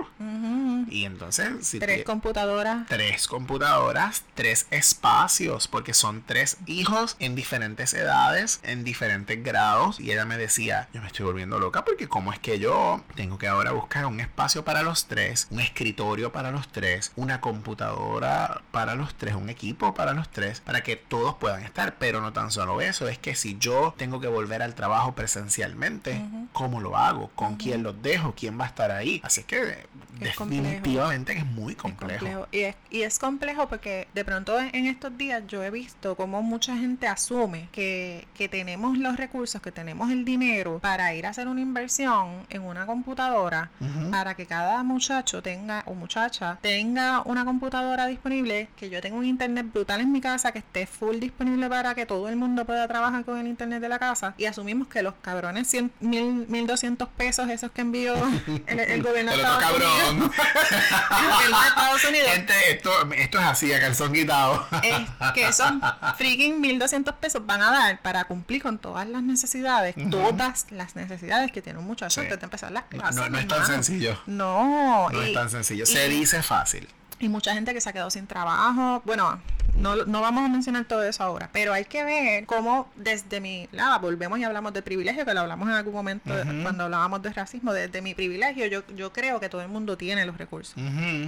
Y 0.91 1.05
entonces... 1.05 1.65
Si 1.65 1.79
tres 1.79 2.03
computadoras. 2.03 2.85
Tres 2.85 3.27
computadoras, 3.27 4.23
tres 4.35 4.67
espacios, 4.69 5.67
porque 5.67 5.95
son 5.95 6.21
tres 6.23 6.57
hijos 6.67 7.15
en 7.17 7.33
diferentes 7.33 7.94
edades, 7.95 8.59
en 8.63 8.83
diferentes 8.83 9.41
grados. 9.43 9.99
Y 9.99 10.11
ella 10.11 10.25
me 10.25 10.37
decía, 10.37 10.87
yo 10.93 11.01
me 11.01 11.07
estoy 11.07 11.25
volviendo 11.25 11.59
loca 11.59 11.85
porque 11.85 12.07
como 12.07 12.31
es 12.33 12.39
que 12.39 12.59
yo 12.59 13.03
tengo 13.15 13.37
que 13.37 13.47
ahora 13.47 13.71
buscar 13.71 14.05
un 14.05 14.19
espacio 14.19 14.63
para 14.63 14.83
los 14.83 15.07
tres, 15.07 15.47
un 15.51 15.59
escritorio 15.59 16.31
para 16.31 16.51
los 16.51 16.67
tres, 16.67 17.11
una 17.15 17.41
computadora 17.41 18.61
para 18.71 18.95
los 18.95 19.15
tres, 19.15 19.35
un 19.35 19.49
equipo 19.49 19.93
para 19.93 20.13
los 20.13 20.29
tres, 20.29 20.61
para 20.61 20.81
que 20.83 20.95
todos 20.95 21.35
puedan 21.35 21.63
estar. 21.63 21.95
Pero 21.97 22.21
no 22.21 22.33
tan 22.33 22.51
solo 22.51 22.81
eso, 22.81 23.07
es 23.07 23.17
que 23.17 23.35
si 23.35 23.57
yo 23.57 23.93
tengo 23.97 24.19
que 24.19 24.27
volver 24.27 24.61
al 24.61 24.75
trabajo 24.75 25.13
presencialmente, 25.15 26.21
¿cómo 26.53 26.81
lo 26.81 26.97
hago? 26.97 27.29
¿Con 27.35 27.55
quién 27.55 27.83
los 27.83 28.01
dejo? 28.01 28.33
¿Quién 28.35 28.59
va 28.59 28.65
a 28.65 28.67
estar 28.67 28.91
ahí? 28.91 29.21
Así 29.23 29.41
es 29.41 29.45
que 29.45 29.85
definitivamente 30.19 31.33
es 31.33 31.45
muy 31.45 31.75
complejo. 31.75 32.47
Y, 32.51 32.59
es, 32.59 32.75
y 32.89 33.01
es 33.01 33.19
complejo 33.19 33.67
porque 33.67 34.07
de 34.13 34.25
pronto 34.25 34.57
en 34.59 34.85
estos 34.87 35.17
días 35.17 35.43
yo 35.47 35.63
he 35.63 35.71
visto 35.71 36.15
como 36.15 36.41
mucha 36.41 36.75
gente 36.77 37.07
asume 37.07 37.67
que, 37.71 37.84
que 38.33 38.49
tenemos 38.49 38.97
los 38.97 39.17
recursos, 39.17 39.61
que 39.61 39.71
tenemos 39.71 40.11
el 40.11 40.25
dinero 40.25 40.79
para 40.79 41.13
ir 41.13 41.25
a 41.25 41.29
hacer 41.29 41.47
una 41.47 41.61
inversión 41.61 42.45
en 42.49 42.61
una 42.61 42.85
computadora 42.85 43.71
para 44.11 44.35
que 44.35 44.45
cada 44.45 44.83
muchacho 44.83 45.41
tenga 45.41 45.83
o 45.85 45.93
muchacha 45.93 46.57
tenga 46.61 47.21
una 47.25 47.45
computadora 47.45 48.07
disponible, 48.07 48.69
que 48.75 48.89
yo 48.89 49.01
tenga 49.01 49.17
un 49.17 49.25
internet 49.25 49.67
brutal 49.71 50.01
en 50.01 50.11
mi 50.11 50.21
casa, 50.21 50.51
que 50.51 50.59
esté 50.59 50.85
full 50.85 51.17
disponible 51.17 51.69
para 51.69 51.95
que 51.95 52.05
todo 52.05 52.29
el 52.29 52.35
mundo 52.35 52.65
pueda 52.65 52.87
trabajar 52.87 53.23
con 53.25 53.39
el 53.39 53.47
internet 53.47 53.81
de 53.81 53.89
la 53.89 53.99
casa 53.99 54.33
y 54.37 54.45
asumimos 54.45 54.87
que 54.87 55.01
los 55.01 55.13
cabrones 55.21 55.67
100, 55.67 55.91
mil, 56.01 56.45
1200 56.47 57.07
pesos 57.09 57.49
esos 57.49 57.71
que 57.71 57.81
envió 57.81 58.13
el, 58.67 59.03
gobierno 59.03 59.31
de 59.31 59.37
Estados, 59.37 59.71
Unidos, 59.75 60.31
Estados 61.67 62.05
Unidos. 62.05 62.29
Gente 62.31 62.53
esto, 62.71 63.11
esto 63.13 63.39
es 63.39 63.45
así 63.45 63.73
a 63.73 63.79
calzón 63.79 64.13
quitado. 64.13 64.65
Es 64.83 65.31
que 65.33 65.51
son 65.53 65.81
freaking 66.17 66.61
1200 66.61 67.15
pesos 67.15 67.45
van 67.45 67.61
a 67.61 67.64
dar 67.71 68.01
para 68.01 68.25
cumplir 68.25 68.61
con 68.61 68.77
todas 68.77 69.07
las 69.07 69.23
necesidades 69.23 69.95
todas 70.09 70.67
las 70.71 70.95
necesidades 70.95 71.51
que 71.51 71.61
tiene 71.61 71.79
un 71.79 71.85
muchacho 71.85 72.21
antes 72.21 72.39
de 72.39 72.43
empezar 72.43 72.71
las 72.71 72.83
clases 72.85 73.15
no, 73.15 73.29
no 73.29 73.37
es 73.37 73.47
tan 73.47 73.65
sencillo. 73.65 74.17
No 74.25 75.09
no 75.09 75.21
es 75.21 75.33
tan 75.33 75.49
sencillo. 75.49 75.85
se 75.85 76.07
dice 76.09 76.41
fácil 76.43 76.87
y 77.19 77.29
mucha 77.29 77.53
gente 77.53 77.73
que 77.73 77.81
se 77.81 77.89
ha 77.89 77.93
quedado 77.93 78.09
sin 78.09 78.27
trabajo. 78.27 79.01
Bueno, 79.05 79.39
no, 79.75 79.95
no 80.05 80.21
vamos 80.21 80.45
a 80.45 80.47
mencionar 80.47 80.85
todo 80.85 81.03
eso 81.03 81.23
ahora, 81.23 81.49
pero 81.51 81.73
hay 81.73 81.85
que 81.85 82.03
ver 82.03 82.45
cómo 82.45 82.89
desde 82.95 83.41
mi 83.41 83.67
lado, 83.71 83.99
volvemos 83.99 84.39
y 84.39 84.43
hablamos 84.43 84.73
de 84.73 84.81
privilegio, 84.81 85.25
que 85.25 85.33
lo 85.33 85.41
hablamos 85.41 85.67
en 85.67 85.75
algún 85.75 85.93
momento 85.93 86.33
cuando 86.63 86.85
hablábamos 86.85 87.21
de 87.21 87.33
racismo, 87.33 87.73
desde 87.73 88.01
mi 88.01 88.13
privilegio 88.13 88.65
yo, 88.67 88.83
yo 88.95 89.11
creo 89.11 89.39
que 89.39 89.49
todo 89.49 89.61
el 89.61 89.67
mundo 89.67 89.97
tiene 89.97 90.25
los 90.25 90.37
recursos. 90.37 90.75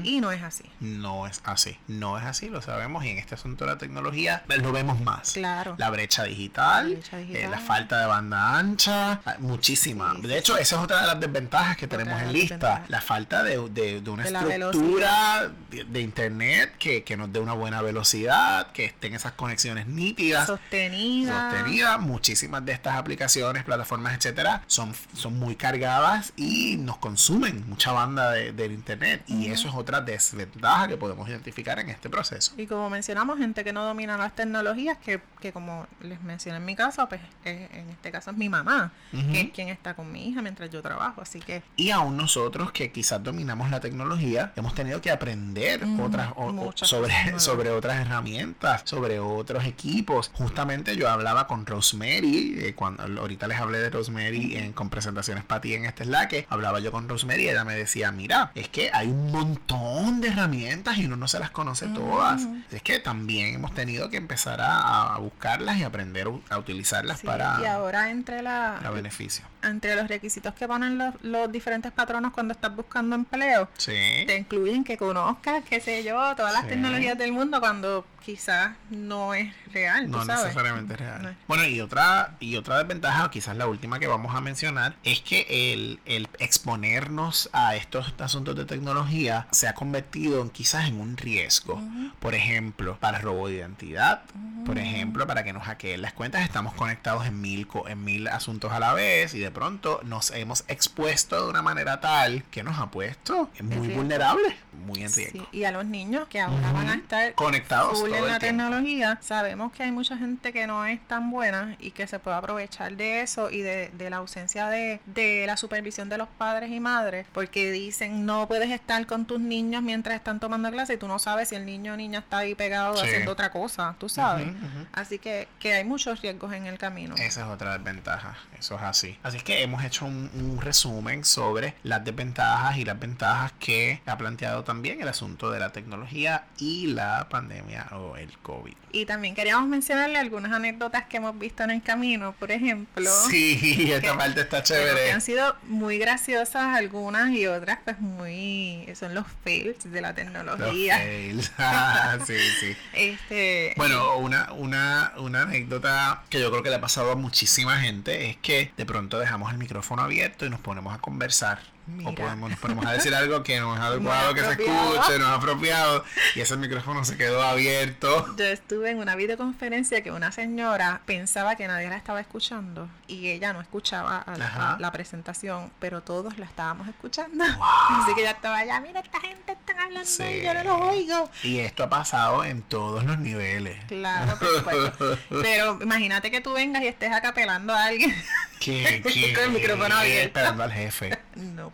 Y 0.03 0.21
no 0.21 0.31
es 0.31 0.43
así. 0.43 0.63
No 0.79 1.27
es 1.27 1.41
así, 1.43 1.77
no 1.87 2.17
es 2.17 2.25
así, 2.25 2.49
lo 2.49 2.61
sabemos 2.61 3.03
y 3.05 3.09
en 3.09 3.17
este 3.17 3.35
asunto 3.35 3.65
de 3.65 3.71
la 3.71 3.77
tecnología 3.77 4.43
lo 4.47 4.71
vemos 4.71 4.99
más. 5.01 5.33
Claro. 5.33 5.75
La 5.77 5.89
brecha 5.89 6.23
digital, 6.23 6.99
la, 7.11 7.19
eh, 7.19 7.49
falta 7.65 7.99
de 7.99 8.05
banda 8.07 8.57
ancha, 8.57 9.21
ah, 9.25 9.35
muchísima. 9.39 10.13
de 10.21 10.37
hecho, 10.37 10.57
esa 10.57 10.77
es 10.77 10.81
otra 10.81 11.01
de 11.01 11.07
las 11.07 11.19
desventajas 11.19 11.77
que 11.77 11.87
tenemos 11.87 12.21
en 12.21 12.33
lista, 12.33 12.85
la 12.87 13.01
falta 13.01 13.43
de, 13.43 13.57
de, 13.69 14.09
una 14.09 14.23
estructura 14.23 15.51
de 15.85 16.01
internet 16.01 16.73
que, 16.79 17.03
que 17.03 17.17
nos 17.17 17.31
dé 17.31 17.39
una 17.39 17.53
buena 17.53 17.81
velocidad, 17.81 18.71
que 18.71 18.85
estén 18.85 19.13
esas 19.13 19.33
conexiones 19.33 19.87
nítidas, 19.87 20.47
Sostenida. 20.47 21.51
sostenidas. 21.51 21.99
Muchísimas 21.99 22.65
de 22.65 22.71
estas 22.73 22.95
aplicaciones, 22.95 23.63
plataformas, 23.63 24.15
etcétera, 24.15 24.63
son, 24.67 24.93
son 25.13 25.37
muy 25.37 25.55
cargadas 25.55 26.33
y 26.35 26.77
nos 26.77 26.97
consumen 26.97 27.63
mucha 27.67 27.91
banda 27.91 28.31
de- 28.31 28.51
del 28.53 28.71
internet. 28.71 29.23
Y 29.27 29.47
eso 29.47 29.67
es 29.67 29.75
otra 29.75 30.01
desventaja 30.01 30.87
que 30.87 30.97
podemos 30.97 31.27
identificar 31.29 31.79
en 31.79 31.89
este 31.89 32.09
proceso. 32.09 32.53
Y 32.57 32.67
como 32.67 32.89
mencionamos, 32.89 33.37
gente 33.37 33.63
que 33.63 33.73
no 33.73 33.83
domina 33.85 34.17
las 34.17 34.35
tecnologías, 34.35 34.97
que, 34.97 35.21
que 35.41 35.51
como 35.51 35.87
les 36.01 36.21
mencioné 36.21 36.57
en 36.57 36.65
mi 36.65 36.75
caso, 36.75 37.07
pues 37.09 37.21
en 37.45 37.89
este 37.89 38.11
caso 38.11 38.31
es 38.31 38.37
mi 38.37 38.49
mamá, 38.49 38.91
que 39.31 39.41
es 39.41 39.51
quien 39.51 39.69
está 39.69 39.93
con 39.95 40.11
mi 40.11 40.27
hija 40.29 40.41
mientras 40.41 40.69
yo 40.69 40.81
trabajo. 40.81 41.21
Así 41.21 41.39
que 41.39 41.61
Y 41.75 41.89
aún 41.91 42.17
nosotros 42.17 42.71
que 42.71 42.91
quizás 42.91 43.23
dominamos 43.23 43.69
la 43.69 43.79
tecnología, 43.79 44.51
hemos 44.55 44.73
tenido 44.75 45.01
que 45.01 45.11
aprender 45.11 45.66
Otras 45.99 46.31
o- 46.35 46.71
sobre, 46.75 47.13
cosas 47.25 47.43
sobre 47.43 47.69
otras 47.71 47.97
herramientas, 48.01 48.81
sobre 48.85 49.19
otros 49.19 49.65
equipos. 49.65 50.31
Justamente 50.33 50.95
yo 50.95 51.09
hablaba 51.09 51.47
con 51.47 51.65
Rosemary, 51.65 52.55
eh, 52.59 52.73
cuando 52.75 53.03
ahorita 53.03 53.47
les 53.47 53.59
hablé 53.59 53.79
de 53.79 53.89
Rosemary 53.89 54.55
en, 54.57 54.73
con 54.73 54.89
presentaciones 54.89 55.43
para 55.43 55.61
ti 55.61 55.73
en 55.73 55.85
este 55.85 56.03
Slack, 56.05 56.45
hablaba 56.49 56.79
yo 56.79 56.91
con 56.91 57.07
Rosemary 57.09 57.43
y 57.45 57.49
ella 57.49 57.63
me 57.63 57.75
decía, 57.75 58.11
mira, 58.11 58.51
es 58.55 58.69
que 58.69 58.89
hay 58.93 59.07
un 59.07 59.31
montón 59.31 60.21
de 60.21 60.29
herramientas 60.29 60.97
y 60.97 61.05
uno 61.05 61.15
no 61.15 61.27
se 61.27 61.39
las 61.39 61.49
conoce 61.49 61.87
todas. 61.87 62.47
Es 62.71 62.81
que 62.81 62.99
también 62.99 63.55
hemos 63.55 63.73
tenido 63.73 64.09
que 64.09 64.17
empezar 64.17 64.61
a, 64.61 65.13
a 65.15 65.17
buscarlas 65.19 65.77
y 65.77 65.83
aprender 65.83 66.27
a 66.49 66.57
utilizarlas 66.57 67.19
sí, 67.19 67.25
para, 67.27 67.59
y 67.61 67.65
ahora 67.65 68.09
entre 68.09 68.41
la, 68.41 68.75
para 68.77 68.91
beneficio. 68.91 69.45
Entre 69.63 69.95
los 69.95 70.07
requisitos 70.07 70.53
que 70.53 70.67
ponen 70.67 70.97
los, 70.97 71.13
los 71.23 71.51
diferentes 71.51 71.91
patronos 71.91 72.31
cuando 72.33 72.53
estás 72.53 72.75
buscando 72.75 73.15
empleo, 73.15 73.69
Sí. 73.77 73.93
te 74.25 74.37
incluyen 74.37 74.83
que 74.83 74.97
conozcas, 74.97 75.63
qué 75.69 75.79
sé 75.79 76.03
yo, 76.03 76.35
todas 76.35 76.53
las 76.53 76.63
Sí. 76.63 76.69
tecnologías 76.69 77.17
del 77.17 77.31
mundo 77.31 77.59
cuando 77.59 78.05
quizás 78.23 78.75
no 78.89 79.33
es 79.33 79.53
real, 79.71 80.09
No 80.11 80.25
sabes. 80.25 80.43
necesariamente 80.43 80.97
real. 80.97 81.21
No 81.23 81.29
es- 81.29 81.37
Bueno, 81.47 81.65
y 81.65 81.79
otra, 81.79 82.35
y 82.41 82.55
otra 82.57 82.77
desventaja, 82.79 83.29
quizás 83.31 83.55
la 83.55 83.67
última 83.67 83.99
que 83.99 84.07
vamos 84.07 84.35
a 84.35 84.41
mencionar, 84.41 84.95
es 85.03 85.21
que 85.21 85.45
el, 85.73 85.99
el 86.05 86.27
exponernos 86.39 87.49
a 87.53 87.75
estos 87.75 88.13
asuntos 88.19 88.55
de 88.55 88.65
tecnología 88.65 89.47
se 89.51 89.67
ha 89.67 89.73
convertido 89.73 90.41
en 90.41 90.49
quizás 90.49 90.87
en 90.87 90.99
un 90.99 91.17
riesgo. 91.17 91.81
Por 92.19 92.35
ejemplo, 92.35 92.97
para 92.99 93.19
robo 93.19 93.47
de 93.47 93.55
identidad, 93.55 94.21
por 94.65 94.77
ejemplo, 94.77 95.25
para 95.25 95.43
que 95.43 95.53
nos 95.53 95.63
hackeen 95.63 96.01
las 96.01 96.13
cuentas, 96.13 96.41
estamos 96.43 96.73
conectados 96.73 97.25
en 97.25 97.39
mil, 97.39 97.67
co- 97.67 97.87
en 97.87 98.03
mil 98.03 98.27
asuntos 98.27 98.71
a 98.73 98.79
la 98.79 98.93
vez 98.93 99.33
y 99.33 99.39
de 99.39 99.46
pronto 99.51 99.99
nos 100.03 100.31
hemos 100.31 100.63
expuesto 100.67 101.43
de 101.43 101.49
una 101.49 101.61
manera 101.61 101.99
tal 101.99 102.43
que 102.45 102.63
nos 102.63 102.77
ha 102.79 102.89
puesto 102.91 103.49
muy 103.61 103.87
vulnerables, 103.89 104.53
muy 104.85 105.03
en 105.03 105.13
riesgo. 105.13 105.39
Sí, 105.51 105.57
y 105.59 105.63
a 105.63 105.71
los 105.71 105.85
niños 105.85 106.27
que 106.27 106.39
ahora 106.41 106.71
van 106.71 106.89
a 106.89 106.95
estar 106.95 107.33
Conectados 107.35 107.99
full 107.99 108.13
en 108.13 108.25
la 108.27 108.39
tecnología, 108.39 109.17
sabemos 109.21 109.71
que 109.73 109.83
hay 109.83 109.91
mucha 109.91 110.17
gente 110.17 110.53
que 110.53 110.67
no 110.67 110.85
es 110.85 110.99
tan 111.07 111.31
buena 111.31 111.75
y 111.79 111.91
que 111.91 112.07
se 112.07 112.19
puede 112.19 112.37
aprovechar 112.37 112.95
de 112.95 113.21
eso 113.21 113.49
y 113.49 113.61
de, 113.61 113.89
de 113.89 114.09
la 114.09 114.17
ausencia 114.17 114.67
de, 114.67 114.99
de 115.05 115.43
la 115.47 115.57
supervisión 115.57 116.09
de 116.09 116.17
los 116.17 116.27
padres 116.27 116.71
y 116.71 116.79
madres, 116.79 117.25
porque 117.33 117.71
dicen 117.71 118.25
no 118.25 118.47
puedes 118.47 118.71
estar 118.71 119.05
con 119.07 119.25
tus 119.25 119.39
niños 119.39 119.81
mientras 119.83 120.15
están 120.15 120.39
tomando 120.39 120.69
clase 120.71 120.93
y 120.93 120.97
tú 120.97 121.07
no 121.07 121.19
sabes 121.19 121.49
si 121.49 121.55
el 121.55 121.65
niño 121.65 121.93
o 121.93 121.97
niña 121.97 122.19
está 122.19 122.39
ahí 122.39 122.55
pegado 122.55 122.95
Sí. 122.97 123.05
haciendo 123.05 123.31
otra 123.31 123.51
cosa, 123.51 123.95
tú 123.99 124.09
sabes. 124.09 124.47
Así 124.93 125.19
que, 125.19 125.47
que 125.59 125.73
hay 125.73 125.83
muchos 125.83 126.21
riesgos 126.21 126.53
en 126.53 126.65
el 126.67 126.77
camino. 126.77 127.15
Esa 127.17 127.41
es 127.41 127.47
otra 127.47 127.77
desventaja, 127.77 128.35
eso 128.57 128.75
es 128.75 128.81
así. 128.81 129.17
Así 129.23 129.36
que 129.43 129.61
hemos 129.63 129.83
hecho 129.83 130.05
un, 130.05 130.29
un 130.33 130.59
resumen 130.61 131.23
sobre 131.25 131.75
las 131.83 132.03
desventajas 132.03 132.77
y 132.77 132.85
las 132.85 132.99
ventajas 132.99 133.53
que 133.59 134.01
ha 134.05 134.17
planteado 134.17 134.63
también 134.63 135.01
el 135.01 135.07
asunto 135.07 135.51
de 135.51 135.59
la 135.59 135.71
tecnología 135.71 136.45
y 136.57 136.87
la 136.87 137.27
pandemia 137.29 137.87
o 137.91 138.17
el 138.17 138.37
COVID. 138.39 138.73
Y 138.91 139.05
también 139.05 139.35
queríamos 139.35 139.67
mencionarle 139.67 140.17
algunas 140.17 140.51
anécdotas 140.51 141.05
que 141.05 141.17
hemos 141.17 141.37
visto 141.37 141.63
en 141.63 141.71
el 141.71 141.83
camino, 141.83 142.33
por 142.39 142.51
ejemplo. 142.51 143.09
Sí, 143.29 143.91
esta 143.91 144.11
que- 144.11 144.17
parte 144.17 144.41
está 144.41 144.57
que 144.59 144.63
chévere. 144.69 145.11
han 145.11 145.21
sido 145.21 145.55
muy 145.63 145.97
graciosas 145.97 146.75
algunas 146.75 147.31
y 147.31 147.45
otras 147.47 147.79
pues 147.83 147.99
muy 147.99 148.87
son 148.95 149.13
los 149.13 149.25
fails 149.43 149.91
de 149.91 150.01
la 150.01 150.09
Los 150.09 150.15
tecnología 150.15 150.97
fails. 150.97 151.51
Ah, 151.57 152.17
sí, 152.25 152.35
sí. 152.59 152.75
este 152.93 153.73
Bueno, 153.77 154.17
una, 154.17 154.51
una, 154.53 155.11
una 155.17 155.41
anécdota 155.43 156.23
que 156.29 156.39
yo 156.39 156.49
creo 156.49 156.63
que 156.63 156.69
le 156.69 156.75
ha 156.77 156.81
pasado 156.81 157.11
a 157.11 157.15
muchísima 157.15 157.77
gente 157.81 158.29
es 158.29 158.37
que 158.37 158.71
de 158.77 158.85
pronto 158.85 159.19
dejamos 159.27 159.51
el 159.51 159.57
micrófono 159.57 160.03
abierto 160.03 160.45
y 160.45 160.49
nos 160.49 160.61
ponemos 160.61 160.95
a 160.95 160.99
conversar. 160.99 161.59
Mira. 161.87 162.09
O 162.11 162.15
podemos, 162.15 162.49
nos 162.51 162.59
ponemos 162.59 162.85
a 162.85 162.91
decir 162.91 163.15
algo 163.15 163.43
que 163.43 163.59
no 163.59 163.73
es 163.75 163.79
adecuado 163.81 164.33
que 164.33 164.41
se 164.41 164.51
escuche, 164.51 165.19
no 165.19 165.25
es 165.25 165.31
apropiado. 165.37 166.03
Y 166.35 166.41
ese 166.41 166.57
micrófono 166.57 167.03
se 167.05 167.17
quedó 167.17 167.41
abierto. 167.41 168.35
yo 168.37 168.45
estuve 168.45 168.91
en 168.91 168.99
una 168.99 169.15
videoconferencia 169.15 170.01
que 170.03 170.11
una 170.11 170.31
señora 170.31 171.01
pensaba 171.05 171.55
que 171.55 171.67
nadie 171.67 171.89
la 171.89 171.95
estaba 171.97 172.19
escuchando 172.19 172.89
y 173.07 173.29
ella 173.29 173.53
no 173.53 173.61
escuchaba 173.61 174.23
la, 174.37 174.75
la 174.79 174.91
presentación, 174.91 175.71
pero 175.79 176.01
todos 176.01 176.37
la 176.37 176.45
estábamos 176.45 176.87
escuchando. 176.87 177.43
Wow. 177.45 177.63
Así 178.03 178.13
que 178.15 178.21
ella 178.21 178.31
estaba 178.31 178.57
allá, 178.57 178.79
mira, 178.81 178.99
esta 178.99 179.19
gente 179.21 179.53
está 179.53 179.73
hablando 179.81 180.05
Sí. 180.05 180.23
y 180.23 180.43
yo 180.43 180.53
no 180.53 180.63
los 180.63 180.81
oigo. 180.81 181.29
Y 181.43 181.59
esto 181.59 181.83
ha 181.83 181.89
pasado 181.89 182.43
en 182.43 182.61
todos 182.63 183.03
los 183.05 183.17
niveles. 183.19 183.77
Claro, 183.87 184.37
por 184.37 184.47
supuesto. 184.57 185.17
Pero 185.41 185.79
imagínate 185.81 186.31
que 186.31 186.41
tú 186.41 186.53
vengas 186.53 186.83
y 186.83 186.87
estés 186.87 187.11
acapelando 187.13 187.73
a 187.73 187.85
alguien. 187.85 188.13
Que, 188.59 189.01
que- 189.03 189.33
Con 189.35 189.43
el 189.45 189.51
micrófono 189.51 189.95
abierto. 189.95 190.27
Esperando 190.27 190.63
al 190.63 190.71
jefe. 190.73 191.17
No. 191.35 191.71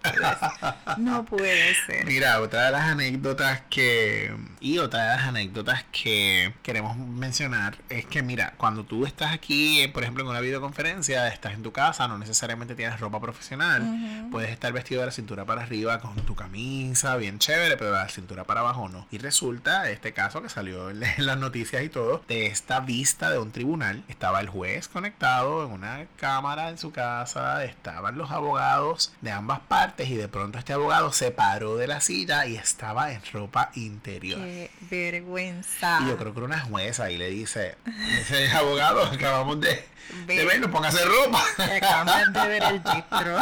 No 0.97 1.25
puede 1.25 1.75
ser. 1.85 2.05
Mira, 2.05 2.41
otra 2.41 2.65
de 2.65 2.71
las 2.71 2.83
anécdotas 2.83 3.61
que... 3.69 4.35
Y 4.59 4.77
otra 4.77 5.03
de 5.03 5.15
las 5.17 5.27
anécdotas 5.27 5.83
que 5.91 6.53
queremos 6.63 6.97
mencionar 6.97 7.77
es 7.89 8.05
que, 8.05 8.21
mira, 8.21 8.53
cuando 8.57 8.85
tú 8.85 9.05
estás 9.05 9.33
aquí, 9.33 9.81
eh, 9.81 9.89
por 9.89 10.03
ejemplo, 10.03 10.23
en 10.23 10.29
una 10.29 10.39
videoconferencia, 10.39 11.27
estás 11.27 11.53
en 11.53 11.63
tu 11.63 11.71
casa, 11.71 12.07
no 12.07 12.17
necesariamente 12.17 12.75
tienes 12.75 12.99
ropa 12.99 13.19
profesional, 13.19 14.27
puedes 14.31 14.51
estar 14.51 14.71
vestido 14.71 15.01
de 15.01 15.07
la 15.07 15.11
cintura 15.11 15.45
para 15.45 15.63
arriba 15.63 15.99
con 15.99 16.15
tu 16.15 16.35
camisa, 16.35 17.17
bien 17.17 17.39
chévere, 17.39 17.75
pero 17.75 17.91
de 17.91 17.97
la 17.97 18.09
cintura 18.09 18.45
para 18.45 18.61
abajo 18.61 18.87
no. 18.87 19.07
Y 19.11 19.17
resulta, 19.17 19.89
este 19.89 20.13
caso 20.13 20.41
que 20.41 20.49
salió 20.49 20.89
en 20.89 21.01
las 21.17 21.37
noticias 21.37 21.83
y 21.83 21.89
todo, 21.89 22.23
de 22.27 22.45
esta 22.45 22.79
vista 22.79 23.29
de 23.29 23.39
un 23.39 23.51
tribunal, 23.51 24.03
estaba 24.07 24.39
el 24.39 24.47
juez 24.47 24.87
conectado 24.87 25.65
en 25.65 25.71
una 25.71 26.05
cámara 26.17 26.69
en 26.69 26.77
su 26.77 26.91
casa, 26.91 27.63
estaban 27.65 28.17
los 28.17 28.31
abogados 28.31 29.13
de 29.21 29.31
ambas 29.31 29.59
partes 29.61 29.92
y 29.97 30.15
de 30.15 30.27
pronto 30.27 30.57
este 30.59 30.73
abogado 30.73 31.11
se 31.11 31.31
paró 31.31 31.75
de 31.77 31.87
la 31.87 32.01
silla 32.01 32.45
y 32.45 32.55
estaba 32.55 33.11
en 33.11 33.21
ropa 33.31 33.71
interior. 33.75 34.39
Qué 34.39 34.71
vergüenza. 34.89 35.99
Y 36.03 36.07
yo 36.07 36.17
creo 36.17 36.33
que 36.33 36.39
era 36.39 36.45
una 36.47 36.59
jueza 36.61 37.11
y 37.11 37.17
le 37.17 37.29
dice, 37.29 37.75
ese 38.19 38.49
abogado, 38.51 39.03
acabamos 39.05 39.59
de, 39.61 39.85
Ve. 40.25 40.37
de 40.37 40.45
verlo, 40.45 40.71
póngase 40.71 41.03
ropa. 41.05 41.41
Acabamos 41.75 42.33
de 42.33 42.47
ver 42.47 42.63
el 42.63 42.81
gistro. 42.83 43.37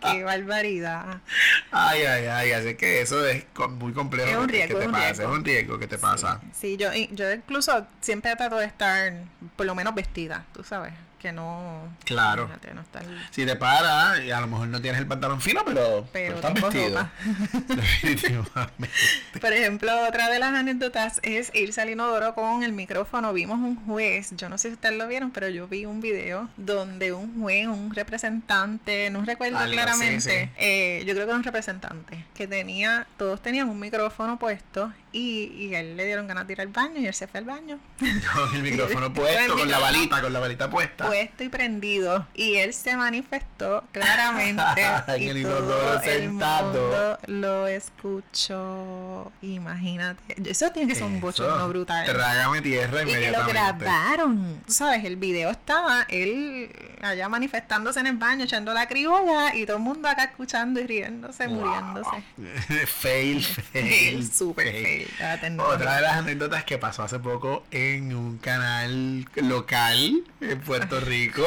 Qué 0.12 0.24
barbaridad. 0.24 1.20
Ay, 1.70 2.02
ay, 2.02 2.26
ay, 2.26 2.52
así 2.52 2.74
que 2.74 3.00
eso 3.00 3.26
es 3.26 3.44
muy 3.70 3.92
complejo 3.92 4.28
Es 4.30 4.36
un 4.36 4.48
riesgo, 4.48 4.74
que 4.74 4.74
te 4.74 4.80
es 4.82 4.86
un 4.86 4.92
pasa, 4.92 5.04
riesgo. 5.06 5.22
es 5.32 5.38
un 5.38 5.44
riesgo 5.44 5.78
que 5.78 5.86
te 5.86 5.98
pasa. 5.98 6.40
Sí, 6.52 6.76
yo, 6.76 6.92
yo 7.12 7.32
incluso 7.32 7.86
siempre 8.00 8.34
trato 8.36 8.56
de 8.58 8.66
estar 8.66 9.12
por 9.56 9.66
lo 9.66 9.74
menos 9.74 9.94
vestida, 9.94 10.44
tú 10.52 10.62
sabes. 10.64 10.92
Que 11.22 11.30
no. 11.30 11.88
Claro. 12.04 12.48
Fíjate, 12.48 12.74
no 12.74 12.82
Si 13.30 13.46
te 13.46 13.54
paras, 13.54 14.20
y 14.24 14.32
a 14.32 14.40
lo 14.40 14.48
mejor 14.48 14.66
no 14.66 14.82
tienes 14.82 15.00
el 15.00 15.06
pantalón 15.06 15.40
fino, 15.40 15.62
pero, 15.64 16.04
Pero 16.12 16.34
estás 16.34 16.52
vestido. 16.54 16.88
ropa. 16.88 17.12
Definitivamente. 17.68 18.90
Por 19.40 19.52
ejemplo, 19.52 19.92
otra 20.08 20.28
de 20.30 20.40
las 20.40 20.52
anécdotas 20.52 21.20
es 21.22 21.52
irse 21.54 21.80
al 21.80 21.90
inodoro 21.90 22.34
con 22.34 22.64
el 22.64 22.72
micrófono. 22.72 23.32
Vimos 23.32 23.58
un 23.60 23.76
juez, 23.86 24.30
yo 24.36 24.48
no 24.48 24.58
sé 24.58 24.68
si 24.70 24.74
ustedes 24.74 24.96
lo 24.98 25.06
vieron, 25.06 25.30
pero 25.30 25.48
yo 25.48 25.68
vi 25.68 25.84
un 25.86 26.00
video 26.00 26.48
donde 26.56 27.12
un 27.12 27.40
juez, 27.40 27.68
un 27.68 27.94
representante, 27.94 29.08
no 29.10 29.24
recuerdo 29.24 29.58
Algo, 29.58 29.70
sí, 29.70 29.76
claramente, 29.78 30.44
sí. 30.46 30.50
eh, 30.58 31.04
yo 31.06 31.14
creo 31.14 31.26
que 31.26 31.30
era 31.30 31.36
un 31.36 31.44
representante, 31.44 32.24
que 32.34 32.48
tenía, 32.48 33.06
todos 33.16 33.40
tenían 33.40 33.68
un 33.68 33.78
micrófono 33.78 34.40
puesto 34.40 34.92
y, 35.12 35.52
y 35.56 35.74
él 35.74 35.96
le 35.96 36.06
dieron 36.06 36.26
ganas 36.26 36.46
de 36.46 36.54
ir 36.54 36.60
al 36.60 36.68
baño 36.68 36.98
y 36.98 37.06
él 37.06 37.14
se 37.14 37.26
fue 37.26 37.38
al 37.38 37.44
baño. 37.44 37.78
Con 38.34 38.54
el 38.54 38.62
micrófono 38.62 39.12
puesto, 39.14 39.56
con 39.56 39.70
la 39.70 39.78
balita, 39.78 40.20
con 40.22 40.32
la 40.32 40.40
balita 40.40 40.70
puesta. 40.70 41.06
puesto 41.06 41.44
y 41.44 41.48
prendido. 41.48 42.26
Y 42.34 42.56
él 42.56 42.72
se 42.72 42.96
manifestó 42.96 43.84
claramente. 43.92 44.62
En 45.12 45.22
y 45.22 45.28
el 45.28 45.42
todo 45.42 46.00
el 46.02 46.30
mundo 46.30 47.18
lo 47.26 47.66
escuchó. 47.66 49.30
Imagínate. 49.42 50.50
Eso 50.50 50.70
tiene 50.70 50.88
que 50.88 50.94
ser 50.94 51.04
un 51.04 51.20
bochorno 51.20 51.68
brutal. 51.68 52.06
Trágame 52.06 52.62
tierra 52.62 53.02
y 53.02 53.06
que 53.06 53.12
lo 53.12 53.18
inmediatamente. 53.18 53.52
grabaron. 53.52 54.60
Tú 54.66 54.72
sabes 54.72 55.04
el 55.04 55.16
video 55.16 55.50
estaba 55.50 56.06
él 56.08 56.70
allá 57.02 57.28
manifestándose 57.28 58.00
en 58.00 58.06
el 58.06 58.16
baño 58.16 58.44
echando 58.44 58.72
la 58.72 58.86
criolla 58.86 59.54
y 59.54 59.66
todo 59.66 59.76
el 59.76 59.82
mundo 59.82 60.08
acá 60.08 60.24
escuchando 60.24 60.80
y 60.80 60.86
riéndose 60.86 61.48
muriéndose. 61.48 62.22
Fail, 62.86 63.42
fail. 63.44 64.30
super 64.32 64.70
fail 64.72 65.01
la. 65.18 65.64
Otra 65.64 65.96
de 65.96 66.02
las 66.02 66.16
anécdotas 66.16 66.64
que 66.64 66.78
pasó 66.78 67.02
hace 67.02 67.18
poco 67.18 67.64
en 67.70 68.14
un 68.14 68.38
canal 68.38 69.26
local 69.36 70.22
en 70.40 70.60
Puerto 70.60 71.00
Rico 71.00 71.44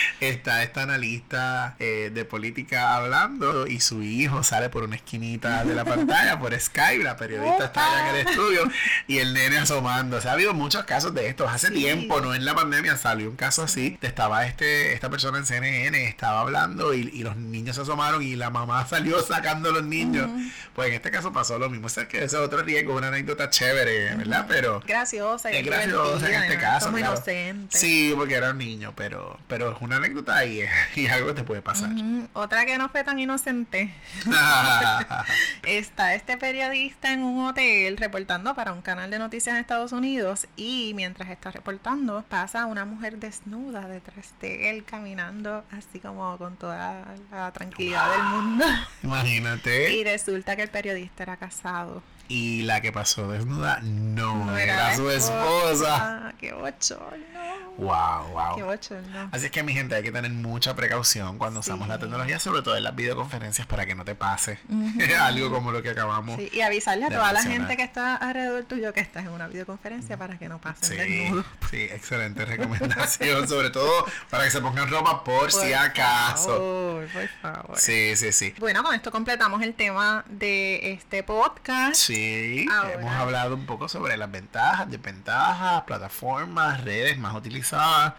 está 0.20 0.62
esta 0.62 0.82
analista 0.82 1.76
eh, 1.78 2.10
de 2.12 2.24
política 2.24 2.96
hablando 2.96 3.66
y 3.66 3.80
su 3.80 4.02
hijo 4.02 4.42
sale 4.42 4.70
por 4.70 4.84
una 4.84 4.96
esquinita 4.96 5.64
de 5.64 5.74
la 5.74 5.84
pantalla 5.90 6.38
por 6.38 6.58
Skype, 6.58 7.04
la 7.04 7.16
periodista 7.16 7.66
está 7.66 7.86
allá 7.86 8.10
en 8.10 8.16
el 8.16 8.26
estudio 8.28 8.70
y 9.06 9.18
el 9.18 9.34
nene 9.34 9.58
asomando. 9.58 10.16
O 10.16 10.20
sea, 10.20 10.32
ha 10.32 10.34
habido 10.34 10.54
muchos 10.54 10.84
casos 10.84 11.14
de 11.14 11.28
estos. 11.28 11.50
Hace 11.50 11.70
tiempo, 11.70 12.20
no 12.20 12.34
en 12.34 12.44
la 12.44 12.54
pandemia, 12.54 12.96
salió 12.96 13.30
un 13.30 13.36
caso 13.36 13.62
así. 13.62 13.98
Estaba 14.00 14.46
este, 14.46 14.92
esta 14.92 15.10
persona 15.10 15.38
en 15.38 15.46
CNN, 15.46 16.08
estaba 16.08 16.40
hablando 16.40 16.94
y, 16.94 17.10
y 17.12 17.22
los 17.22 17.36
niños 17.36 17.76
se 17.76 17.82
asomaron 17.82 18.22
y 18.22 18.36
la 18.36 18.50
mamá 18.50 18.86
salió 18.88 19.22
sacando 19.22 19.70
a 19.70 19.72
los 19.72 19.84
niños. 19.84 20.28
Pues 20.74 20.88
en 20.88 20.94
este 20.94 21.10
caso 21.10 21.32
pasó 21.32 21.58
lo 21.58 21.70
mismo. 21.70 21.86
O 21.86 21.90
sea, 21.90 22.08
que 22.08 22.18
ese 22.18 22.36
es 22.36 22.42
otro 22.50 22.62
riesgo, 22.62 22.96
una 22.96 23.08
anécdota 23.08 23.48
chévere, 23.48 24.16
¿verdad? 24.16 24.44
Pero 24.48 24.80
graciosa 24.86 25.52
y 25.52 25.56
es 25.56 25.64
graciosa 25.64 26.28
en 26.28 26.42
este 26.42 26.58
caso. 26.58 26.86
Como 26.86 26.98
claro. 26.98 27.14
inocente. 27.14 27.78
Sí, 27.78 28.12
porque 28.16 28.34
era 28.34 28.50
un 28.50 28.58
niño, 28.58 28.92
pero, 28.96 29.38
pero 29.46 29.72
es 29.72 29.80
una 29.80 29.96
anécdota 29.96 30.44
y, 30.44 30.64
y 30.96 31.06
algo 31.06 31.32
te 31.34 31.44
puede 31.44 31.62
pasar. 31.62 31.90
Otra 32.32 32.66
que 32.66 32.76
no 32.76 32.88
fue 32.88 33.04
tan 33.04 33.18
inocente. 33.18 33.94
Está 35.62 36.14
este 36.14 36.36
periodista 36.36 37.12
en 37.12 37.22
un 37.22 37.46
hotel 37.46 37.96
reportando 37.96 38.54
para 38.54 38.72
un 38.72 38.82
canal 38.82 39.10
de 39.10 39.18
noticias 39.18 39.54
en 39.54 39.60
Estados 39.60 39.92
Unidos 39.92 40.48
y 40.56 40.92
mientras 40.94 41.30
está 41.30 41.50
reportando 41.50 42.24
pasa 42.28 42.66
una 42.66 42.84
mujer 42.84 43.18
desnuda 43.18 43.86
detrás 43.86 44.34
de 44.40 44.70
él 44.70 44.84
caminando 44.84 45.64
así 45.70 46.00
como 46.00 46.36
con 46.38 46.56
toda 46.56 47.06
la 47.30 47.52
tranquilidad 47.52 48.10
del 48.10 48.22
mundo. 48.24 48.64
Imagínate. 49.02 49.94
Y 49.94 50.04
resulta 50.04 50.56
que 50.56 50.62
el 50.62 50.70
periodista 50.70 51.22
era 51.22 51.36
casado. 51.36 52.02
Y 52.30 52.62
la 52.62 52.80
que 52.80 52.92
pasó 52.92 53.26
desnuda 53.26 53.80
no, 53.82 54.44
No 54.44 54.56
era, 54.56 54.90
la 54.90 54.96
su 54.96 55.10
esposa. 55.10 56.28
Ah, 56.28 56.32
¡Qué 56.38 56.52
bochorno! 56.52 57.69
Wow, 57.80 58.54
¡Qué 58.56 58.62
wow. 58.62 58.70
bochorno! 58.72 59.28
Así 59.32 59.46
es 59.46 59.50
que 59.50 59.62
mi 59.62 59.72
gente 59.72 59.94
hay 59.94 60.02
que 60.02 60.12
tener 60.12 60.30
mucha 60.30 60.76
precaución 60.76 61.38
cuando 61.38 61.60
usamos 61.60 61.88
la 61.88 61.98
tecnología, 61.98 62.38
sobre 62.38 62.60
todo 62.60 62.76
en 62.76 62.84
las 62.84 62.94
videoconferencias 62.94 63.66
para 63.66 63.86
que 63.86 63.94
no 63.94 64.04
te 64.04 64.14
pase 64.14 64.58
algo 65.20 65.50
como 65.50 65.72
lo 65.72 65.82
que 65.82 65.90
acabamos. 65.90 66.36
Sí, 66.36 66.50
y 66.52 66.60
avisarle 66.60 67.06
a 67.06 67.08
toda 67.08 67.32
la 67.32 67.42
gente 67.42 67.76
que 67.78 67.82
está 67.82 68.16
alrededor 68.16 68.64
tuyo 68.64 68.92
que 68.92 69.00
estás 69.00 69.24
en 69.24 69.30
una 69.30 69.48
videoconferencia 69.48 70.18
para 70.18 70.38
que 70.38 70.48
no 70.48 70.60
pasen 70.60 70.84
Sí, 70.90 70.96
desnudos. 70.96 71.46
sí, 71.70 71.76
excelente 71.82 72.44
recomendación, 72.44 73.48
sobre 73.48 73.70
todo 73.70 73.90
para 74.28 74.44
que 74.44 74.50
se 74.50 74.60
pongan 74.60 74.90
ropa 74.90 75.24
por, 75.24 75.50
si 75.50 75.68
Por 75.68 75.74
acaso. 75.74 76.48
favor, 76.48 77.06
por 77.08 77.28
favor. 77.40 77.78
Sí, 77.78 78.14
sí, 78.16 78.32
sí. 78.32 78.54
Bueno, 78.58 78.82
con 78.82 78.94
esto 78.94 79.10
completamos 79.10 79.62
el 79.62 79.72
tema 79.74 80.24
de 80.28 80.92
este 80.92 81.22
podcast. 81.22 81.94
Sí, 81.94 82.66
Ahora. 82.70 82.92
hemos 82.92 83.12
hablado 83.14 83.54
un 83.54 83.64
poco 83.64 83.88
sobre 83.88 84.16
las 84.18 84.30
ventajas, 84.30 84.90
desventajas, 84.90 85.82
plataformas, 85.84 86.84
redes 86.84 87.16
más 87.16 87.34
utilizadas 87.34 87.69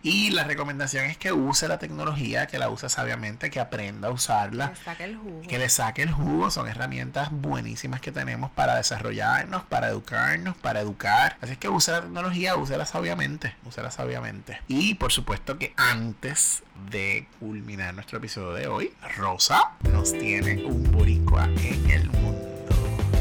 y 0.04 0.30
la 0.32 0.43
recomendación 0.43 1.06
es 1.06 1.18
que 1.18 1.32
use 1.32 1.68
la 1.68 1.80
tecnología, 1.80 2.47
que 2.47 2.58
la 2.60 2.70
use 2.70 2.89
sabiamente, 2.89 3.49
que 3.49 3.60
aprenda 3.60 4.08
a 4.08 4.12
usarla, 4.12 4.72
Que 4.72 4.84
saque 4.84 5.04
el 5.06 5.18
jugo. 5.18 5.41
que 5.47 5.58
le 5.58 5.70
saque 5.70 6.04
el 6.04 6.12
jugo, 6.12 6.52
son 6.52 6.68
herramientas 6.68 7.30
buenísimas 7.32 8.02
que 8.02 8.12
tenemos 8.12 8.52
para 8.52 8.76
desarrollarnos, 8.76 9.64
para 9.64 9.89
educarnos, 9.89 10.56
para 10.58 10.80
educar. 10.82 11.38
Así 11.41 11.54
es 11.54 11.58
que 11.58 11.70
use 11.70 11.91
la 11.91 12.02
tecnología, 12.02 12.56
úsela 12.56 12.86
sabiamente, 12.86 13.56
úsela 13.66 13.91
sabiamente. 13.91 14.62
Y 14.68 14.95
por 14.95 15.12
supuesto 15.12 15.58
que 15.58 15.74
antes 15.78 16.64
de 16.89 17.28
culminar 17.39 17.93
nuestro 17.93 18.18
episodio 18.18 18.54
de 18.54 18.68
hoy, 18.68 18.93
Rosa 19.18 19.72
nos 19.91 20.12
tiene 20.14 20.64
un 20.66 20.91
boricua 20.91 21.45
en 21.45 21.89
el 21.89 22.10
mundo. 22.10 22.70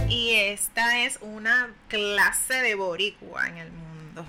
Y 0.09 0.33
esta 0.35 1.05
es 1.05 1.19
una 1.21 1.69
clase 1.89 2.55
de 2.55 2.75
boricua 2.75 3.49
en 3.49 3.59
el 3.59 3.71
mundo. 3.73 4.25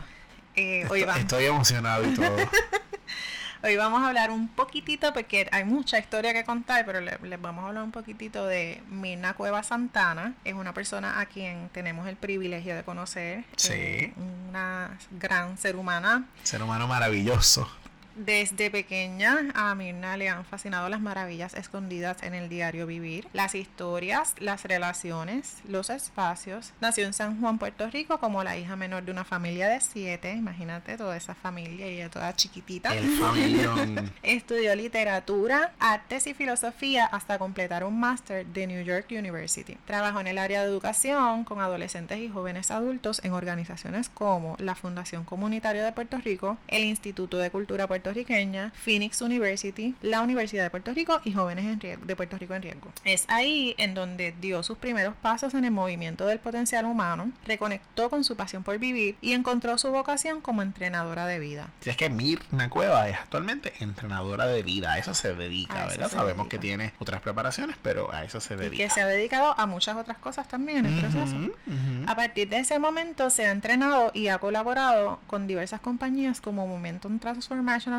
Eh, 0.55 0.85
hoy, 0.89 1.01
Estoy, 1.01 1.03
vamos, 1.03 1.21
estoy 1.21 1.45
emocionado 1.45 2.03
y 2.07 2.13
todo. 2.13 2.35
hoy 3.63 3.75
vamos 3.75 4.01
a 4.03 4.07
hablar 4.07 4.31
un 4.31 4.47
poquitito, 4.47 5.13
porque 5.13 5.47
hay 5.51 5.63
mucha 5.65 5.97
historia 5.99 6.33
que 6.33 6.43
contar, 6.43 6.85
pero 6.85 6.99
le- 6.99 7.17
les 7.23 7.41
vamos 7.41 7.63
a 7.63 7.67
hablar 7.69 7.83
un 7.83 7.91
poquitito 7.91 8.45
de 8.45 8.81
Mirna 8.89 9.33
Cueva 9.33 9.63
Santana. 9.63 10.33
Es 10.43 10.53
una 10.53 10.73
persona 10.73 11.19
a 11.19 11.25
quien 11.27 11.69
tenemos 11.69 12.07
el 12.07 12.15
privilegio 12.15 12.75
de 12.75 12.83
conocer. 12.83 13.43
Sí. 13.55 13.73
Eh, 13.73 14.13
una 14.49 14.97
gran 15.11 15.57
ser 15.57 15.75
humana. 15.75 16.25
Ser 16.43 16.61
humano 16.63 16.87
maravilloso. 16.87 17.69
Desde 18.15 18.69
pequeña 18.69 19.37
a 19.55 19.73
Mirna 19.73 20.17
le 20.17 20.27
han 20.27 20.43
fascinado 20.43 20.89
las 20.89 20.99
maravillas 20.99 21.53
escondidas 21.53 22.23
en 22.23 22.33
el 22.33 22.49
diario 22.49 22.85
vivir, 22.85 23.27
las 23.33 23.55
historias, 23.55 24.35
las 24.39 24.63
relaciones, 24.63 25.57
los 25.67 25.89
espacios. 25.89 26.73
Nació 26.81 27.05
en 27.05 27.13
San 27.13 27.39
Juan, 27.39 27.57
Puerto 27.57 27.89
Rico, 27.89 28.19
como 28.19 28.43
la 28.43 28.57
hija 28.57 28.75
menor 28.75 29.03
de 29.03 29.11
una 29.11 29.23
familia 29.23 29.69
de 29.69 29.79
siete. 29.79 30.33
Imagínate 30.33 30.97
toda 30.97 31.15
esa 31.15 31.35
familia 31.35 31.87
y 31.89 31.95
ella 31.95 32.09
toda 32.09 32.35
chiquitita. 32.35 32.93
El 32.95 33.17
familión. 33.17 34.11
Estudió 34.23 34.75
literatura, 34.75 35.73
artes 35.79 36.27
y 36.27 36.33
filosofía 36.33 37.05
hasta 37.05 37.39
completar 37.39 37.83
un 37.83 37.99
máster 37.99 38.45
de 38.45 38.67
New 38.67 38.83
York 38.83 39.07
University. 39.11 39.77
Trabajó 39.85 40.19
en 40.19 40.27
el 40.27 40.37
área 40.37 40.61
de 40.61 40.67
educación 40.67 41.43
con 41.45 41.61
adolescentes 41.61 42.19
y 42.19 42.29
jóvenes 42.29 42.71
adultos 42.71 43.21
en 43.23 43.31
organizaciones 43.33 44.09
como 44.09 44.55
la 44.59 44.75
Fundación 44.75 45.23
Comunitaria 45.23 45.83
de 45.83 45.91
Puerto 45.91 46.17
Rico, 46.17 46.57
el 46.67 46.83
Instituto 46.83 47.37
de 47.37 47.51
Cultura 47.51 47.87
Puertorriqueña, 48.05 48.71
Phoenix 48.73 49.21
University, 49.21 49.93
la 50.01 50.21
Universidad 50.21 50.63
de 50.63 50.69
Puerto 50.71 50.91
Rico 50.93 51.21
y 51.23 51.33
Jóvenes 51.33 51.65
en 51.65 51.79
Riesgo- 51.79 52.03
de 52.05 52.15
Puerto 52.15 52.35
Rico 52.37 52.55
en 52.55 52.63
Riesgo. 52.63 52.91
Es 53.05 53.25
ahí 53.27 53.75
en 53.77 53.93
donde 53.93 54.33
dio 54.41 54.63
sus 54.63 54.77
primeros 54.79 55.13
pasos 55.21 55.53
en 55.53 55.65
el 55.65 55.71
movimiento 55.71 56.25
del 56.25 56.39
potencial 56.39 56.85
humano, 56.85 57.31
reconectó 57.45 58.09
con 58.09 58.23
su 58.23 58.35
pasión 58.35 58.63
por 58.63 58.79
vivir 58.79 59.17
y 59.21 59.33
encontró 59.33 59.77
su 59.77 59.91
vocación 59.91 60.41
como 60.41 60.63
entrenadora 60.63 61.27
de 61.27 61.37
vida. 61.37 61.69
Si 61.81 61.91
es 61.91 61.97
que 61.97 62.09
Mirna 62.09 62.69
Cueva 62.71 63.07
es 63.07 63.17
actualmente 63.17 63.73
entrenadora 63.81 64.47
de 64.47 64.63
vida, 64.63 64.93
a 64.93 64.97
eso 64.97 65.13
se 65.13 65.35
dedica, 65.35 65.83
A 65.83 65.87
¿verdad? 65.87 66.07
se 66.09 66.15
Sabemos 66.15 66.37
dedica. 66.45 66.49
que 66.49 66.57
tiene 66.59 66.93
otras 66.97 67.21
preparaciones, 67.21 67.75
pero 67.83 68.11
a 68.11 68.23
eso 68.23 68.41
se 68.41 68.55
y 68.55 68.57
dedica. 68.57 68.83
que 68.83 68.89
se 68.89 69.01
ha 69.01 69.05
dedicado 69.07 69.53
a 69.59 69.67
muchas 69.67 69.95
otras 69.95 70.17
cosas 70.17 70.47
también 70.47 70.79
en 70.79 70.85
el 70.87 70.99
proceso. 71.01 71.35
Ujú, 71.35 71.45
ujú. 71.67 72.05
A 72.07 72.15
partir 72.15 72.49
de 72.49 72.57
ese 72.59 72.79
momento 72.79 73.29
se 73.29 73.45
ha 73.45 73.51
entrenado 73.51 74.09
y 74.15 74.29
ha 74.29 74.39
colaborado 74.39 75.19
con 75.27 75.45
diversas 75.45 75.81
compañías 75.81 76.41
como 76.41 76.65
Momentum 76.65 77.19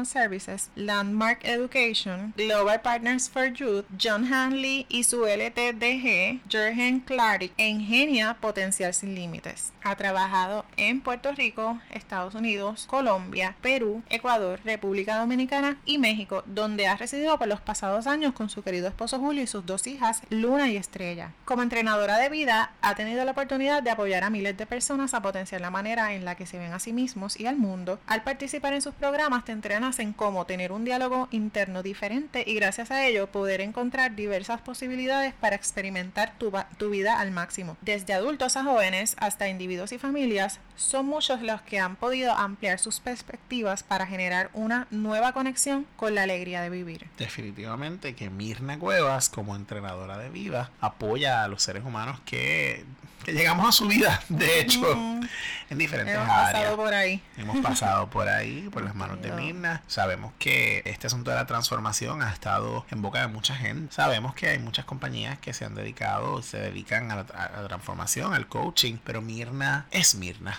Services, 0.05 0.71
Landmark 0.75 1.41
Education, 1.45 2.33
Global 2.37 2.81
Partners 2.81 3.29
for 3.29 3.53
Youth, 3.53 3.85
John 4.03 4.33
Hanley 4.33 4.87
y 4.89 5.05
su 5.05 5.27
LTDG, 5.27 6.41
Jurgen 6.51 7.01
Clark, 7.01 7.53
Engenia 7.59 8.35
Potencial 8.41 8.95
Sin 8.95 9.15
Límites. 9.15 9.73
Ha 9.85 9.97
trabajado 9.97 10.65
en 10.77 11.01
Puerto 11.01 11.33
Rico, 11.33 11.79
Estados 11.91 12.35
Unidos, 12.35 12.87
Colombia, 12.89 13.57
Perú, 13.61 14.03
Ecuador, 14.09 14.61
República 14.65 15.19
Dominicana 15.19 15.77
y 15.85 15.99
México, 15.99 16.43
donde 16.47 16.87
ha 16.87 16.97
residido 16.97 17.39
por 17.39 17.49
los 17.49 17.61
pasados 17.61 18.07
años 18.07 18.33
con 18.33 18.49
su 18.49 18.63
querido 18.63 18.89
esposo 18.89 19.19
Julio 19.19 19.43
y 19.43 19.47
sus 19.47 19.67
dos 19.67 19.87
hijas, 19.87 20.23
Luna 20.31 20.69
y 20.69 20.77
Estrella. 20.77 21.33
Como 21.45 21.63
entrenadora 21.63 22.19
de 22.19 22.29
vida, 22.29 22.73
ha 22.81 22.95
tenido 22.95 23.25
la 23.25 23.33
oportunidad 23.33 23.83
de 23.83 23.91
apoyar 23.91 24.25
a 24.25 24.31
miles 24.31 24.57
de 24.57 24.67
personas 24.67 25.15
a 25.15 25.23
potenciar 25.23 25.61
la 25.61 25.71
manera 25.71 26.15
en 26.15 26.25
la 26.25 26.37
que 26.37 26.47
se 26.47 26.59
ven 26.59 26.73
a 26.73 26.79
sí 26.79 26.93
mismos 26.93 27.39
y 27.39 27.47
al 27.47 27.57
mundo. 27.57 28.01
Al 28.07 28.23
participar 28.23 28.73
en 28.73 28.83
sus 28.83 28.95
programas, 28.95 29.45
te 29.45 29.53
entrenas 29.83 29.99
en 29.99 30.13
cómo 30.13 30.47
tener 30.47 30.71
un 30.71 30.85
diálogo 30.85 31.27
interno 31.33 31.83
diferente 31.83 32.45
y 32.47 32.55
gracias 32.55 32.93
a 32.93 33.05
ello 33.05 33.27
poder 33.27 33.61
encontrar 33.61 34.15
diversas 34.15 34.61
posibilidades 34.61 35.35
para 35.35 35.57
experimentar 35.57 36.39
tu, 36.39 36.53
tu 36.79 36.91
vida 36.91 37.19
al 37.19 37.33
máximo. 37.33 37.77
Desde 37.81 38.15
adultos 38.15 38.57
a 38.57 38.63
jóvenes 38.63 39.17
hasta 39.19 39.49
individuos 39.49 39.91
y 39.91 39.99
familias, 39.99 40.61
son 40.77 41.07
muchos 41.07 41.43
los 41.43 41.63
que 41.63 41.81
han 41.81 41.97
podido 41.97 42.33
ampliar 42.33 42.79
sus 42.79 43.01
perspectivas 43.01 43.83
para 43.83 44.07
generar 44.07 44.51
una 44.53 44.87
nueva 44.93 45.33
conexión 45.33 45.85
con 45.97 46.15
la 46.15 46.23
alegría 46.23 46.63
de 46.63 46.71
vivir. 46.71 47.09
Definitivamente 47.19 48.15
que 48.15 48.31
Mirna 48.31 48.79
Cuevas, 48.79 49.29
como 49.29 49.57
entrenadora 49.57 50.17
de 50.17 50.29
vida, 50.29 50.71
apoya 50.81 51.43
a 51.43 51.49
los 51.49 51.61
seres 51.61 51.85
humanos 51.85 52.21
que 52.25 52.85
llegamos 53.27 53.69
a 53.69 53.73
su 53.73 53.87
vida, 53.87 54.21
de 54.29 54.61
hecho, 54.61 54.81
Mm, 54.97 55.23
en 55.71 55.79
diferentes 55.79 56.15
hemos 56.15 56.29
áreas. 56.29 56.53
pasado 56.53 56.77
por 56.77 56.93
ahí. 56.95 57.23
Hemos 57.37 57.59
pasado 57.59 58.11
por 58.11 58.29
ahí, 58.29 58.69
por 58.73 58.83
las 58.83 58.95
manos 58.95 59.23
de 59.23 59.33
Mirna. 59.33 59.83
Sabemos 59.87 60.33
que 60.39 60.83
este 60.85 61.07
asunto 61.07 61.31
de 61.31 61.37
la 61.37 61.47
transformación 61.47 62.23
ha 62.23 62.31
estado 62.33 62.85
en 62.91 63.01
boca 63.03 63.21
de 63.21 63.29
mucha 63.29 63.55
gente. 63.55 63.95
Sabemos 63.95 64.35
que 64.35 64.49
hay 64.49 64.59
muchas 64.59 64.85
compañías 64.85 65.39
que 65.39 65.53
se 65.55 65.65
han 65.65 65.75
dedicado, 65.75 66.43
se 66.43 66.59
dedican 66.59 67.11
a 67.11 67.17
la, 67.17 67.21
a 67.23 67.61
la 67.63 67.69
transformación, 67.69 68.35
al 68.35 68.49
coaching, 68.49 68.97
pero 69.05 69.23
Mirna 69.23 69.87
es 69.91 70.15
Mirna. 70.15 70.59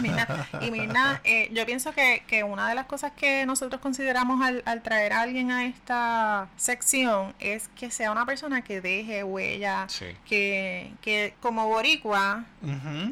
Mirna. 0.00 0.46
Y 0.60 0.70
Mirna, 0.70 1.20
eh, 1.24 1.48
yo 1.52 1.64
pienso 1.66 1.92
que, 1.92 2.22
que 2.26 2.44
una 2.44 2.68
de 2.68 2.74
las 2.74 2.86
cosas 2.86 3.12
que 3.12 3.46
nosotros 3.46 3.80
consideramos 3.80 4.40
al, 4.44 4.62
al 4.66 4.82
traer 4.82 5.12
a 5.12 5.20
alguien 5.22 5.50
a 5.50 5.64
esta 5.66 6.48
sección 6.56 7.34
es 7.38 7.68
que 7.76 7.90
sea 7.90 8.10
una 8.12 8.26
persona 8.26 8.62
que 8.62 8.80
deje 8.80 9.24
huella, 9.24 9.86
Sí. 9.88 10.06
que, 10.26 10.92
que 11.00 11.34
como 11.40 11.66
boricua, 11.68 12.44